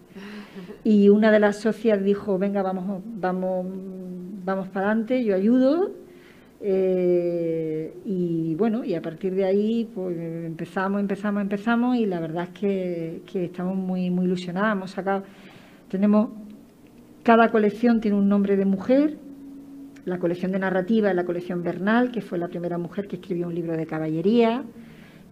Y 0.84 1.10
una 1.10 1.32
de 1.32 1.40
las 1.40 1.58
socias 1.58 2.04
dijo, 2.04 2.38
venga, 2.38 2.62
vamos, 2.62 3.02
vamos, 3.06 3.66
vamos 4.46 4.68
para 4.70 4.88
adelante, 4.88 5.24
yo 5.24 5.36
ayudo. 5.36 5.92
Eh, 6.62 7.94
y 8.06 8.56
bueno, 8.56 8.84
y 8.84 8.94
a 8.94 9.02
partir 9.02 9.34
de 9.34 9.46
ahí 9.46 9.90
pues 9.96 10.18
empezamos, 10.18 11.00
empezamos, 11.00 11.42
empezamos 11.42 11.96
y 11.96 12.06
la 12.06 12.20
verdad 12.20 12.50
es 12.54 12.60
que, 12.60 13.46
estamos 13.46 13.76
muy, 13.76 14.08
ilusionados. 14.08 14.74
Hemos 14.74 14.92
sacado, 14.92 15.24
tenemos, 15.90 16.30
cada 17.24 17.50
colección 17.50 18.02
tiene 18.02 18.18
un 18.18 18.28
nombre 18.28 18.58
de 18.58 18.66
mujer. 18.66 19.18
La 20.06 20.18
colección 20.18 20.52
de 20.52 20.60
narrativa 20.60 21.10
es 21.10 21.16
la 21.16 21.26
colección 21.26 21.64
Bernal, 21.64 22.12
que 22.12 22.22
fue 22.22 22.38
la 22.38 22.48
primera 22.48 22.78
mujer 22.78 23.08
que 23.08 23.18
escribió 23.18 23.48
un 23.48 23.56
libro 23.56 23.78
de 23.78 23.86
caballería. 23.86 24.64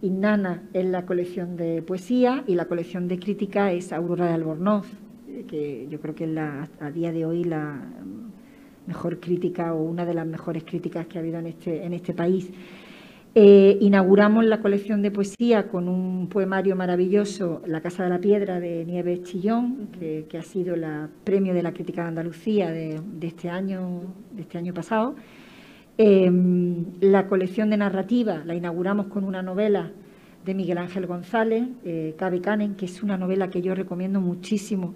Nana 0.02 0.62
es 0.72 0.84
la 0.84 1.04
colección 1.04 1.56
de 1.56 1.82
poesía 1.82 2.44
y 2.46 2.54
la 2.54 2.66
colección 2.66 3.08
de 3.08 3.18
crítica 3.18 3.72
es 3.72 3.92
Aurora 3.92 4.26
de 4.26 4.34
Albornoz, 4.34 4.86
que 5.48 5.88
yo 5.90 6.00
creo 6.00 6.14
que 6.14 6.24
es 6.24 6.30
la, 6.30 6.68
a 6.80 6.90
día 6.90 7.12
de 7.12 7.26
hoy 7.26 7.44
la 7.44 7.82
mejor 8.86 9.20
crítica 9.20 9.74
o 9.74 9.82
una 9.82 10.06
de 10.06 10.14
las 10.14 10.26
mejores 10.26 10.64
críticas 10.64 11.06
que 11.06 11.18
ha 11.18 11.20
habido 11.20 11.38
en 11.38 11.46
este, 11.48 11.84
en 11.84 11.92
este 11.92 12.14
país. 12.14 12.50
Eh, 13.34 13.76
inauguramos 13.80 14.44
la 14.46 14.60
colección 14.60 15.02
de 15.02 15.10
poesía 15.10 15.68
con 15.68 15.88
un 15.88 16.28
poemario 16.28 16.74
maravilloso, 16.74 17.62
La 17.66 17.80
Casa 17.80 18.02
de 18.04 18.08
la 18.08 18.18
Piedra, 18.18 18.58
de 18.58 18.84
Nieves 18.84 19.22
Chillón, 19.22 19.88
que, 19.98 20.26
ha 20.38 20.42
sido 20.42 20.74
el 20.74 20.84
premio 21.24 21.54
de 21.54 21.62
la 21.62 21.72
crítica 21.72 22.02
de 22.02 22.08
Andalucía 22.08 22.70
de, 22.70 23.00
este, 23.20 23.50
año, 23.50 24.00
de 24.32 24.42
este 24.42 24.58
año 24.58 24.72
pasado. 24.72 25.14
Em, 25.98 26.86
la 27.00 27.26
colección 27.26 27.70
de 27.70 27.76
narrativa 27.76 28.42
la 28.46 28.54
inauguramos 28.54 29.08
con 29.08 29.24
una 29.24 29.42
novela 29.42 29.90
de 30.44 30.54
Miguel 30.54 30.78
Ángel 30.78 31.06
González, 31.06 31.64
eh, 31.84 32.14
Cabe 32.16 32.40
Canen, 32.40 32.76
que 32.76 32.86
es 32.86 33.02
una 33.02 33.18
novela 33.18 33.50
que 33.50 33.60
yo 33.60 33.74
recomiendo 33.74 34.20
muchísimo 34.20 34.94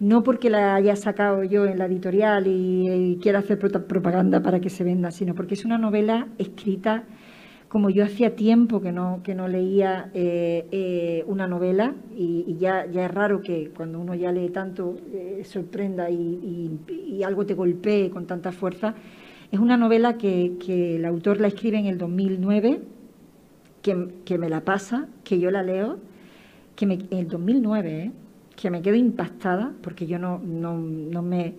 no 0.00 0.22
porque 0.22 0.48
la 0.48 0.74
haya 0.74 0.96
sacado 0.96 1.44
yo 1.44 1.66
en 1.66 1.78
la 1.78 1.84
editorial 1.84 2.46
y, 2.46 3.18
quiera 3.20 3.40
hacer 3.40 3.58
propaganda 3.58 4.42
para 4.42 4.58
que 4.60 4.70
se 4.70 4.82
venda, 4.82 5.10
sino 5.10 5.34
porque 5.34 5.54
es 5.54 5.64
una 5.64 5.78
novela 5.78 6.26
escrita 6.38 7.04
como 7.68 7.90
yo 7.90 8.02
hacía 8.02 8.34
tiempo 8.34 8.80
que 8.80 8.90
no, 8.90 9.20
que 9.22 9.34
no 9.34 9.46
leía 9.46 10.10
eh, 10.12 10.66
eh, 10.72 11.22
una 11.28 11.46
novela 11.46 11.94
y, 12.16 12.56
ya, 12.58 12.86
ya 12.86 13.04
es 13.04 13.10
raro 13.12 13.42
que 13.42 13.70
cuando 13.76 14.00
uno 14.00 14.14
ya 14.14 14.32
lee 14.32 14.48
tanto 14.48 14.96
eh, 15.12 15.42
sorprenda 15.44 16.10
y, 16.10 17.22
algo 17.24 17.44
te 17.44 17.52
golpee 17.52 18.08
con 18.08 18.26
tanta 18.26 18.50
fuerza. 18.50 18.94
Es 19.52 19.58
una 19.58 19.76
novela 19.76 20.16
que, 20.16 20.56
el 20.96 21.04
autor 21.04 21.40
la 21.40 21.48
escribe 21.48 21.78
en 21.78 21.86
el 21.86 21.98
2009, 21.98 22.80
que, 23.82 24.08
que 24.24 24.38
me 24.38 24.48
la 24.48 24.60
pasa, 24.60 25.08
que 25.24 25.40
yo 25.40 25.50
la 25.50 25.62
leo, 25.62 25.98
que 26.76 26.86
me, 26.86 26.94
en 26.94 27.18
el 27.18 27.28
2009, 27.28 28.04
¿eh? 28.04 28.12
que 28.54 28.70
me 28.70 28.80
quedo 28.80 28.94
impactada 28.94 29.72
porque 29.82 30.06
yo 30.06 30.18
no, 30.18 30.38
no, 30.38 31.22
me... 31.22 31.54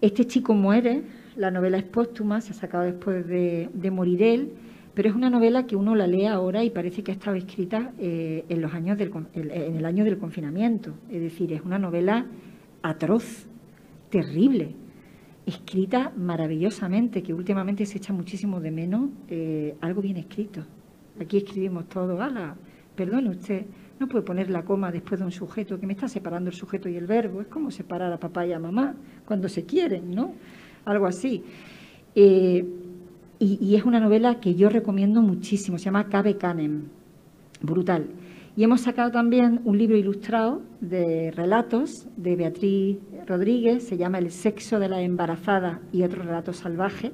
Este 0.00 0.26
chico 0.26 0.54
muere, 0.54 1.02
la 1.36 1.50
novela 1.50 1.78
es 1.78 1.84
póstuma, 1.84 2.40
se 2.40 2.52
ha 2.52 2.54
sacado 2.54 2.84
después 2.84 3.26
de, 3.26 3.90
morir 3.90 4.22
él, 4.22 4.52
pero 4.94 5.08
es 5.08 5.14
una 5.14 5.30
novela 5.30 5.66
que 5.66 5.74
uno 5.74 5.94
la 5.96 6.06
lee 6.06 6.26
ahora 6.26 6.62
y 6.62 6.70
parece 6.70 7.02
que 7.02 7.10
ha 7.10 7.14
estado 7.14 7.36
escrita 7.36 7.92
eh, 7.98 8.44
en, 8.48 8.60
los 8.60 8.72
años 8.74 8.96
del, 8.96 9.10
en 9.34 9.76
el 9.76 9.84
año 9.84 10.04
del 10.04 10.18
confinamiento. 10.18 10.92
Es 11.10 11.20
decir, 11.20 11.52
es 11.52 11.62
una 11.62 11.78
novela 11.78 12.26
atroz, 12.82 13.46
terrible, 14.10 14.74
escrita 15.46 16.12
maravillosamente, 16.16 17.22
que 17.22 17.32
últimamente 17.32 17.86
se 17.86 17.98
echa 17.98 18.12
muchísimo 18.12 18.60
de 18.60 18.70
menos 18.72 19.10
eh, 19.28 19.76
algo 19.80 20.02
bien 20.02 20.16
escrito. 20.16 20.64
Aquí 21.20 21.38
escribimos 21.38 21.88
todo, 21.88 22.20
ala, 22.20 22.56
perdone 22.96 23.30
usted, 23.30 23.64
no 23.98 24.08
puede 24.08 24.24
poner 24.24 24.50
la 24.50 24.64
coma 24.64 24.90
después 24.90 25.20
de 25.20 25.26
un 25.26 25.32
sujeto 25.32 25.78
que 25.80 25.86
me 25.86 25.94
está 25.94 26.08
separando 26.08 26.50
el 26.50 26.56
sujeto 26.56 26.88
y 26.88 26.96
el 26.96 27.06
verbo. 27.06 27.40
Es 27.40 27.46
como 27.46 27.70
separar 27.70 28.12
a 28.12 28.18
papá 28.18 28.44
y 28.46 28.52
a 28.52 28.58
mamá 28.58 28.94
cuando 29.24 29.48
se 29.48 29.64
quieren, 29.64 30.14
¿no? 30.14 30.34
Algo 30.84 31.06
así. 31.06 31.42
Eh, 32.14 32.64
y, 33.38 33.74
es 33.76 33.84
una 33.84 34.00
novela 34.00 34.40
que 34.40 34.54
yo 34.54 34.68
recomiendo 34.68 35.22
muchísimo. 35.22 35.78
Se 35.78 35.86
llama 35.86 36.08
Cabe 36.08 36.36
Canem. 36.36 36.84
Brutal. 37.62 38.06
Y 38.56 38.64
hemos 38.64 38.80
sacado 38.80 39.10
también 39.10 39.60
un 39.64 39.76
libro 39.76 39.98
ilustrado 39.98 40.62
de 40.80 41.30
relatos 41.30 42.08
de 42.16 42.36
Beatriz 42.36 42.96
Rodríguez. 43.26 43.86
Se 43.86 43.98
llama 43.98 44.18
El 44.18 44.30
sexo 44.30 44.78
de 44.78 44.88
la 44.88 45.02
embarazada 45.02 45.82
y 45.92 46.02
otros 46.02 46.24
relatos 46.24 46.56
salvajes. 46.56 47.12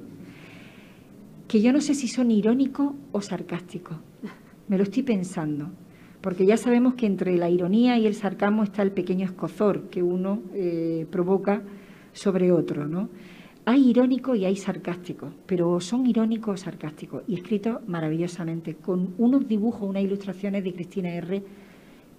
Que 1.49 1.61
yo 1.61 1.73
no 1.73 1.81
sé 1.81 1.95
si 1.95 2.07
son 2.07 2.31
irónicos 2.31 2.93
o 3.11 3.19
sarcásticos. 3.19 3.97
Me 4.69 4.77
lo 4.77 4.83
estoy 4.83 5.03
pensando 5.03 5.69
porque 6.21 6.45
ya 6.45 6.55
sabemos 6.55 6.93
que 6.93 7.05
entre 7.05 7.35
la 7.35 7.49
ironía 7.49 7.97
y 7.97 8.07
el 8.07 8.15
sarcasmo 8.15 8.63
está 8.63 8.81
el 8.81 8.93
pequeño 8.93 9.25
escozor 9.25 9.89
que 9.89 10.01
uno 10.01 10.41
eh, 10.53 11.05
provoca 11.11 11.61
sobre 12.13 12.53
otro, 12.53 12.87
¿no? 12.87 13.09
Hay 13.65 13.89
irónico 13.89 14.35
y 14.35 14.43
hay 14.43 14.57
sarcástico, 14.57 15.31
pero 15.45 15.79
son 15.79 16.05
irónicos 16.05 16.53
o 16.53 16.63
sarcásticos 16.65 17.23
y 17.27 17.35
escritos 17.35 17.77
maravillosamente, 17.87 18.75
con 18.75 19.13
unos 19.17 19.47
dibujos, 19.47 19.89
unas 19.89 20.03
ilustraciones 20.03 20.65
de 20.65 20.73
Cristina 20.73 21.09
R 21.15 21.41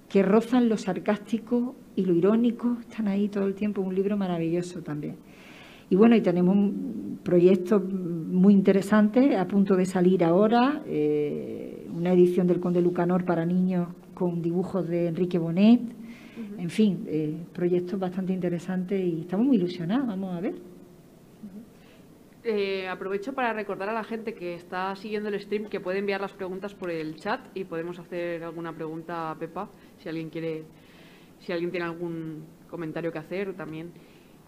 que 0.09 0.23
rozan 0.23 0.71
lo 0.71 0.79
sarcástico 0.79 1.75
y 1.97 2.05
lo 2.07 2.15
irónico, 2.15 2.79
están 2.81 3.09
ahí 3.09 3.29
todo 3.29 3.47
el 3.47 3.55
tiempo, 3.55 3.83
un 3.83 3.95
libro 3.95 4.17
maravilloso 4.17 4.81
también. 4.81 5.17
Y 5.91 5.97
bueno, 5.97 6.17
y 6.17 6.23
tenemos 6.23 6.57
un 6.57 7.19
proyecto 7.23 7.79
muy 7.79 8.55
interesante 8.55 9.37
a 9.37 9.47
punto 9.47 9.77
de 9.77 9.85
salir 9.85 10.25
ahora, 10.25 10.83
eh, 10.87 11.87
una 11.95 12.13
edición 12.13 12.47
del 12.47 12.59
Conde 12.59 12.81
Lucanor 12.81 13.27
para 13.27 13.45
niños 13.45 13.89
con 14.15 14.41
dibujos 14.41 14.89
de 14.89 15.09
Enrique 15.09 15.39
Bonet. 15.39 15.81
En 16.57 16.71
fin, 16.71 17.05
eh, 17.07 17.37
proyectos 17.53 18.01
bastante 18.01 18.33
interesantes 18.33 18.99
y 18.99 19.21
estamos 19.21 19.47
muy 19.47 19.57
ilusionados, 19.57 20.07
vamos 20.07 20.35
a 20.35 20.41
ver. 20.41 20.74
Eh, 22.47 22.87
aprovecho 22.87 23.33
para 23.33 23.55
recordar 23.55 23.89
a 23.89 23.95
la 23.95 24.05
gente 24.05 24.35
que 24.35 24.55
está 24.55 24.95
siguiendo 24.97 25.31
el 25.31 25.41
stream 25.41 25.65
que 25.65 25.81
puede 25.81 26.01
enviar 26.01 26.21
las 26.21 26.33
preguntas 26.33 26.75
por 26.75 26.91
el 26.91 27.17
chat 27.17 27.41
y 27.55 27.65
podemos 27.65 27.99
hacer 27.99 28.45
alguna 28.45 28.75
pregunta 28.75 29.31
a 29.31 29.39
Pepa 29.39 29.71
si 29.99 30.11
alguien 30.11 30.29
quiere, 30.29 30.65
si 31.41 31.53
alguien 31.53 31.71
tiene 31.71 31.87
algún 31.87 32.45
comentario 32.69 33.11
que 33.11 33.19
hacer 33.19 33.55
también. 33.55 33.93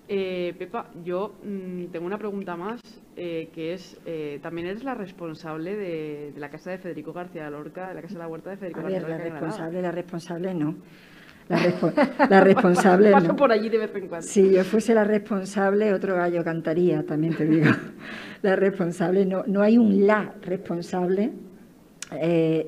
Eh, 0.09 0.55
Pepa, 0.59 0.91
yo 1.05 1.37
mm, 1.43 1.87
tengo 1.87 2.05
una 2.05 2.19
pregunta 2.19 2.55
más, 2.55 2.81
eh, 3.17 3.49
que 3.55 3.73
es, 3.73 3.99
eh, 4.05 4.41
también 4.43 4.69
eres 4.69 4.85
la 4.85 4.95
responsable 4.95 5.75
de, 5.75 6.35
la 6.37 6.51
casa 6.51 6.73
de 6.73 6.79
Federico 6.79 7.15
García 7.15 7.49
Lorca, 7.49 7.89
de 7.89 7.95
la 7.95 8.03
casa 8.03 8.15
de 8.15 8.21
la 8.21 8.29
huerta 8.29 8.51
de 8.51 8.59
Federico 8.59 8.83
García 8.83 9.01
Lorca. 9.01 9.17
La 9.17 9.25
responsable, 9.31 9.83
la 9.83 9.91
responsable 9.91 10.55
no. 10.55 10.77
La, 11.49 12.41
responsable 12.41 13.13
Paso 13.13 13.37
por 13.37 13.53
allí 13.53 13.69
de 13.69 13.79
vez 13.79 13.95
en 13.95 14.09
cuando. 14.09 14.27
Si 14.27 14.51
yo 14.51 14.65
fuese 14.65 14.95
la 14.95 15.05
responsable, 15.05 15.93
otro 15.93 16.17
gallo 16.17 16.43
cantaría, 16.43 17.05
también 17.05 17.37
te 17.37 17.45
digo. 17.45 17.71
La 18.43 18.55
responsable, 18.55 19.25
no, 19.25 19.45
no 19.47 19.63
hay 19.63 19.79
un 19.79 20.07
la 20.07 20.35
responsable, 20.43 21.33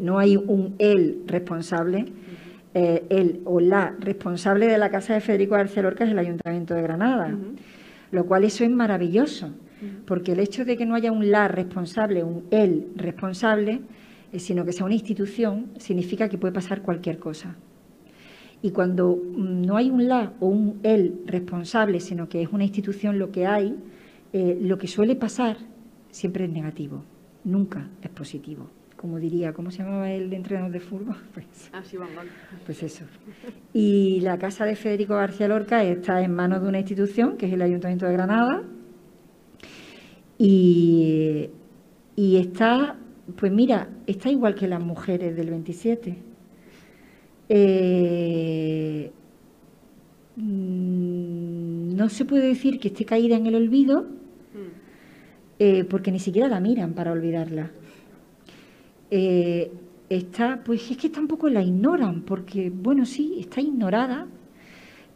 no 0.00 0.18
hay 0.18 0.36
un 0.36 0.74
él 0.78 1.22
responsable 1.26 2.06
eh, 2.74 3.06
el 3.08 3.40
o 3.44 3.60
la 3.60 3.94
responsable 3.98 4.66
de 4.66 4.78
la 4.78 4.90
casa 4.90 5.14
de 5.14 5.20
Federico 5.20 5.54
García 5.54 5.82
Lorca 5.82 6.04
es 6.04 6.10
el 6.10 6.18
Ayuntamiento 6.18 6.74
de 6.74 6.82
Granada, 6.82 7.34
lo 8.12 8.26
cual 8.26 8.44
eso 8.44 8.62
es 8.62 8.70
maravilloso, 8.70 9.54
porque 10.06 10.32
el 10.32 10.40
hecho 10.40 10.64
de 10.64 10.76
que 10.76 10.84
no 10.84 10.94
haya 10.94 11.10
un 11.10 11.30
la 11.30 11.48
responsable, 11.48 12.22
un 12.22 12.44
el 12.50 12.88
responsable, 12.94 13.80
eh, 14.32 14.38
sino 14.38 14.64
que 14.64 14.72
sea 14.72 14.84
una 14.84 14.94
institución, 14.94 15.70
significa 15.78 16.28
que 16.28 16.36
puede 16.36 16.52
pasar 16.52 16.82
cualquier 16.82 17.18
cosa. 17.18 17.56
Y 18.62 18.70
cuando 18.70 19.16
mm, 19.16 19.62
no 19.62 19.76
hay 19.76 19.90
un 19.90 20.08
la 20.08 20.34
o 20.40 20.46
un 20.46 20.80
el 20.82 21.22
responsable, 21.26 22.00
sino 22.00 22.28
que 22.28 22.42
es 22.42 22.48
una 22.52 22.64
institución 22.64 23.18
lo 23.18 23.30
que 23.30 23.46
hay, 23.46 23.76
eh, 24.32 24.58
lo 24.60 24.78
que 24.78 24.86
suele 24.86 25.16
pasar 25.16 25.56
siempre 26.10 26.44
es 26.44 26.50
negativo, 26.50 27.04
nunca 27.44 27.88
es 28.02 28.10
positivo 28.10 28.70
como 28.98 29.18
diría, 29.20 29.52
¿cómo 29.52 29.70
se 29.70 29.84
llamaba 29.84 30.10
el 30.10 30.32
entrenador 30.32 30.72
de 30.72 30.80
fútbol? 30.80 31.16
Pues, 31.32 31.70
ah, 31.72 31.82
sí, 31.84 31.96
pues 32.66 32.82
eso. 32.82 33.04
Y 33.72 34.20
la 34.20 34.36
casa 34.38 34.64
de 34.64 34.74
Federico 34.74 35.14
García 35.14 35.46
Lorca 35.46 35.84
está 35.84 36.20
en 36.20 36.34
manos 36.34 36.62
de 36.62 36.68
una 36.68 36.78
institución, 36.80 37.36
que 37.36 37.46
es 37.46 37.52
el 37.52 37.62
Ayuntamiento 37.62 38.06
de 38.06 38.12
Granada, 38.12 38.64
y, 40.36 41.50
está, 42.16 42.96
pues 43.36 43.52
mira, 43.52 43.88
está 44.06 44.30
igual 44.30 44.54
que 44.54 44.68
las 44.68 44.82
mujeres 44.82 45.36
del 45.36 45.50
27. 45.50 46.16
Eh, 47.48 49.10
mm, 50.36 51.96
no 51.96 52.08
se 52.08 52.24
puede 52.24 52.48
decir 52.48 52.78
que 52.78 52.88
esté 52.88 53.04
caída 53.04 53.36
en 53.36 53.46
el 53.46 53.54
olvido, 53.54 54.02
mm. 54.02 54.06
eh, 55.58 55.84
porque 55.84 56.12
ni 56.12 56.18
siquiera 56.18 56.48
la 56.48 56.60
miran 56.60 56.92
para 56.92 57.12
olvidarla. 57.12 57.70
Eh, 59.10 59.70
está, 60.08 60.62
pues 60.64 60.90
es 60.90 60.96
que 60.96 61.08
tampoco 61.08 61.48
la 61.48 61.62
ignoran, 61.62 62.22
porque, 62.22 62.70
bueno, 62.70 63.06
sí, 63.06 63.36
está 63.40 63.60
ignorada, 63.60 64.26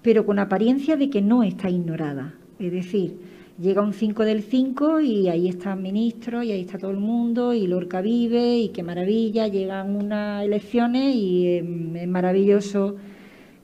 pero 0.03 0.25
con 0.27 0.39
apariencia 0.39 0.97
de 0.97 1.11
que 1.11 1.23
no 1.23 1.43
está 1.43 1.71
ignorada. 1.71 2.35
Es 2.59 2.73
decir, 2.73 3.32
llega 3.61 3.83
un 3.83 3.93
5 3.93 4.25
del 4.25 4.43
5 4.43 5.01
y 5.01 5.29
ahí 5.29 5.49
están 5.49 5.83
ministros 5.83 6.45
y 6.45 6.53
ahí 6.53 6.63
está 6.63 6.79
todo 6.79 6.91
el 6.91 6.99
mundo 6.99 7.53
y 7.53 7.67
Lorca 7.67 8.01
vive 8.01 8.59
y 8.59 8.69
qué 8.71 8.83
maravilla, 8.83 9.49
llegan 9.49 9.95
unas 9.95 10.45
elecciones 10.45 11.15
y 11.15 11.59
em, 11.59 11.97
es 11.97 12.09
maravilloso 12.09 12.97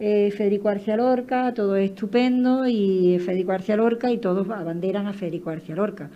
eh, 0.00 0.30
Federico 0.30 0.64
García 0.64 0.96
Lorca, 0.96 1.52
todo 1.54 1.76
es 1.76 1.90
estupendo 1.90 2.66
y 2.68 3.18
Federico 3.18 3.48
García 3.50 3.76
Lorca 3.76 4.10
y 4.10 4.18
todos 4.18 4.48
abanderan 4.50 5.06
a 5.06 5.12
Federico 5.12 5.50
García 5.50 5.74
Lorca. 5.74 6.10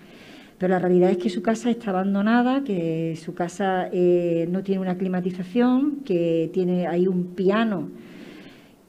Pero 0.59 0.75
la 0.75 0.79
realidad 0.79 1.11
es 1.11 1.17
que 1.17 1.29
su 1.29 1.43
casa 1.43 1.71
está 1.71 1.91
abandonada, 1.91 2.63
que 2.63 3.17
su 3.17 3.35
casa 3.35 3.89
eh, 3.93 4.47
no 4.51 4.63
tiene 4.63 4.81
una 4.81 4.97
climatización, 4.97 6.03
que 6.05 6.51
tiene 6.53 6.87
hay 6.87 7.09
un 7.09 7.35
piano 7.35 7.89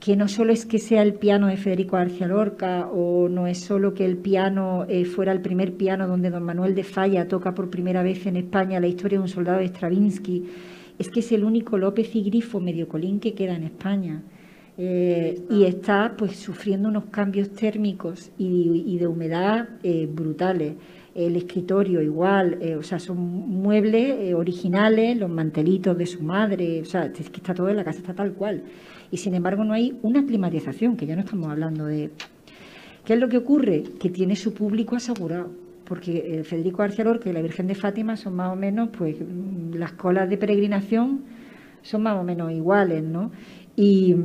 que 0.04 0.18
no 0.18 0.28
solo 0.28 0.52
es 0.52 0.66
que 0.66 0.80
sea 0.80 1.02
el 1.02 1.14
piano 1.14 1.48
de 1.48 1.56
Federico 1.56 1.96
García 1.96 2.28
Lorca 2.28 2.90
o 2.92 3.30
no 3.30 3.48
es 3.48 3.62
solo 3.62 3.94
que 3.94 4.04
el 4.04 4.18
piano 4.18 4.86
eh, 4.90 5.06
fuera 5.06 5.32
el 5.32 5.40
primer 5.40 5.78
piano 5.78 6.10
donde 6.10 6.30
don 6.30 6.44
Manuel 6.44 6.76
de 6.76 6.84
Falla 6.84 7.30
toca 7.30 7.56
por 7.56 7.70
primera 7.70 8.04
vez 8.04 8.26
en 8.26 8.36
España 8.36 8.82
la 8.82 8.88
historia 8.88 9.18
de 9.18 9.22
un 9.22 9.30
soldado 9.30 9.60
de 9.60 9.68
Stravinsky, 9.70 10.44
es 11.00 11.10
que 11.10 11.22
es 11.22 11.32
el 11.32 11.46
único 11.46 11.78
López 11.78 12.14
y 12.18 12.24
Grifo 12.24 12.60
medio 12.60 12.90
colín 12.90 13.22
que 13.22 13.34
queda 13.34 13.56
en 13.56 13.64
España. 13.64 14.22
Eh, 14.78 15.42
y 15.50 15.64
está 15.64 16.16
pues 16.18 16.36
sufriendo 16.36 16.90
unos 16.90 17.06
cambios 17.06 17.52
térmicos 17.52 18.30
y, 18.38 18.98
de 18.98 19.08
humedad 19.08 19.70
brutales 20.10 20.74
el 21.16 21.36
escritorio 21.36 22.02
igual, 22.02 22.58
eh, 22.62 22.76
o 22.76 22.84
sea, 22.84 23.00
son 23.00 23.18
muebles 23.18 24.16
eh, 24.20 24.34
originales, 24.34 25.18
los 25.18 25.30
mantelitos 25.30 25.98
de 25.98 26.06
su 26.06 26.24
madre, 26.24 26.82
o 26.82 26.86
sea, 26.86 27.06
es 27.06 27.30
que 27.30 27.38
está 27.38 27.54
todo 27.54 27.70
en 27.70 27.76
la 27.76 27.84
casa, 27.84 28.00
está 28.00 28.14
tal 28.14 28.34
cual. 28.34 28.64
Y 29.14 29.18
sin 29.18 29.36
embargo 29.36 29.64
no 29.64 29.74
hay 29.74 29.96
una 30.02 30.26
climatización, 30.26 30.98
que 30.98 31.06
ya 31.06 31.16
no 31.16 31.22
estamos 31.22 31.48
hablando 31.48 31.86
de... 31.86 32.10
¿Qué 33.06 33.14
es 33.14 33.20
lo 33.20 33.30
que 33.30 33.38
ocurre? 33.38 33.84
Que 34.00 34.10
tiene 34.10 34.36
su 34.36 34.56
público 34.56 34.96
asegurado, 34.96 35.52
porque 35.86 36.40
eh, 36.40 36.44
Federico 36.44 36.80
García 36.80 37.06
Lorca 37.06 37.30
y 37.30 37.34
la 37.34 37.44
Virgen 37.44 37.68
de 37.68 37.76
Fátima 37.76 38.18
son 38.18 38.34
más 38.36 38.52
o 38.52 38.56
menos, 38.56 38.90
pues 38.98 39.18
las 39.76 39.92
colas 39.92 40.28
de 40.32 40.38
peregrinación 40.38 41.26
son 41.84 42.02
más 42.02 42.20
o 42.20 42.24
menos 42.24 42.52
iguales, 42.52 43.04
¿no? 43.04 43.32
Y, 43.76 44.16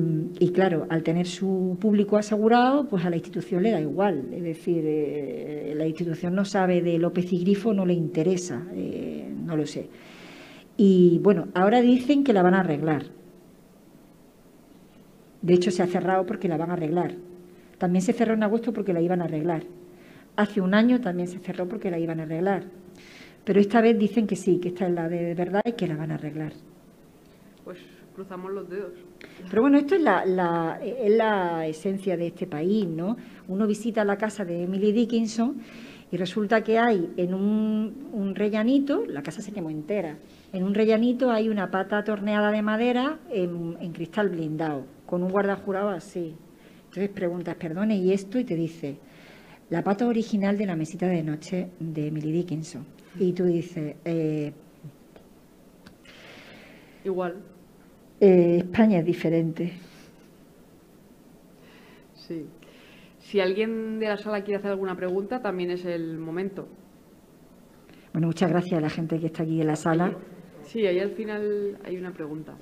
claro, 0.55 0.87
al 0.89 1.03
tener 1.03 1.27
su 1.27 1.77
público 1.79 2.17
asegurado, 2.17 2.89
pues 2.89 3.05
a 3.05 3.11
la 3.11 3.17
institución 3.17 3.65
le 3.65 3.73
da 3.73 3.83
igual. 3.83 4.29
Es 4.33 4.43
decir, 4.43 4.85
eh, 4.87 5.75
la 5.77 5.87
institución 5.87 6.35
no 6.35 6.47
sabe 6.47 6.81
de 6.81 6.97
López 6.97 7.31
y 7.31 7.41
Grifo, 7.41 7.75
no 7.75 7.85
le 7.85 7.93
interesa, 7.93 8.67
eh, 8.73 9.31
no 9.45 9.55
lo 9.55 9.67
sé. 9.67 9.91
Y 10.79 11.19
bueno, 11.23 11.49
ahora 11.53 11.83
dicen 11.83 12.25
que 12.25 12.33
la 12.33 12.43
van 12.43 12.55
a 12.55 12.61
arreglar. 12.61 13.18
De 15.43 15.55
hecho, 15.55 15.71
se 15.71 15.83
ha 15.83 15.87
cerrado 15.87 16.27
porque 16.27 16.49
la 16.49 16.57
van 16.57 16.71
a 16.71 16.75
arreglar. 16.75 17.15
También 17.79 18.03
se 18.03 18.13
cerró 18.13 18.35
en 18.35 18.43
agosto 18.43 18.73
porque 18.73 18.93
la 18.93 19.01
iban 19.01 19.23
a 19.23 19.25
arreglar. 19.25 19.63
Hace 20.37 20.61
un 20.61 20.75
año 20.75 21.01
también 21.01 21.29
se 21.29 21.39
cerró 21.39 21.69
porque 21.69 21.91
la 21.91 21.99
iban 21.99 22.21
a 22.21 22.25
arreglar. 22.25 22.65
Pero 23.45 23.61
esta 23.61 23.81
vez 23.81 23.99
dicen 23.99 24.27
que 24.27 24.37
sí, 24.37 24.59
que 24.59 24.69
esta 24.69 24.87
es 24.87 24.93
la 24.93 25.09
de 25.09 25.35
verdad 25.35 25.63
y 25.65 25.73
que 25.73 25.87
la 25.87 25.97
van 25.97 26.11
a 26.11 26.15
arreglar. 26.15 26.53
Pues 27.65 27.79
cruzamos 28.15 28.53
los 28.53 28.69
dedos. 28.69 28.93
Pero 29.49 29.63
bueno, 29.63 29.79
esto 29.79 29.95
es 29.95 30.03
la, 30.03 30.81
es 30.83 31.11
la 31.17 31.67
esencia 31.67 32.17
de 32.17 32.27
este 32.27 32.47
país, 32.47 32.87
¿no? 32.87 33.17
Uno 33.47 33.67
visita 33.67 34.05
la 34.05 34.17
casa 34.17 34.45
de 34.45 34.65
Emily 34.65 34.93
Dickinson 34.93 35.63
y 36.11 36.17
resulta 36.17 36.63
que 36.63 36.79
hay 36.79 37.13
en 37.17 37.35
un, 37.35 38.35
rellanito, 38.35 39.05
la 39.07 39.23
casa 39.23 39.43
se 39.43 39.53
quemó 39.53 39.71
entera, 39.71 40.17
en 40.53 40.65
un 40.65 40.75
rellanito 40.75 41.31
hay 41.31 41.49
una 41.49 41.71
pata 41.71 42.03
torneada 42.03 42.51
de 42.51 42.63
madera 42.63 43.19
en, 43.31 43.93
cristal 43.93 44.31
blindado, 44.31 44.85
con 45.09 45.23
un 45.23 45.31
guardajurado 45.31 45.89
así. 45.89 46.37
Entonces 46.85 47.09
preguntas, 47.09 47.57
perdone, 47.57 47.97
¿y 47.97 48.13
esto? 48.13 48.39
Y 48.39 48.45
te 48.45 48.55
dice, 48.55 48.99
la 49.71 49.83
pata 49.83 50.07
original 50.07 50.59
de 50.59 50.67
la 50.67 50.77
mesita 50.77 51.07
de 51.07 51.23
noche 51.23 51.71
de 51.81 52.09
Emily 52.09 52.31
Dickinson. 52.31 52.85
Y 53.19 53.33
tú 53.33 53.45
dices, 53.45 53.97
eh, 54.05 54.53
igual. 57.05 57.37
Eh, 58.21 58.59
España 58.59 58.99
es 58.99 59.07
diferente. 59.07 59.73
Sí. 62.15 62.47
Si 63.19 63.41
alguien 63.41 63.99
de 63.99 64.09
la 64.09 64.19
sala 64.19 64.43
quiere 64.43 64.59
hacer 64.59 64.73
alguna 64.73 64.95
pregunta, 64.95 65.41
también 65.41 65.71
es 65.71 65.87
el 65.87 66.19
momento. 66.19 66.69
Bueno, 68.13 68.27
muchas 68.27 68.51
gracias 68.51 68.79
a 68.79 68.81
la 68.83 68.91
gente 68.91 69.19
que 69.19 69.27
está 69.27 69.43
aquí 69.43 69.61
en 69.61 69.67
la 69.67 69.77
sala. 69.77 70.13
Sí, 70.63 70.87
ahí 70.87 70.99
al 70.99 71.13
final 71.13 71.79
hay 71.85 71.97
una 71.97 72.13
pregunta. 72.13 72.57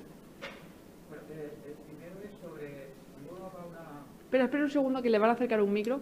Espera, 4.27 4.43
espera 4.43 4.65
un 4.65 4.69
segundo 4.69 5.01
que 5.01 5.09
le 5.09 5.19
van 5.19 5.29
a 5.29 5.33
acercar 5.33 5.61
un 5.61 5.71
micro. 5.71 6.01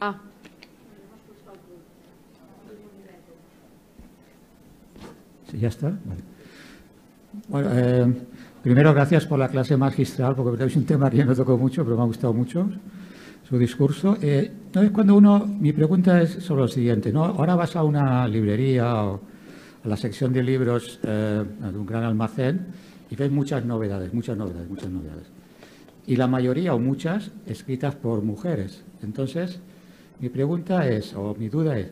Ah, 0.00 0.18
ya 5.60 5.68
está. 5.68 5.92
Bueno, 7.48 7.68
eh, 7.70 8.14
primero 8.62 8.94
gracias 8.94 9.26
por 9.26 9.38
la 9.38 9.48
clase 9.48 9.76
magistral, 9.76 10.34
porque 10.34 10.64
es 10.64 10.74
un 10.74 10.86
tema 10.86 11.10
que 11.10 11.22
no 11.22 11.34
tocó 11.34 11.58
mucho, 11.58 11.84
pero 11.84 11.96
me 11.96 12.04
ha 12.04 12.06
gustado 12.06 12.32
mucho 12.32 12.70
su 13.46 13.58
discurso. 13.58 14.16
Eh, 14.22 14.50
entonces, 14.68 14.90
cuando 14.90 15.16
uno, 15.16 15.46
mi 15.46 15.74
pregunta 15.74 16.22
es 16.22 16.30
sobre 16.30 16.62
lo 16.62 16.68
siguiente, 16.68 17.12
¿no? 17.12 17.26
Ahora 17.26 17.56
vas 17.56 17.76
a 17.76 17.84
una 17.84 18.26
librería 18.26 19.04
o 19.04 19.20
a 19.84 19.88
la 19.88 19.98
sección 19.98 20.32
de 20.32 20.42
libros 20.42 20.98
eh, 21.02 21.44
de 21.60 21.78
un 21.78 21.84
gran 21.84 22.04
almacén 22.04 22.91
y 23.12 23.14
ves 23.14 23.30
muchas 23.30 23.62
novedades, 23.66 24.14
muchas 24.14 24.38
novedades, 24.38 24.70
muchas 24.70 24.88
novedades. 24.88 25.26
Y 26.06 26.16
la 26.16 26.26
mayoría 26.26 26.74
o 26.74 26.78
muchas 26.78 27.30
escritas 27.44 27.94
por 27.94 28.22
mujeres. 28.22 28.82
Entonces, 29.02 29.60
mi 30.18 30.30
pregunta 30.30 30.88
es, 30.88 31.12
o 31.14 31.34
mi 31.34 31.50
duda 31.50 31.78
es, 31.78 31.90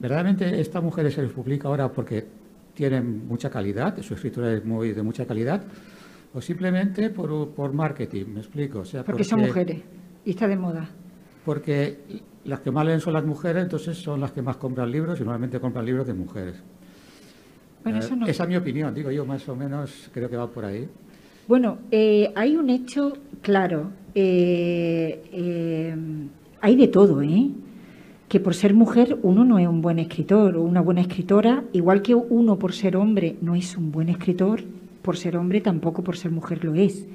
¿verdaderamente 0.00 0.58
esta 0.58 0.80
mujer 0.80 1.12
se 1.12 1.20
les 1.20 1.30
publica 1.30 1.68
ahora 1.68 1.92
porque 1.92 2.24
tienen 2.72 3.28
mucha 3.28 3.50
calidad, 3.50 4.00
su 4.00 4.14
escritura 4.14 4.54
es 4.54 4.64
muy 4.64 4.94
de 4.94 5.02
mucha 5.02 5.26
calidad, 5.26 5.62
o 6.32 6.40
simplemente 6.40 7.10
por, 7.10 7.74
marketing, 7.74 8.24
me 8.28 8.40
explico. 8.40 8.78
O 8.78 8.84
sea, 8.86 9.04
porque, 9.04 9.22
son 9.22 9.40
mujeres 9.40 9.82
y 10.24 10.30
está 10.30 10.48
de 10.48 10.56
moda. 10.56 10.88
Porque 11.44 12.22
las 12.44 12.60
que 12.60 12.70
más 12.70 12.86
leen 12.86 13.00
son 13.00 13.12
las 13.12 13.24
mujeres, 13.26 13.64
entonces 13.64 13.98
son 13.98 14.22
las 14.22 14.32
que 14.32 14.40
más 14.40 14.56
compran 14.56 14.90
libros 14.90 15.20
y 15.20 15.24
normalmente 15.24 15.60
compran 15.60 15.84
libros 15.84 16.06
de 16.06 16.14
mujeres. 16.14 16.62
Bueno, 17.86 18.00
eso 18.00 18.16
no. 18.16 18.26
Esa 18.26 18.42
es 18.42 18.48
mi 18.48 18.56
opinión, 18.56 18.92
digo 18.92 19.12
yo, 19.12 19.24
más 19.24 19.48
o 19.48 19.54
menos 19.54 20.10
creo 20.12 20.28
que 20.28 20.36
va 20.36 20.50
por 20.50 20.64
ahí. 20.64 20.88
Bueno, 21.46 21.78
eh, 21.92 22.32
hay 22.34 22.56
un 22.56 22.68
hecho 22.68 23.12
claro. 23.42 23.92
Eh, 24.12 25.22
eh, 25.32 25.94
hay 26.60 26.74
de 26.74 26.88
todo, 26.88 27.22
¿eh? 27.22 27.48
Que 28.28 28.40
por 28.40 28.56
ser 28.56 28.74
mujer 28.74 29.20
uno 29.22 29.44
no 29.44 29.60
es 29.60 29.68
un 29.68 29.82
buen 29.82 30.00
escritor 30.00 30.56
o 30.56 30.62
una 30.62 30.80
buena 30.80 31.00
escritora, 31.02 31.62
igual 31.72 32.02
que 32.02 32.16
uno 32.16 32.58
por 32.58 32.72
ser 32.72 32.96
hombre 32.96 33.36
no 33.40 33.54
es 33.54 33.76
un 33.76 33.92
buen 33.92 34.08
escritor, 34.08 34.64
por 35.02 35.16
ser 35.16 35.36
hombre 35.36 35.60
tampoco 35.60 36.02
por 36.02 36.16
ser 36.16 36.32
mujer 36.32 36.64
lo 36.64 36.74
es. 36.74 37.06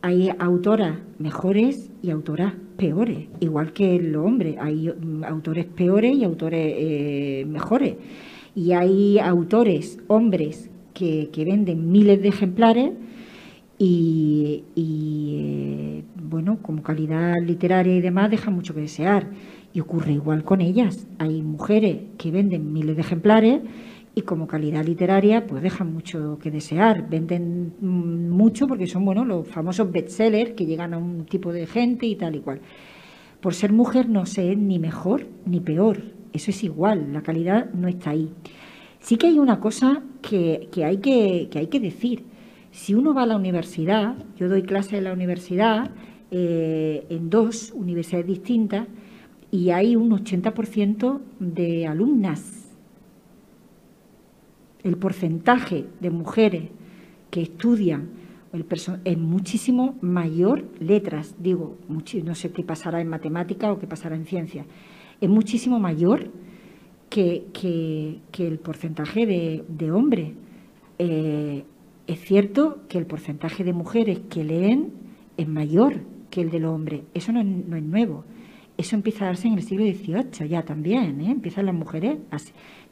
Hay 0.00 0.30
autoras 0.38 0.96
mejores 1.18 1.90
y 2.02 2.08
autoras 2.08 2.54
peores, 2.78 3.28
igual 3.40 3.74
que 3.74 4.00
los 4.00 4.24
hombres. 4.24 4.56
Hay 4.58 4.88
mm, 4.88 5.24
autores 5.24 5.66
peores 5.66 6.16
y 6.16 6.24
autores 6.24 7.46
mejores. 7.46 7.96
Y 8.58 8.72
hay 8.72 9.20
autores, 9.20 10.00
hombres, 10.08 10.68
que, 10.92 11.30
venden 11.46 11.92
miles 11.92 12.20
de 12.20 12.26
ejemplares 12.26 12.90
y, 13.78 14.64
eh, 14.74 16.02
bueno, 16.20 16.58
como 16.60 16.82
calidad 16.82 17.36
literaria 17.40 17.94
y 17.94 18.00
demás 18.00 18.32
deja 18.32 18.50
mucho 18.50 18.74
que 18.74 18.80
desear. 18.80 19.30
Y 19.72 19.78
ocurre 19.78 20.14
igual 20.14 20.42
con 20.42 20.60
ellas. 20.60 21.06
Hay 21.20 21.40
mujeres 21.40 21.98
que 22.18 22.32
venden 22.32 22.72
miles 22.72 22.96
de 22.96 23.02
ejemplares 23.02 23.60
y 24.16 24.22
como 24.22 24.48
calidad 24.48 24.84
literaria 24.84 25.46
pues 25.46 25.62
dejan 25.62 25.92
mucho 25.92 26.40
que 26.42 26.50
desear. 26.50 27.08
Venden 27.08 27.74
mm, 27.80 28.28
mucho 28.28 28.66
porque 28.66 28.88
son 28.88 29.04
bueno, 29.04 29.24
los 29.24 29.46
famosos 29.46 29.92
bestsellers 29.92 30.54
que 30.54 30.66
llegan 30.66 30.94
a 30.94 30.98
un 30.98 31.26
tipo 31.26 31.52
de 31.52 31.66
gente 31.66 32.06
y 32.06 32.16
tal 32.16 32.34
y 32.34 32.40
cual. 32.40 32.60
Por 33.40 33.54
ser 33.54 33.72
mujer 33.72 34.08
no 34.08 34.26
sé 34.26 34.56
ni 34.56 34.80
mejor 34.80 35.28
ni 35.46 35.60
peor. 35.60 36.17
Eso 36.32 36.50
es 36.50 36.64
igual, 36.64 37.12
la 37.12 37.22
calidad 37.22 37.72
no 37.72 37.88
está 37.88 38.10
ahí. 38.10 38.30
Sí 39.00 39.16
que 39.16 39.28
hay 39.28 39.38
una 39.38 39.60
cosa 39.60 40.02
que, 40.22 40.68
que 40.72 40.84
hay, 40.84 40.98
que, 40.98 41.48
que 41.50 41.58
hay 41.58 41.66
que 41.68 41.80
decir 41.80 42.24
si 42.70 42.94
uno 42.94 43.14
va 43.14 43.22
a 43.22 43.26
la 43.26 43.36
universidad, 43.36 44.14
yo 44.36 44.48
doy 44.48 44.62
clase 44.62 44.98
en 44.98 45.04
la 45.04 45.12
universidad, 45.12 45.90
eh, 46.30 47.06
en 47.08 47.30
dos 47.30 47.72
universidades 47.74 48.26
distintas, 48.26 48.86
y 49.50 49.70
hay 49.70 49.96
un 49.96 50.10
80% 50.10 51.20
de 51.40 51.86
alumnas. 51.86 52.76
El 54.84 54.96
porcentaje 54.96 55.86
de 56.00 56.10
mujeres 56.10 56.64
que 57.30 57.42
estudian 57.42 58.10
es 59.04 59.18
muchísimo 59.18 59.96
mayor, 60.00 60.64
letras, 60.78 61.34
digo, 61.38 61.76
no 61.88 62.34
sé 62.34 62.52
qué 62.52 62.62
pasará 62.62 63.00
en 63.00 63.08
matemática 63.08 63.72
o 63.72 63.78
qué 63.78 63.86
pasará 63.86 64.16
en 64.16 64.24
ciencia, 64.24 64.64
es 65.20 65.28
muchísimo 65.28 65.78
mayor 65.78 66.30
que, 67.08 68.20
el 68.38 68.58
porcentaje 68.58 69.26
de, 69.26 69.90
hombres. 69.90 70.32
Eh, 70.98 71.64
es 72.06 72.20
cierto 72.20 72.82
que 72.88 72.98
el 72.98 73.06
porcentaje 73.06 73.64
de 73.64 73.72
mujeres 73.72 74.20
que 74.30 74.44
leen 74.44 74.92
es 75.36 75.48
mayor 75.48 76.00
que 76.30 76.40
el 76.40 76.50
del 76.50 76.64
hombre. 76.64 77.04
Eso 77.14 77.32
no 77.32 77.40
es, 77.40 77.82
nuevo. 77.82 78.24
Eso 78.76 78.94
empieza 78.94 79.24
a 79.24 79.28
darse 79.28 79.48
en 79.48 79.54
el 79.54 79.62
siglo 79.62 79.84
XVIII 79.84 80.48
ya 80.48 80.62
también. 80.62 81.20
¿eh? 81.20 81.30
Empiezan 81.32 81.66
las 81.66 81.74
mujeres. 81.74 82.18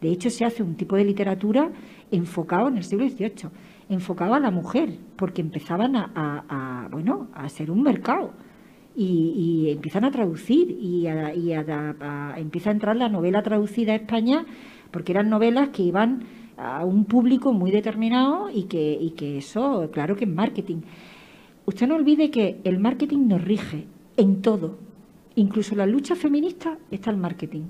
De 0.00 0.10
hecho, 0.10 0.30
se 0.30 0.44
hace 0.44 0.62
un 0.62 0.74
tipo 0.74 0.96
de 0.96 1.04
literatura 1.04 1.70
enfocado 2.10 2.68
en 2.68 2.78
el 2.78 2.82
siglo 2.82 3.08
XVIII, 3.08 3.50
enfocado 3.88 4.34
a 4.34 4.40
la 4.40 4.50
mujer, 4.50 4.98
porque 5.16 5.42
empezaban 5.42 5.94
a, 5.96 6.88
bueno, 6.90 7.28
a 7.34 7.48
ser 7.48 7.70
un 7.70 7.82
mercado. 7.82 8.32
Y, 8.97 9.68
empiezan 9.70 10.05
a 10.05 10.11
traducir 10.11 10.70
y, 10.70 11.07
y 11.07 11.53
empieza 11.53 12.70
a 12.70 12.72
entrar 12.72 12.97
la 12.97 13.11
novela 13.11 13.42
traducida 13.42 13.92
a 13.92 13.97
España, 13.97 14.47
porque 14.90 15.12
eran 15.12 15.28
novelas 15.28 15.68
que 15.68 15.82
iban 15.82 16.24
a 16.57 16.84
un 16.84 17.05
público 17.05 17.53
muy 17.53 17.70
determinado 17.70 18.49
y 18.51 18.64
que, 18.64 18.97
y 18.99 19.11
que 19.11 19.38
eso, 19.38 19.90
claro 19.92 20.16
que 20.16 20.24
es 20.24 20.30
marketing. 20.30 20.78
Usted 21.66 21.86
no 21.88 21.97
olvide 21.97 22.30
que 22.30 22.61
el 22.64 22.78
marketing 22.78 23.26
nos 23.28 23.42
rige 23.42 23.86
en 24.16 24.40
todo. 24.40 24.78
Incluso 25.34 25.74
la 25.74 25.86
lucha 25.86 26.14
feminista 26.14 26.78
está 26.90 27.11
el 27.11 27.16
marketing. 27.16 27.64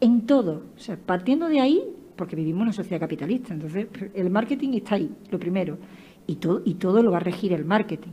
En 0.00 0.26
todo. 0.26 0.62
O 0.76 0.78
sea, 0.78 0.96
partiendo 0.96 1.48
de 1.48 1.60
ahí, 1.60 1.82
porque 2.16 2.36
vivimos 2.36 2.60
en 2.60 2.62
una 2.64 2.72
sociedad 2.72 3.00
capitalista, 3.00 3.54
entonces 3.54 3.86
el 4.14 4.28
marketing 4.28 4.74
está 4.74 4.96
ahí, 4.96 5.10
lo 5.30 5.38
primero. 5.38 5.78
Y 6.26 6.36
todo, 6.36 6.62
y 6.64 6.74
todo 6.74 7.02
lo 7.02 7.10
va 7.10 7.18
a 7.18 7.20
regir 7.20 7.52
el 7.52 7.64
marketing. 7.64 8.10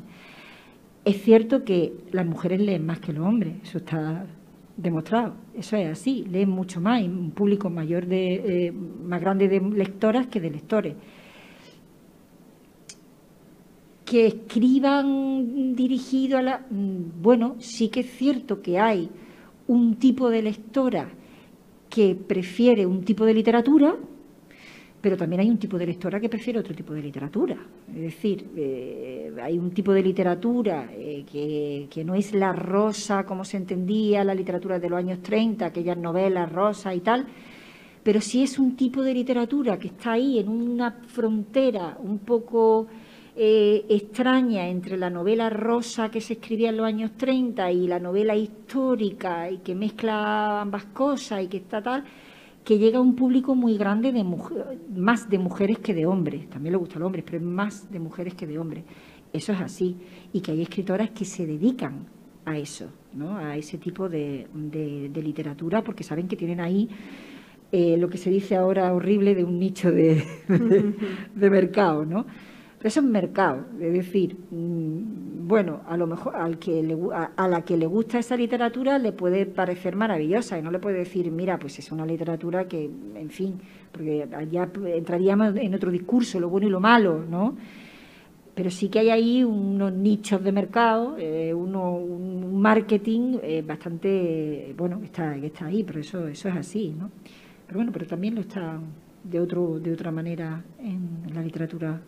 Es 1.10 1.24
cierto 1.24 1.64
que 1.64 1.92
las 2.12 2.24
mujeres 2.24 2.62
leen 2.62 2.86
más 2.86 3.00
que 3.00 3.12
los 3.14 3.26
hombres, 3.26 3.56
eso 3.64 3.80
está 3.80 4.28
demostrado. 4.78 5.34
Eso 5.56 5.76
es 5.76 5.90
así, 5.90 6.24
leen 6.30 6.52
mucho 6.52 6.80
más, 6.80 7.00
hay 7.00 7.08
un 7.08 7.32
público 7.32 7.68
mayor 7.72 8.06
de, 8.06 8.68
eh, 8.68 8.72
más 8.72 9.20
grande 9.20 9.48
de 9.48 9.60
lectoras 9.60 10.28
que 10.28 10.40
de 10.40 10.52
lectores. 10.52 10.96
Que 14.06 14.28
escriban 14.28 15.74
dirigido 15.76 16.38
a 16.38 16.44
la... 16.44 16.60
Mm, 16.70 17.20
bueno, 17.24 17.56
sí 17.58 17.90
que 17.90 18.02
es 18.02 18.12
cierto 18.12 18.62
que 18.62 18.78
hay 18.78 19.10
un 19.66 19.96
tipo 19.96 20.30
de 20.30 20.44
lectora 20.44 21.10
que 21.90 22.14
prefiere 22.14 22.86
un 22.86 23.04
tipo 23.04 23.26
de 23.26 23.34
literatura, 23.34 23.96
pero 25.02 25.16
también 25.16 25.42
hay 25.42 25.50
un 25.50 25.58
tipo 25.58 25.78
de 25.78 25.86
lectora 25.86 26.20
que 26.20 26.28
prefiere 26.28 26.60
otro 26.60 26.76
tipo 26.76 26.94
de 26.94 27.02
literatura. 27.02 27.58
Es 27.88 28.02
decir, 28.02 28.50
eh, 28.56 29.32
hay 29.42 29.58
un 29.58 29.72
tipo 29.72 29.94
de 29.94 30.04
literatura 30.04 30.90
eh, 30.92 31.24
que, 31.32 32.04
no 32.04 32.16
es 32.16 32.34
la 32.34 32.52
rosa 32.52 33.26
como 33.26 33.46
se 33.46 33.58
entendía 33.58 34.24
la 34.24 34.34
literatura 34.34 34.80
de 34.80 34.90
los 34.90 35.00
años 35.00 35.22
30, 35.22 35.66
aquellas 35.66 35.98
novelas 35.98 36.52
rosas 36.52 36.96
y 36.96 37.00
tal, 37.00 37.28
pero 38.04 38.20
sí 38.20 38.44
es 38.44 38.60
un 38.60 38.76
tipo 38.76 39.02
de 39.02 39.14
literatura 39.14 39.78
que 39.78 39.88
está 39.88 40.14
ahí 40.14 40.40
en 40.40 40.50
una 40.50 40.92
frontera 40.92 41.98
un 42.00 42.20
poco 42.20 42.88
eh, 43.36 43.86
extraña 43.88 44.68
entre 44.68 44.98
la 44.98 45.10
novela 45.10 45.50
rosa 45.50 46.10
que 46.10 46.20
se 46.20 46.34
escribía 46.34 46.70
en 46.70 46.78
los 46.78 46.86
años 46.86 47.12
30 47.16 47.72
y 47.72 47.88
la 47.88 48.00
novela 48.00 48.36
histórica 48.36 49.50
y 49.50 49.60
que 49.60 49.76
mezcla 49.76 50.62
ambas 50.62 50.86
cosas 50.86 51.44
y 51.44 51.48
que 51.48 51.58
está 51.58 51.82
tal 51.82 52.04
que 52.70 52.78
llega 52.78 53.00
a 53.00 53.02
un 53.02 53.16
público 53.16 53.56
muy 53.56 53.80
grande, 53.80 54.12
de 54.12 54.24
más 54.96 55.28
de 55.28 55.40
mujeres 55.40 55.80
que 55.80 55.96
de 55.96 56.06
hombres. 56.06 56.48
También 56.52 56.74
le 56.74 56.78
gusta 56.78 56.98
a 56.98 57.00
los 57.00 57.08
hombres, 57.08 57.26
pero 57.26 57.38
es 57.40 57.44
más 57.44 57.92
de 57.92 57.98
mujeres 57.98 58.36
que 58.36 58.46
de 58.46 58.60
hombres. 58.60 58.84
Eso 59.34 59.54
es 59.54 59.60
así. 59.60 59.98
Y 60.34 60.42
que 60.42 60.52
hay 60.52 60.62
escritoras 60.62 61.10
que 61.10 61.26
se 61.26 61.48
dedican 61.48 62.06
a 62.46 62.60
eso, 62.60 62.92
¿no? 63.16 63.38
a 63.38 63.58
ese 63.58 63.80
tipo 63.80 64.08
de, 64.08 64.46
literatura, 65.16 65.84
porque 65.84 66.04
saben 66.04 66.28
que 66.28 66.36
tienen 66.36 66.60
ahí 66.60 66.88
eh, 67.72 67.98
lo 67.98 68.08
que 68.08 68.20
se 68.20 68.30
dice 68.30 68.56
ahora 68.56 68.94
horrible 68.94 69.34
de 69.34 69.44
un 69.44 69.58
nicho 69.58 69.92
de, 69.92 70.24
de 71.34 71.50
mercado, 71.50 72.06
¿no? 72.06 72.28
Eso 72.88 73.02
es 73.02 73.06
mercado, 73.06 73.66
es 73.80 73.92
decir, 73.92 74.38
mm, 74.52 75.48
bueno, 75.48 75.82
a 75.88 75.98
lo 75.98 76.08
mejor 76.08 76.36
al 76.36 76.60
que 76.60 76.82
le, 76.82 76.98
a, 77.14 77.48
la 77.48 77.64
que 77.64 77.76
le 77.76 77.86
gusta 77.88 78.20
esa 78.20 78.38
literatura 78.38 78.98
le 79.00 79.12
puede 79.12 79.46
parecer 79.46 79.96
maravillosa 79.96 80.58
y 80.58 80.62
no 80.62 80.72
le 80.72 80.80
puede 80.80 81.00
decir, 81.00 81.30
mira, 81.32 81.58
pues 81.60 81.80
es 81.80 81.92
una 81.92 82.06
literatura 82.06 82.68
que, 82.68 82.90
en 83.16 83.30
fin, 83.30 83.60
porque 83.92 84.28
ya 84.50 84.70
entraríamos 84.96 85.56
en 85.58 85.74
otro 85.74 85.92
discurso, 85.92 86.40
lo 86.40 86.50
bueno 86.50 86.68
y 86.68 86.70
lo 86.70 86.80
malo, 86.80 87.26
¿no? 87.30 87.58
Pero 88.56 88.70
sí 88.70 88.90
que 88.90 89.00
hay 89.00 89.10
ahí 89.10 89.44
unos 89.44 89.92
nichos 89.92 90.44
de 90.44 90.52
mercado, 90.52 91.16
eh, 91.18 91.54
uno, 91.54 91.96
un 91.96 92.62
marketing 92.62 93.40
eh, 93.42 93.64
bastante, 93.66 94.74
bueno, 94.78 95.00
que 95.00 95.06
está, 95.06 95.36
está 95.36 95.66
ahí, 95.66 95.84
pero 95.84 96.00
eso, 96.00 96.28
eso 96.28 96.48
es 96.48 96.56
así, 96.56 96.96
¿no? 96.98 97.10
Pero 97.66 97.80
bueno, 97.80 97.92
pero 97.92 98.06
también 98.06 98.36
lo 98.36 98.42
está 98.42 98.80
de, 99.24 99.40
otro, 99.40 99.80
de 99.80 99.94
otra 99.94 100.12
manera 100.12 100.64
en 100.80 101.34
la 101.34 101.42
literatura 101.42 102.02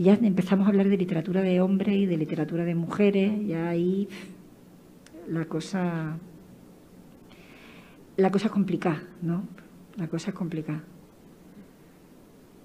que 0.00 0.04
ya 0.04 0.14
empezamos 0.14 0.66
a 0.66 0.70
hablar 0.70 0.88
de 0.88 0.96
literatura 0.96 1.42
de 1.42 1.60
hombres 1.60 1.94
y 1.94 2.06
de 2.06 2.16
literatura 2.16 2.64
de 2.64 2.74
mujeres, 2.74 3.32
ya 3.46 3.68
ahí 3.68 4.08
la 5.28 5.44
cosa 5.44 6.16
la 8.16 8.30
cosa 8.30 8.46
es 8.46 8.52
complicada, 8.52 9.02
¿no? 9.20 9.44
La 9.96 10.08
cosa 10.08 10.30
es 10.30 10.36
complicada. 10.36 10.82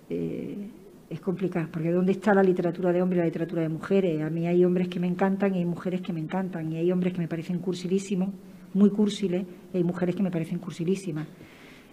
Eh, 0.09 0.69
es 1.09 1.19
complicada, 1.19 1.67
porque 1.71 1.91
¿dónde 1.91 2.13
está 2.13 2.33
la 2.33 2.41
literatura 2.41 2.93
de 2.93 3.01
hombres 3.01 3.17
y 3.17 3.19
la 3.19 3.25
literatura 3.25 3.61
de 3.63 3.69
mujeres? 3.69 4.21
A 4.21 4.29
mí 4.29 4.47
hay 4.47 4.63
hombres 4.63 4.87
que 4.87 5.01
me 5.01 5.07
encantan 5.07 5.55
y 5.55 5.59
hay 5.59 5.65
mujeres 5.65 6.01
que 6.01 6.13
me 6.13 6.21
encantan, 6.21 6.71
y 6.71 6.77
hay 6.77 6.89
hombres 6.91 7.13
que 7.13 7.19
me 7.19 7.27
parecen 7.27 7.59
cursilísimos, 7.59 8.29
muy 8.73 8.91
cursiles, 8.91 9.45
y 9.73 9.77
hay 9.77 9.83
mujeres 9.83 10.15
que 10.15 10.23
me 10.23 10.31
parecen 10.31 10.59
cursilísimas. 10.59 11.27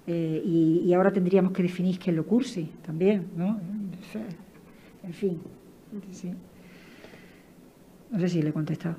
Eh, 0.07 0.43
y, 0.45 0.93
ahora 0.95 1.13
tendríamos 1.13 1.53
que 1.53 1.63
definir 1.63 1.99
qué 1.99 2.11
es 2.11 2.17
lo 2.17 2.27
cursi 2.27 2.71
también, 2.85 3.27
¿no? 3.37 3.61
En 5.05 5.13
fin, 5.13 5.41
sí. 6.11 6.33
No 8.11 8.19
sé 8.21 8.29
si 8.29 8.43
le 8.43 8.51
he 8.51 8.53
contestado. 8.53 8.97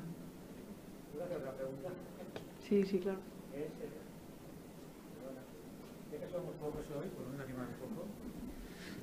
Sí, 2.68 2.84
sí, 2.84 2.98
claro. 2.98 3.18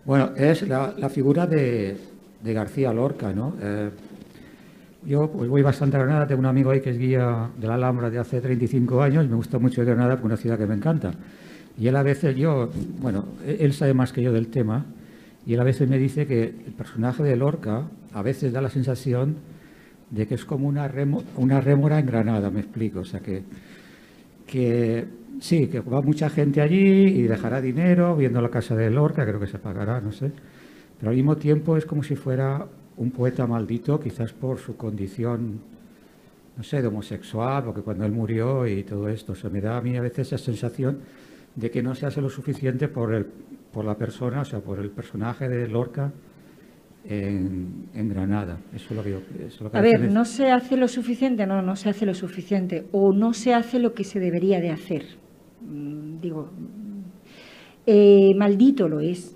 Bueno, 0.04 0.32
es 0.36 0.68
la, 0.68 1.10
figura 1.10 1.46
de, 1.46 1.98
García 2.44 2.92
Lorca, 2.92 3.32
¿no? 3.34 3.56
Eh, 3.62 3.92
yo 5.06 5.32
pues 5.32 5.50
voy 5.50 5.62
bastante 5.62 5.98
a 5.98 6.00
Granada, 6.00 6.28
tengo 6.28 6.40
un 6.40 6.48
amigo 6.48 6.72
ahí 6.72 6.82
que 6.82 6.90
es 6.90 6.98
guía 6.98 7.50
de 7.58 7.68
la 7.68 7.76
Alhambra 7.76 8.10
de 8.10 8.20
hace 8.20 8.42
35 8.42 9.02
años, 9.02 9.28
me 9.28 9.36
gusta 9.36 9.58
mucho 9.60 9.84
Granada 9.84 10.18
porque 10.18 10.22
es 10.22 10.26
una 10.26 10.38
ciudad 10.38 10.58
que 10.58 10.68
me 10.68 10.76
encanta. 10.76 11.12
Y 11.78 11.88
él 11.88 11.96
a 11.96 12.04
veces, 12.04 12.36
yo, 12.36 12.70
bueno, 13.00 13.26
él 13.46 13.74
sabe 13.74 13.94
más 13.94 14.12
que 14.12 14.22
yo 14.22 14.32
del 14.32 14.50
tema, 14.50 14.86
Y 15.46 15.54
él 15.54 15.60
a 15.60 15.64
veces 15.64 15.90
me 15.90 15.98
dice 15.98 16.28
que 16.28 16.44
el 16.44 16.74
personaje 16.74 17.24
de 17.24 17.36
Lorca 17.36 17.88
a 18.14 18.22
veces 18.22 18.54
da 18.54 18.62
la 18.62 18.70
sensación 18.70 19.38
de 20.10 20.28
que 20.28 20.36
es 20.36 20.46
como 20.46 20.68
una, 20.68 20.92
una 21.38 21.62
rémora 21.62 22.00
en 22.00 22.06
Granada, 22.06 22.50
me 22.50 22.60
explico. 22.60 23.00
O 23.00 23.06
sea, 23.06 23.22
que, 23.22 23.44
que 24.46 25.08
sí, 25.40 25.68
que 25.68 25.80
va 25.80 26.02
mucha 26.02 26.30
gente 26.30 26.62
allí 26.62 27.08
y 27.08 27.24
dejará 27.24 27.62
dinero 27.62 28.16
viendo 28.16 28.42
la 28.42 28.50
casa 28.50 28.76
de 28.76 28.92
Lorca, 28.92 29.26
creo 29.26 29.40
que 29.40 29.48
se 29.48 29.58
pagará, 29.58 30.00
no 30.00 30.12
sé. 30.12 30.32
Pero 31.00 31.10
al 31.10 31.16
mismo 31.16 31.38
tiempo 31.38 31.78
es 31.78 31.86
como 31.86 32.04
si 32.04 32.16
fuera 32.16 32.68
un 32.98 33.12
poeta 33.12 33.48
maldito, 33.48 34.00
quizás 34.00 34.34
por 34.34 34.60
su 34.60 34.76
condición, 34.76 35.60
no 36.56 36.64
sé, 36.64 36.82
de 36.82 36.88
homosexual, 36.88 37.64
porque 37.64 37.82
cuando 37.82 38.06
él 38.06 38.12
murió 38.12 38.68
y 38.68 38.84
todo 38.84 39.10
esto, 39.10 39.34
se 39.34 39.50
me 39.50 39.62
da 39.62 39.78
a 39.78 39.82
mí 39.82 39.98
a 39.98 40.02
veces 40.02 40.28
esa 40.28 40.38
sensación 40.38 41.00
de 41.56 41.72
que 41.72 41.82
no 41.82 41.96
se 41.96 42.06
hace 42.06 42.22
lo 42.22 42.30
suficiente 42.30 42.88
por, 42.88 43.14
el, 43.14 43.28
por 43.72 43.86
la 43.86 43.96
persona, 43.96 44.42
o 44.42 44.46
sea, 44.46 44.60
por 44.60 44.80
el 44.80 44.92
personaje 44.92 45.48
de 45.48 45.68
Lorca 45.68 46.12
en, 47.06 48.10
Granada. 48.10 48.60
Eso 48.74 48.88
es 48.92 48.96
lo 48.98 49.04
que 49.04 49.12
yo, 49.12 49.20
a 49.74 49.82
ver, 49.82 50.12
no 50.12 50.26
se 50.26 50.52
hace 50.52 50.78
lo 50.78 50.88
suficiente, 50.88 51.46
no, 51.48 51.62
no 51.62 51.76
se 51.76 51.90
hace 51.90 52.06
lo 52.06 52.14
suficiente, 52.14 52.86
o 52.92 53.14
no 53.14 53.34
se 53.34 53.54
hace 53.54 53.80
lo 53.80 53.94
que 53.94 54.04
se 54.04 54.20
debería 54.20 54.60
de 54.60 54.70
hacer. 54.70 55.04
Mm, 55.62 56.20
digo, 56.20 56.50
eh, 57.86 58.34
maldito 58.36 58.88
lo 58.88 59.00
es. 59.00 59.36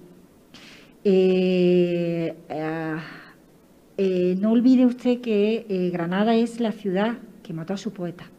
Eh, 1.04 2.34
ah, 2.50 3.00
eh, 3.98 4.36
no 4.40 4.52
olvide 4.52 4.86
usted 4.86 5.22
que 5.22 5.90
Granada 5.92 6.36
es 6.36 6.60
la 6.60 6.72
ciudad 6.72 7.20
que 7.44 7.54
mató 7.54 7.74
a 7.74 7.78
su 7.78 7.94
poeta. 7.94 8.30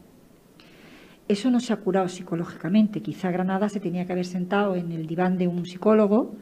Eso 1.28 1.50
no 1.50 1.58
se 1.58 1.72
ha 1.72 1.76
curado 1.76 2.08
psicológicamente. 2.08 3.02
Quizá 3.02 3.32
Granada 3.32 3.68
se 3.68 3.80
tenía 3.80 4.06
que 4.06 4.12
haber 4.12 4.26
sentado 4.26 4.76
en 4.76 4.92
el 4.92 5.06
diván 5.06 5.36
de 5.36 5.48
un 5.48 5.66
psicólogo 5.66 6.36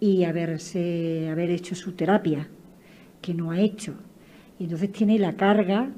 y 0.00 0.24
haberse, 0.24 1.28
haber 1.30 1.50
hecho 1.50 1.74
su 1.74 1.92
terapia, 1.92 2.48
que 3.20 3.34
no 3.34 3.50
ha 3.50 3.60
hecho. 3.60 3.94
Y 4.58 4.64
entonces 4.64 4.92
tiene 4.92 5.18
la 5.18 5.36
carga, 5.36 5.90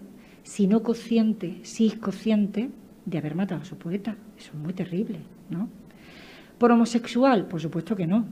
si 0.42 0.66
no 0.66 0.82
consciente, 0.82 1.60
si 1.62 1.90
consciente, 1.92 2.70
de 3.04 3.18
haber 3.18 3.36
matado 3.36 3.62
a 3.62 3.64
su 3.64 3.76
poeta. 3.76 4.16
Eso 4.36 4.50
es 4.54 4.58
muy 4.58 4.72
terrible, 4.72 5.20
¿no? 5.48 5.68
¿Por 6.58 6.72
homosexual? 6.72 7.46
Por 7.46 7.60
supuesto 7.60 7.94
que 7.94 8.08
no. 8.08 8.26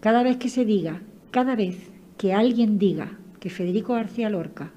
Cada 0.00 0.22
vez 0.22 0.36
que 0.36 0.48
se 0.48 0.64
diga, 0.64 1.02
cada 1.32 1.56
vez 1.56 1.90
que 2.16 2.32
alguien 2.34 2.78
diga 2.78 3.18
que 3.40 3.50
Federico 3.50 3.94
García 3.94 4.30
Lorca 4.30 4.70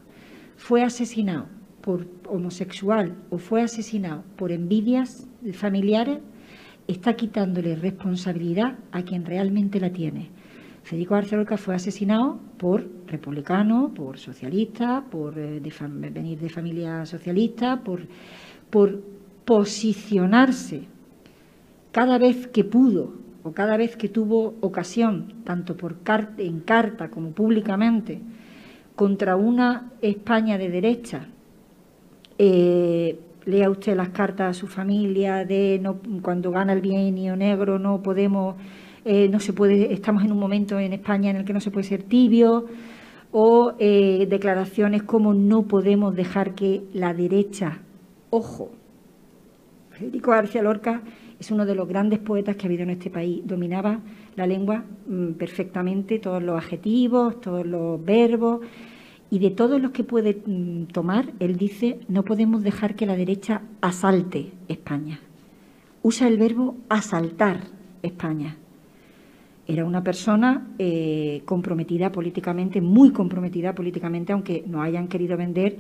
fue 0.58 0.84
asesinado 0.84 1.61
por 1.82 2.08
homosexual 2.28 3.16
o 3.30 3.38
fue 3.38 3.62
asesinado 3.62 4.24
por 4.38 4.52
envidias 4.52 5.28
familiares, 5.54 6.20
está 6.88 7.16
quitándole 7.16 7.76
responsabilidad 7.76 8.78
a 8.92 9.04
quien 9.04 9.26
realmente 9.26 9.80
la 9.80 9.92
tiene. 9.92 10.30
Federico 10.84 11.14
García 11.14 11.38
Lorca 11.38 11.58
fue 11.58 11.76
asesinado 11.76 12.40
por 12.58 12.88
republicano, 13.08 13.94
por 13.94 14.18
socialista, 14.18 15.04
por 15.10 15.38
eh, 15.38 15.62
venir 16.12 16.40
de 16.40 16.50
familia 16.50 17.06
socialista, 17.06 17.82
por, 17.84 18.08
posicionarse 19.46 20.84
cada 21.92 22.18
vez 22.18 22.48
que 22.48 22.64
pudo 22.64 23.16
o 23.44 23.52
cada 23.52 23.76
vez 23.76 23.98
que 23.98 24.08
tuvo 24.08 24.56
ocasión, 24.62 25.42
tanto 25.44 25.76
por 25.76 25.98
en 26.38 26.62
carta 26.62 27.10
como 27.10 27.32
públicamente, 27.32 28.22
contra 28.96 29.36
una 29.36 29.92
España 30.02 30.58
de 30.58 30.70
derecha, 30.70 31.28
eh, 32.44 33.20
lea 33.46 33.70
usted 33.70 33.96
las 33.96 34.10
cartas 34.10 34.50
a 34.50 34.60
su 34.60 34.66
familia 34.66 35.46
de 35.46 35.78
no, 35.80 36.00
cuando 36.24 36.50
gana 36.50 36.74
el 36.74 36.82
bienio 36.82 37.36
negro 37.36 37.78
no 37.78 38.02
podemos, 38.02 38.56
eh, 39.06 39.30
no 39.30 39.40
se 39.40 39.54
puede, 39.54 39.94
estamos 39.94 40.24
en 40.24 40.32
un 40.32 40.40
momento 40.40 40.80
en 40.80 40.92
España 40.94 41.30
en 41.30 41.36
el 41.36 41.46
que 41.46 41.54
no 41.54 41.60
se 41.60 41.70
puede 41.70 41.84
ser 41.84 42.02
tibio, 42.02 42.66
o 43.32 43.74
eh, 43.78 44.26
declaraciones 44.28 45.04
como 45.04 45.36
no 45.36 45.68
podemos 45.68 46.16
dejar 46.16 46.56
que 46.56 46.82
la 46.94 47.14
derecha, 47.14 47.84
ojo, 48.32 48.72
Federico 49.92 50.32
García 50.32 50.64
Lorca 50.64 51.04
es 51.40 51.52
uno 51.52 51.64
de 51.64 51.76
los 51.76 51.88
grandes 51.88 52.18
poetas 52.18 52.56
que 52.56 52.64
ha 52.64 52.70
habido 52.70 52.82
en 52.82 52.90
este 52.90 53.12
país, 53.12 53.42
dominaba 53.46 54.00
la 54.36 54.48
lengua 54.48 54.84
mm, 55.06 55.34
perfectamente, 55.34 56.18
todos 56.18 56.42
los 56.42 56.58
adjetivos, 56.58 57.40
todos 57.40 57.68
los 57.68 58.04
verbos, 58.04 58.62
y 59.32 59.40
de 59.40 59.50
todos 59.50 59.82
los 59.82 59.92
que 59.92 60.04
puede 60.04 60.42
mm, 60.46 60.88
tomar, 60.88 61.32
él 61.40 61.56
dice, 61.56 62.02
no 62.10 62.24
podemos 62.24 62.62
dejar 62.64 62.96
que 62.96 63.06
la 63.06 63.16
derecha 63.16 63.62
asalte 63.80 64.52
España. 64.68 65.22
Usa 66.04 66.28
el 66.28 66.38
verbo 66.38 66.76
asaltar 66.90 67.62
España. 68.04 68.58
Era 69.66 69.86
una 69.86 70.04
persona 70.04 70.68
eh, 70.78 71.44
comprometida 71.46 72.12
políticamente, 72.12 72.82
muy 72.82 73.12
comprometida 73.12 73.74
políticamente, 73.74 74.34
aunque 74.34 74.66
no 74.68 74.82
hayan 74.82 75.08
querido 75.08 75.38
vender 75.38 75.78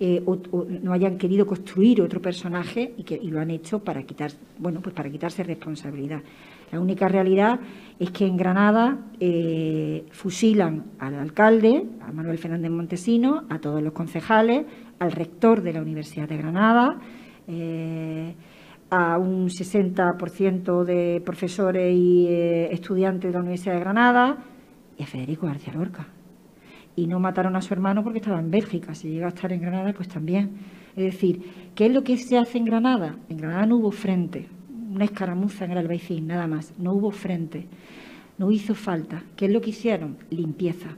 eh, 0.00 0.22
o, 0.24 0.38
no 0.64 0.92
hayan 0.94 1.18
querido 1.18 1.46
construir 1.46 2.00
otro 2.00 2.22
personaje 2.22 2.94
y 2.96 3.02
que 3.02 3.16
y 3.16 3.28
lo 3.28 3.38
han 3.38 3.50
hecho 3.50 3.80
para 3.80 4.02
quitar, 4.04 4.32
bueno, 4.58 4.80
pues 4.80 4.94
para 4.94 5.10
quitarse 5.10 5.44
responsabilidad. 5.44 6.22
La 6.72 6.80
única 6.80 7.08
realidad 7.08 7.60
es 7.98 8.10
que 8.10 8.26
en 8.26 8.36
Granada 8.36 8.98
eh, 9.20 10.06
fusilan 10.10 10.84
al 10.98 11.14
alcalde, 11.14 11.86
a 12.00 12.12
Manuel 12.12 12.38
Fernández 12.38 12.70
Montesino, 12.70 13.44
a 13.48 13.58
todos 13.60 13.82
los 13.82 13.92
concejales, 13.92 14.66
al 14.98 15.12
rector 15.12 15.62
de 15.62 15.72
la 15.72 15.82
Universidad 15.82 16.28
de 16.28 16.36
Granada, 16.36 16.98
eh, 17.46 18.34
a 18.90 19.18
un 19.18 19.48
60% 19.48 20.84
de 20.84 21.22
profesores 21.24 21.94
y 21.94 22.26
eh, 22.28 22.72
estudiantes 22.72 23.30
de 23.30 23.34
la 23.34 23.40
Universidad 23.40 23.74
de 23.74 23.80
Granada 23.80 24.38
y 24.98 25.02
a 25.02 25.06
Federico 25.06 25.46
García 25.46 25.72
Lorca. 25.72 26.06
Y 26.96 27.06
no 27.06 27.18
mataron 27.18 27.56
a 27.56 27.62
su 27.62 27.74
hermano 27.74 28.04
porque 28.04 28.18
estaba 28.18 28.38
en 28.38 28.50
Bélgica. 28.50 28.94
Si 28.94 29.08
llega 29.08 29.26
a 29.26 29.30
estar 29.30 29.52
en 29.52 29.60
Granada, 29.60 29.92
pues 29.92 30.08
también. 30.08 30.52
Es 30.94 31.04
decir, 31.04 31.42
¿qué 31.74 31.86
es 31.86 31.92
lo 31.92 32.04
que 32.04 32.16
se 32.16 32.38
hace 32.38 32.58
en 32.58 32.66
Granada? 32.66 33.16
En 33.28 33.38
Granada 33.38 33.66
no 33.66 33.76
hubo 33.76 33.90
frente 33.90 34.48
una 34.94 35.04
escaramuza 35.04 35.64
en 35.64 35.72
el 35.72 35.78
Albaicín, 35.78 36.26
nada 36.28 36.46
más. 36.46 36.72
No 36.78 36.92
hubo 36.92 37.10
frente, 37.10 37.66
no 38.38 38.50
hizo 38.50 38.74
falta. 38.74 39.24
¿Qué 39.36 39.46
es 39.46 39.52
lo 39.52 39.60
que 39.60 39.70
hicieron? 39.70 40.18
Limpieza. 40.30 40.96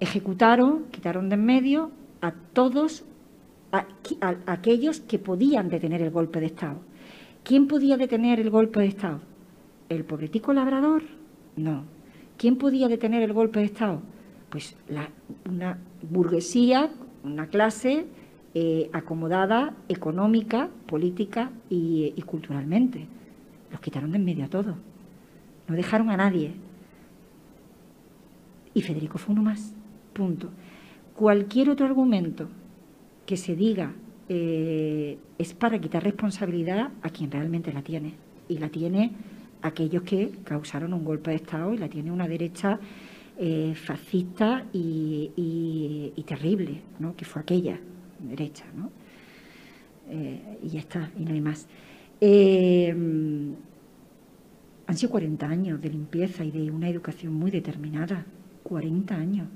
Ejecutaron, 0.00 0.86
quitaron 0.90 1.28
de 1.28 1.36
en 1.36 1.44
medio 1.44 1.92
a 2.20 2.32
todos 2.32 3.04
aquellos 4.46 5.00
que 5.00 5.18
podían 5.18 5.68
detener 5.68 6.02
el 6.02 6.10
golpe 6.10 6.40
de 6.40 6.46
Estado. 6.46 6.80
¿Quién 7.44 7.66
podía 7.66 7.96
detener 7.96 8.40
el 8.40 8.50
golpe 8.50 8.80
de 8.80 8.86
Estado? 8.86 9.20
¿El 9.88 10.04
pobretico 10.04 10.52
labrador? 10.52 11.02
No. 11.56 11.84
¿Quién 12.36 12.56
podía 12.56 12.88
detener 12.88 13.22
el 13.22 13.32
golpe 13.32 13.60
de 13.60 13.66
Estado? 13.66 14.02
Pues 14.50 14.76
una 15.48 15.78
burguesía, 16.02 16.90
una 17.22 17.46
clase 17.46 18.06
eh, 18.56 18.88
acomodada 18.92 19.74
económica, 19.88 20.70
política 20.86 21.50
y, 21.68 22.14
culturalmente. 22.24 23.08
Los 23.72 23.80
quitaron 23.80 24.12
de 24.12 24.18
en 24.18 24.24
medio 24.24 24.44
a 24.44 24.48
todos. 24.48 24.76
No 25.66 25.74
dejaron 25.74 26.08
a 26.10 26.16
nadie. 26.16 26.52
Y 28.72 28.82
Federico 28.82 29.18
fue 29.18 29.32
uno 29.32 29.42
más. 29.42 29.74
Punto. 30.12 30.50
Cualquier 31.16 31.68
otro 31.70 31.84
argumento 31.84 32.48
que 33.26 33.36
se 33.36 33.56
diga 33.56 33.92
eh, 34.28 35.18
es 35.36 35.52
para 35.52 35.80
quitar 35.80 36.04
responsabilidad 36.04 36.92
a 37.02 37.10
quien 37.10 37.32
realmente 37.32 37.72
la 37.72 37.82
tiene. 37.82 38.14
Y 38.48 38.58
la 38.58 38.68
tiene 38.68 39.10
aquellos 39.62 40.04
que 40.04 40.30
causaron 40.44 40.94
un 40.94 41.04
golpe 41.04 41.30
de 41.30 41.36
Estado 41.38 41.74
y 41.74 41.78
la 41.78 41.88
tiene 41.88 42.12
una 42.12 42.28
derecha 42.28 42.78
eh, 43.36 43.74
fascista 43.74 44.64
y, 44.72 45.32
y, 46.14 46.22
terrible, 46.22 46.82
¿no? 47.00 47.16
que 47.16 47.24
fue 47.24 47.42
aquella 47.42 47.80
derecha, 48.28 48.64
¿no? 48.74 48.90
Eh, 50.08 50.58
y 50.62 50.68
ya 50.68 50.80
está, 50.80 51.10
y 51.18 51.24
no 51.24 51.32
hay 51.32 51.40
más. 51.40 51.66
Eh, 52.20 52.94
han 54.86 54.96
sido 54.96 55.10
40 55.12 55.46
años 55.46 55.80
de 55.80 55.90
limpieza 55.90 56.44
y 56.44 56.50
de 56.50 56.70
una 56.70 56.88
educación 56.88 57.34
muy 57.34 57.50
determinada, 57.50 58.26
40 58.64 59.14
años. 59.14 59.48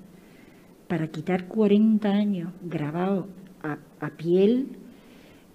Para 0.86 1.08
quitar 1.08 1.46
40 1.48 2.08
años 2.08 2.52
grabados 2.62 3.26
a, 3.62 4.10
piel, 4.16 4.68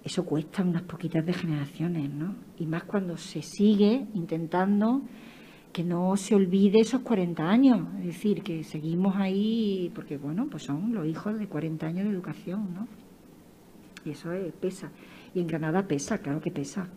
eso 0.04 0.24
cuesta 0.24 0.62
unas 0.62 0.82
poquitas 0.82 1.26
de 1.26 1.32
generaciones, 1.32 2.08
¿no? 2.12 2.36
Y 2.58 2.66
más 2.66 2.84
cuando 2.84 3.16
se 3.16 3.42
sigue 3.42 4.06
intentando 4.14 5.02
que 5.72 5.82
no 5.82 6.16
se 6.16 6.36
olvide 6.36 6.80
esos 6.80 7.00
40 7.00 7.42
años, 7.42 7.88
es 7.98 8.06
decir, 8.06 8.42
que 8.42 8.62
seguimos 8.62 9.16
ahí, 9.16 9.90
porque 9.92 10.18
bueno, 10.18 10.46
pues 10.48 10.62
son 10.62 10.94
los 10.94 11.04
hijos 11.04 11.36
de 11.36 11.48
40 11.48 11.86
años 11.86 12.04
de 12.04 12.10
educación, 12.10 12.72
¿no? 12.74 12.86
Y 14.04 14.10
eso 14.10 14.30
pesa. 14.60 14.90
Y 15.34 15.40
en 15.40 15.46
Granada 15.46 15.86
pesa, 15.86 16.18
claro 16.18 16.40
que 16.40 16.50
pesa. 16.50 16.88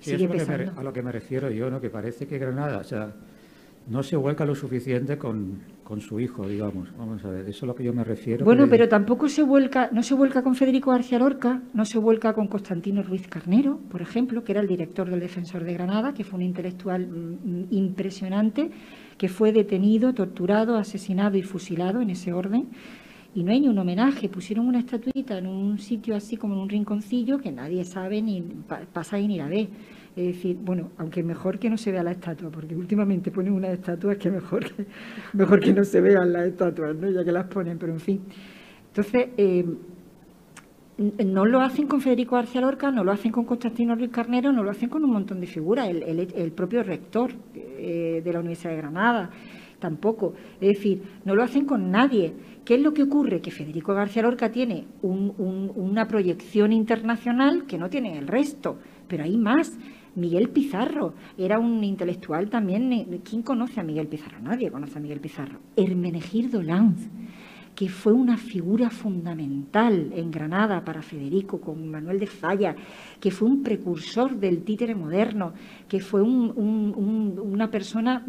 Sigue 0.00 0.28
a 0.76 0.82
lo 0.82 0.92
que 0.92 1.02
me 1.02 1.12
refiero 1.12 1.50
yo, 1.50 1.70
¿no? 1.70 1.80
que 1.80 1.88
parece 1.88 2.26
que 2.26 2.38
Granada, 2.38 2.78
o 2.78 2.84
sea, 2.84 3.14
no 3.88 4.02
se 4.02 4.16
vuelca 4.16 4.44
lo 4.44 4.54
suficiente 4.54 5.18
con, 5.18 5.60
con, 5.82 6.00
su 6.00 6.18
hijo, 6.20 6.46
digamos. 6.46 6.88
Vamos 6.96 7.24
a 7.24 7.30
ver, 7.30 7.40
eso 7.42 7.50
es 7.50 7.62
a 7.62 7.66
lo 7.66 7.74
que 7.74 7.84
yo 7.84 7.92
me 7.92 8.04
refiero. 8.04 8.44
Bueno, 8.44 8.66
pero 8.68 8.88
tampoco 8.88 9.28
se 9.28 9.42
vuelca, 9.42 9.90
no 9.92 10.02
se 10.02 10.14
vuelca 10.14 10.42
con 10.42 10.54
Federico 10.54 10.90
García 10.90 11.18
Lorca, 11.18 11.62
no 11.74 11.84
se 11.84 11.98
vuelca 11.98 12.32
con 12.32 12.48
Constantino 12.48 13.02
Ruiz 13.02 13.28
Carnero, 13.28 13.78
por 13.90 14.00
ejemplo, 14.00 14.42
que 14.42 14.52
era 14.52 14.60
el 14.60 14.68
director 14.68 15.08
del 15.08 15.20
Defensor 15.20 15.64
de 15.64 15.74
Granada, 15.74 16.14
que 16.14 16.24
fue 16.24 16.38
un 16.38 16.42
intelectual 16.42 17.06
mm, 17.06 17.66
impresionante, 17.70 18.70
que 19.18 19.28
fue 19.28 19.52
detenido, 19.52 20.14
torturado, 20.14 20.76
asesinado 20.76 21.36
y 21.36 21.42
fusilado 21.42 22.00
en 22.00 22.10
ese 22.10 22.32
orden. 22.32 22.68
Y 23.34 23.42
no 23.42 23.50
hay 23.50 23.60
ni 23.60 23.68
un 23.68 23.78
homenaje, 23.78 24.28
pusieron 24.28 24.68
una 24.68 24.78
estatuita 24.78 25.38
en 25.38 25.48
un 25.48 25.78
sitio 25.78 26.14
así 26.14 26.36
como 26.36 26.54
en 26.54 26.60
un 26.60 26.68
rinconcillo 26.68 27.38
que 27.38 27.50
nadie 27.50 27.84
sabe 27.84 28.22
ni 28.22 28.42
pasa 28.92 29.16
ahí 29.16 29.26
ni 29.26 29.38
la 29.38 29.48
ve. 29.48 29.68
Es 30.14 30.26
decir, 30.26 30.56
bueno, 30.62 30.90
aunque 30.98 31.24
mejor 31.24 31.58
que 31.58 31.68
no 31.68 31.76
se 31.76 31.90
vea 31.90 32.04
la 32.04 32.12
estatua, 32.12 32.48
porque 32.50 32.76
últimamente 32.76 33.32
ponen 33.32 33.52
unas 33.52 33.72
estatuas 33.72 34.16
que 34.18 34.30
mejor 34.30 34.72
que, 34.72 34.86
mejor 35.32 35.58
que 35.58 35.72
no 35.72 35.82
se 35.82 36.00
vean 36.00 36.32
las 36.32 36.46
estatuas, 36.46 36.94
¿no? 36.94 37.10
ya 37.10 37.24
que 37.24 37.32
las 37.32 37.46
ponen, 37.46 37.76
pero 37.76 37.92
en 37.92 37.98
fin. 37.98 38.20
Entonces, 38.86 39.30
eh, 39.36 39.66
no 40.96 41.44
lo 41.44 41.60
hacen 41.60 41.88
con 41.88 42.00
Federico 42.00 42.36
García 42.36 42.60
Lorca, 42.60 42.92
no 42.92 43.02
lo 43.02 43.10
hacen 43.10 43.32
con 43.32 43.44
Constantino 43.44 43.96
Ruiz 43.96 44.10
Carnero, 44.10 44.52
no 44.52 44.62
lo 44.62 44.70
hacen 44.70 44.88
con 44.88 45.02
un 45.02 45.10
montón 45.10 45.40
de 45.40 45.48
figuras, 45.48 45.88
el, 45.88 46.52
propio 46.52 46.84
rector 46.84 47.32
eh, 47.56 48.22
de 48.24 48.32
la 48.32 48.38
Universidad 48.38 48.70
de 48.70 48.76
Granada 48.76 49.30
tampoco. 49.84 50.32
Es 50.62 50.78
decir, 50.78 51.02
no 51.26 51.34
lo 51.34 51.42
hacen 51.42 51.66
con 51.66 51.90
nadie. 51.90 52.32
¿Qué 52.64 52.76
es 52.76 52.80
lo 52.80 52.94
que 52.94 53.02
ocurre? 53.02 53.42
Que 53.42 53.50
Federico 53.50 53.92
García 53.92 54.22
Lorca 54.22 54.50
tiene 54.50 54.86
una 55.02 56.08
proyección 56.08 56.72
internacional 56.72 57.66
que 57.66 57.76
no 57.76 57.90
tiene 57.90 58.16
el 58.16 58.26
resto, 58.26 58.78
pero 59.06 59.24
hay 59.24 59.36
más. 59.36 59.78
Miguel 60.16 60.48
Pizarro 60.48 61.12
era 61.36 61.58
un 61.58 61.84
intelectual 61.84 62.48
también. 62.48 63.20
¿Quién 63.28 63.42
conoce 63.42 63.80
a 63.80 63.82
Miguel 63.82 64.06
Pizarro? 64.06 64.40
Nadie 64.40 64.70
conoce 64.70 64.96
a 64.96 65.02
Miguel 65.02 65.20
Pizarro. 65.20 65.58
Hermenegildo 65.76 66.62
Lanz 66.62 67.10
que 67.74 67.88
fue 67.88 68.12
una 68.12 68.36
figura 68.36 68.88
fundamental 68.90 70.12
en 70.14 70.30
Granada 70.30 70.84
para 70.84 71.02
Federico, 71.02 71.60
con 71.60 71.90
Manuel 71.90 72.20
de 72.20 72.26
Falla, 72.26 72.76
que 73.20 73.30
fue 73.30 73.48
un 73.48 73.62
precursor 73.62 74.36
del 74.36 74.62
títere 74.62 74.94
moderno, 74.94 75.52
que 75.88 76.00
fue 76.00 76.22
una 76.22 77.70
persona 77.70 78.24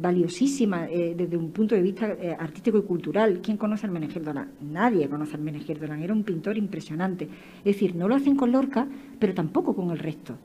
valiosísima 0.00 0.88
eh, 0.88 1.14
desde 1.16 1.36
un 1.36 1.50
punto 1.50 1.74
de 1.74 1.82
vista 1.82 2.06
eh, 2.12 2.36
artístico 2.38 2.78
y 2.78 2.82
cultural. 2.82 3.40
¿Quién 3.42 3.56
conoce 3.56 3.86
al 3.86 4.24
Dolán? 4.24 4.50
Nadie 4.60 5.08
conoce 5.08 5.36
al 5.36 5.80
Dolán, 5.80 6.02
era 6.02 6.12
un 6.12 6.22
pintor 6.22 6.56
impresionante. 6.56 7.28
Es 7.58 7.64
decir, 7.64 7.94
no 7.96 8.08
lo 8.08 8.14
hacen 8.14 8.36
con 8.36 8.52
Lorca, 8.52 8.86
pero 9.18 9.34
tampoco 9.34 9.74
con 9.74 9.90
el 9.90 9.98
resto. 9.98 10.36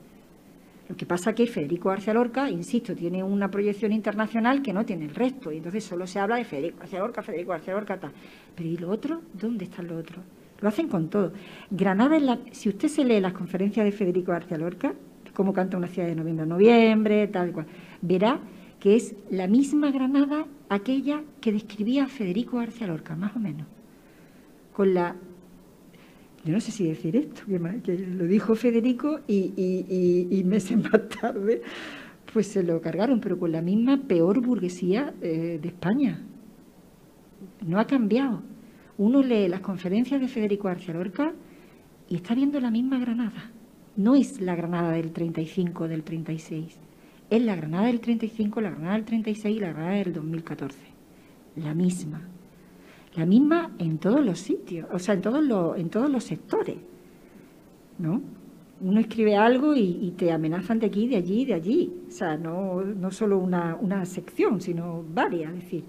Lo 0.92 0.98
que 0.98 1.06
pasa 1.06 1.30
es 1.30 1.36
que 1.36 1.46
Federico 1.46 1.88
García 1.88 2.12
Lorca, 2.12 2.50
insisto, 2.50 2.94
tiene 2.94 3.24
una 3.24 3.50
proyección 3.50 3.92
internacional 3.92 4.60
que 4.60 4.74
no 4.74 4.84
tiene 4.84 5.06
el 5.06 5.14
resto, 5.14 5.50
y 5.50 5.56
entonces 5.56 5.84
solo 5.84 6.06
se 6.06 6.18
habla 6.18 6.36
de 6.36 6.44
Federico 6.44 6.80
García 6.80 6.98
Lorca, 6.98 7.22
Federico 7.22 7.52
García 7.52 7.72
Lorca, 7.72 7.98
tal. 7.98 8.12
Pero 8.54 8.68
¿y 8.68 8.76
lo 8.76 8.90
otro? 8.90 9.22
¿Dónde 9.32 9.64
están 9.64 9.88
los 9.88 10.00
otros? 10.00 10.22
Lo 10.60 10.68
hacen 10.68 10.88
con 10.88 11.08
todo. 11.08 11.32
Granada, 11.70 12.18
la, 12.20 12.40
si 12.50 12.68
usted 12.68 12.88
se 12.88 13.06
lee 13.06 13.20
las 13.20 13.32
conferencias 13.32 13.86
de 13.86 13.92
Federico 13.92 14.32
García 14.32 14.58
Lorca, 14.58 14.92
cómo 15.32 15.54
canta 15.54 15.78
una 15.78 15.86
ciudad 15.86 16.08
de 16.08 16.14
noviembre 16.14 16.42
a 16.42 16.46
noviembre, 16.46 17.26
tal 17.28 17.52
cual, 17.52 17.64
verá 18.02 18.38
que 18.78 18.94
es 18.94 19.14
la 19.30 19.46
misma 19.46 19.92
Granada 19.92 20.44
aquella 20.68 21.22
que 21.40 21.52
describía 21.52 22.06
Federico 22.06 22.58
García 22.58 22.86
Lorca, 22.86 23.16
más 23.16 23.34
o 23.34 23.38
menos, 23.38 23.66
con 24.74 24.92
la 24.92 25.16
yo 26.44 26.52
no 26.52 26.60
sé 26.60 26.72
si 26.72 26.88
decir 26.88 27.16
esto, 27.16 27.42
que, 27.84 27.98
lo 27.98 28.24
dijo 28.24 28.54
Federico 28.54 29.20
y, 29.28 30.42
meses 30.46 30.76
más 30.76 31.08
tarde 31.08 31.62
pues 32.32 32.46
se 32.46 32.62
lo 32.62 32.80
cargaron, 32.80 33.20
pero 33.20 33.38
con 33.38 33.52
la 33.52 33.60
misma 33.60 33.98
peor 33.98 34.40
burguesía 34.40 35.12
eh, 35.20 35.58
de 35.60 35.68
España. 35.68 36.22
No 37.66 37.78
ha 37.78 37.86
cambiado. 37.86 38.42
Uno 38.96 39.22
lee 39.22 39.48
las 39.48 39.60
conferencias 39.60 40.20
de 40.20 40.28
Federico 40.28 40.68
García 40.68 40.94
Lorca 40.94 41.34
y 42.08 42.16
está 42.16 42.34
viendo 42.34 42.58
la 42.58 42.70
misma 42.70 42.98
Granada. 42.98 43.50
No 43.96 44.14
es 44.14 44.40
la 44.40 44.54
Granada 44.54 44.92
del 44.92 45.12
35 45.12 45.88
del 45.88 46.02
36. 46.02 46.78
Es 47.28 47.42
la 47.42 47.54
Granada 47.54 47.86
del 47.86 48.00
35, 48.00 48.60
la 48.62 48.70
Granada 48.70 48.94
del 48.94 49.04
36 49.04 49.56
y 49.56 49.60
la 49.60 49.68
Granada 49.68 49.94
del 49.96 50.12
2014. 50.14 50.78
La 51.56 51.74
misma 51.74 52.31
la 53.14 53.26
misma 53.26 53.72
en 53.78 53.98
todos 53.98 54.24
los 54.24 54.38
sitios, 54.38 54.88
o 54.92 54.98
sea, 54.98 55.14
en 55.14 55.20
todos 55.20 55.44
los, 55.44 55.78
en 55.78 55.90
todos 55.90 56.10
los 56.10 56.24
sectores, 56.24 56.76
¿no? 57.98 58.22
Uno 58.80 58.98
escribe 58.98 59.36
algo 59.36 59.76
y, 59.76 60.12
te 60.16 60.32
amenazan 60.32 60.80
de 60.80 60.86
aquí, 60.86 61.06
de 61.06 61.16
allí, 61.16 61.44
de 61.44 61.54
allí, 61.54 61.92
o 62.08 62.10
sea, 62.10 62.36
no, 62.36 62.82
no 62.82 63.10
solo 63.12 63.38
una, 63.38 63.76
una 63.76 64.04
sección, 64.04 64.60
sino 64.60 65.04
varias, 65.14 65.52
es 65.54 65.60
decir, 65.60 65.84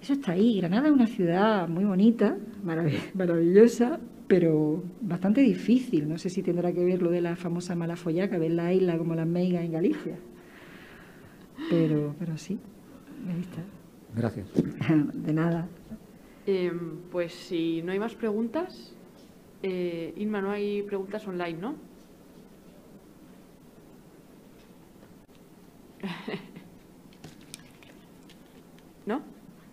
eso 0.00 0.14
está 0.14 0.32
ahí. 0.32 0.58
Granada 0.58 0.88
es 0.88 0.94
una 0.94 1.06
ciudad 1.06 1.68
muy 1.68 1.84
bonita, 1.84 2.36
maravillosa, 3.14 4.00
pero 4.26 4.82
bastante 5.00 5.40
difícil. 5.40 6.08
No 6.08 6.18
sé 6.18 6.30
si 6.30 6.42
tendrá 6.42 6.72
que 6.72 6.84
ver 6.84 7.02
lo 7.02 7.10
de 7.10 7.20
la 7.20 7.36
famosa 7.36 7.74
Malafollaca, 7.74 8.38
ver 8.38 8.52
la 8.52 8.72
isla 8.72 8.96
como 8.96 9.14
las 9.14 9.26
meigas 9.26 9.64
en 9.64 9.72
Galicia. 9.72 10.16
Pero, 11.68 12.14
pero 12.18 12.38
sí, 12.38 12.58
ahí 13.28 13.40
está. 13.40 13.62
Gracias. 14.16 14.46
De 15.14 15.32
nada. 15.32 15.68
Em, 16.52 16.96
pues 17.12 17.32
si 17.32 17.80
no 17.82 17.92
hay 17.92 18.00
más 18.00 18.16
preguntas, 18.16 18.92
eh, 19.62 20.12
Inma, 20.16 20.40
no 20.40 20.50
hay 20.50 20.82
preguntas 20.82 21.24
online, 21.28 21.58
¿no? 21.60 21.76
¿No? 29.06 29.22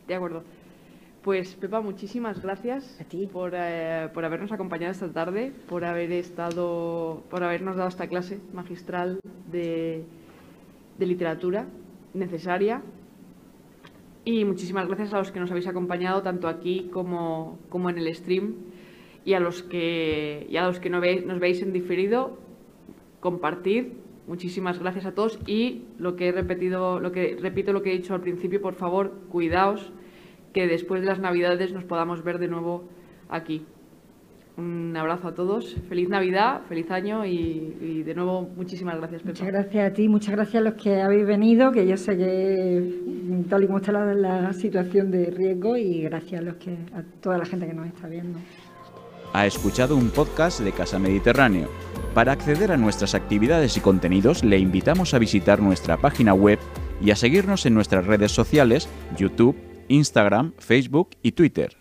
De 0.07 0.13
acuerdo. 0.13 0.43
Pues 1.23 1.55
Pepa, 1.55 1.81
muchísimas 1.81 2.41
gracias 2.41 2.97
Por, 3.33 3.53
eh, 3.55 4.09
por 4.13 4.23
habernos 4.23 4.51
acompañado 4.51 4.91
esta 4.91 5.11
tarde, 5.11 5.51
por 5.67 5.83
haber 5.83 6.11
estado, 6.11 7.23
por 7.31 7.43
habernos 7.43 7.75
dado 7.75 7.89
esta 7.89 8.07
clase 8.07 8.39
magistral 8.53 9.19
de, 9.51 10.03
de 10.99 11.05
literatura 11.07 11.65
necesaria 12.13 12.83
y 14.27 14.43
muchísimas 14.43 14.87
gracias 14.87 15.13
a 15.13 15.19
los 15.19 15.31
que 15.31 15.39
nos 15.39 15.49
habéis 15.51 15.67
acompañado 15.67 16.21
tanto 16.21 16.49
aquí 16.49 16.89
como, 16.91 17.59
como 17.69 17.89
en 17.89 17.97
el 17.97 18.13
stream 18.13 18.55
y 19.23 19.35
a 19.35 19.39
los 19.39 19.63
que, 19.63 20.49
a 20.59 20.67
los 20.67 20.81
que 20.81 20.89
no 20.89 20.99
nos 20.99 21.39
veis 21.39 21.61
en 21.61 21.71
diferido, 21.71 22.37
compartir. 23.21 23.93
Muchísimas 24.27 24.79
gracias 24.79 25.05
a 25.05 25.13
todos 25.13 25.39
y 25.47 25.85
lo 25.97 26.17
que 26.17 26.27
he 26.27 26.31
repetido, 26.33 26.99
lo 26.99 27.13
que 27.13 27.37
repito 27.39 27.71
lo 27.71 27.81
que 27.81 27.93
he 27.93 27.97
dicho 27.97 28.13
al 28.15 28.19
principio, 28.19 28.61
por 28.61 28.73
favor, 28.73 29.13
cuidaos 29.29 29.93
que 30.51 30.67
después 30.67 30.99
de 30.99 31.07
las 31.07 31.19
Navidades 31.19 31.71
nos 31.71 31.85
podamos 31.85 32.21
ver 32.21 32.37
de 32.37 32.49
nuevo 32.49 32.83
aquí. 33.29 33.65
Un 34.57 34.97
abrazo 34.97 35.27
a 35.27 35.35
todos, 35.35 35.75
feliz 35.87 36.09
Navidad, 36.09 36.61
feliz 36.67 36.89
año 36.89 37.23
y, 37.27 38.01
de 38.03 38.15
nuevo 38.15 38.49
muchísimas 38.55 38.97
gracias. 38.97 39.23
Muchas 39.23 39.47
gracias 39.47 39.91
a 39.91 39.93
ti, 39.93 40.09
muchas 40.09 40.33
gracias 40.35 40.55
a 40.55 40.61
los 40.61 40.73
que 40.73 40.99
habéis 40.99 41.27
venido, 41.27 41.71
que 41.71 41.85
yo 41.85 41.95
sé 41.95 42.17
que 42.17 43.45
tal 43.49 43.63
y 43.63 43.67
como 43.67 43.77
está 43.77 43.91
la, 43.91 44.15
la 44.15 44.53
situación 44.53 45.11
de 45.11 45.27
riesgo 45.27 45.77
y 45.77 46.01
gracias 46.01 46.41
a, 46.41 46.43
los 46.43 46.55
que, 46.55 46.71
a 46.71 47.03
toda 47.21 47.37
la 47.37 47.45
gente 47.45 47.67
que 47.67 47.73
nos 47.75 47.85
está 47.85 48.07
viendo. 48.07 48.39
Ha 49.33 49.45
escuchado 49.45 49.95
un 49.95 50.09
podcast 50.09 50.61
de 50.61 50.71
Casa 50.71 50.97
Mediterráneo. 50.97 51.69
Para 52.15 52.31
acceder 52.31 52.71
a 52.71 52.77
nuestras 52.77 53.13
actividades 53.13 53.77
y 53.77 53.81
contenidos 53.81 54.43
le 54.43 54.57
invitamos 54.57 55.13
a 55.13 55.19
visitar 55.19 55.61
nuestra 55.61 55.97
página 55.97 56.33
web 56.33 56.57
y 56.99 57.11
a 57.11 57.15
seguirnos 57.15 57.67
en 57.67 57.75
nuestras 57.75 58.07
redes 58.07 58.31
sociales, 58.31 58.89
YouTube, 59.15 59.55
Instagram, 59.87 60.53
Facebook 60.57 61.09
y 61.21 61.33
Twitter. 61.33 61.77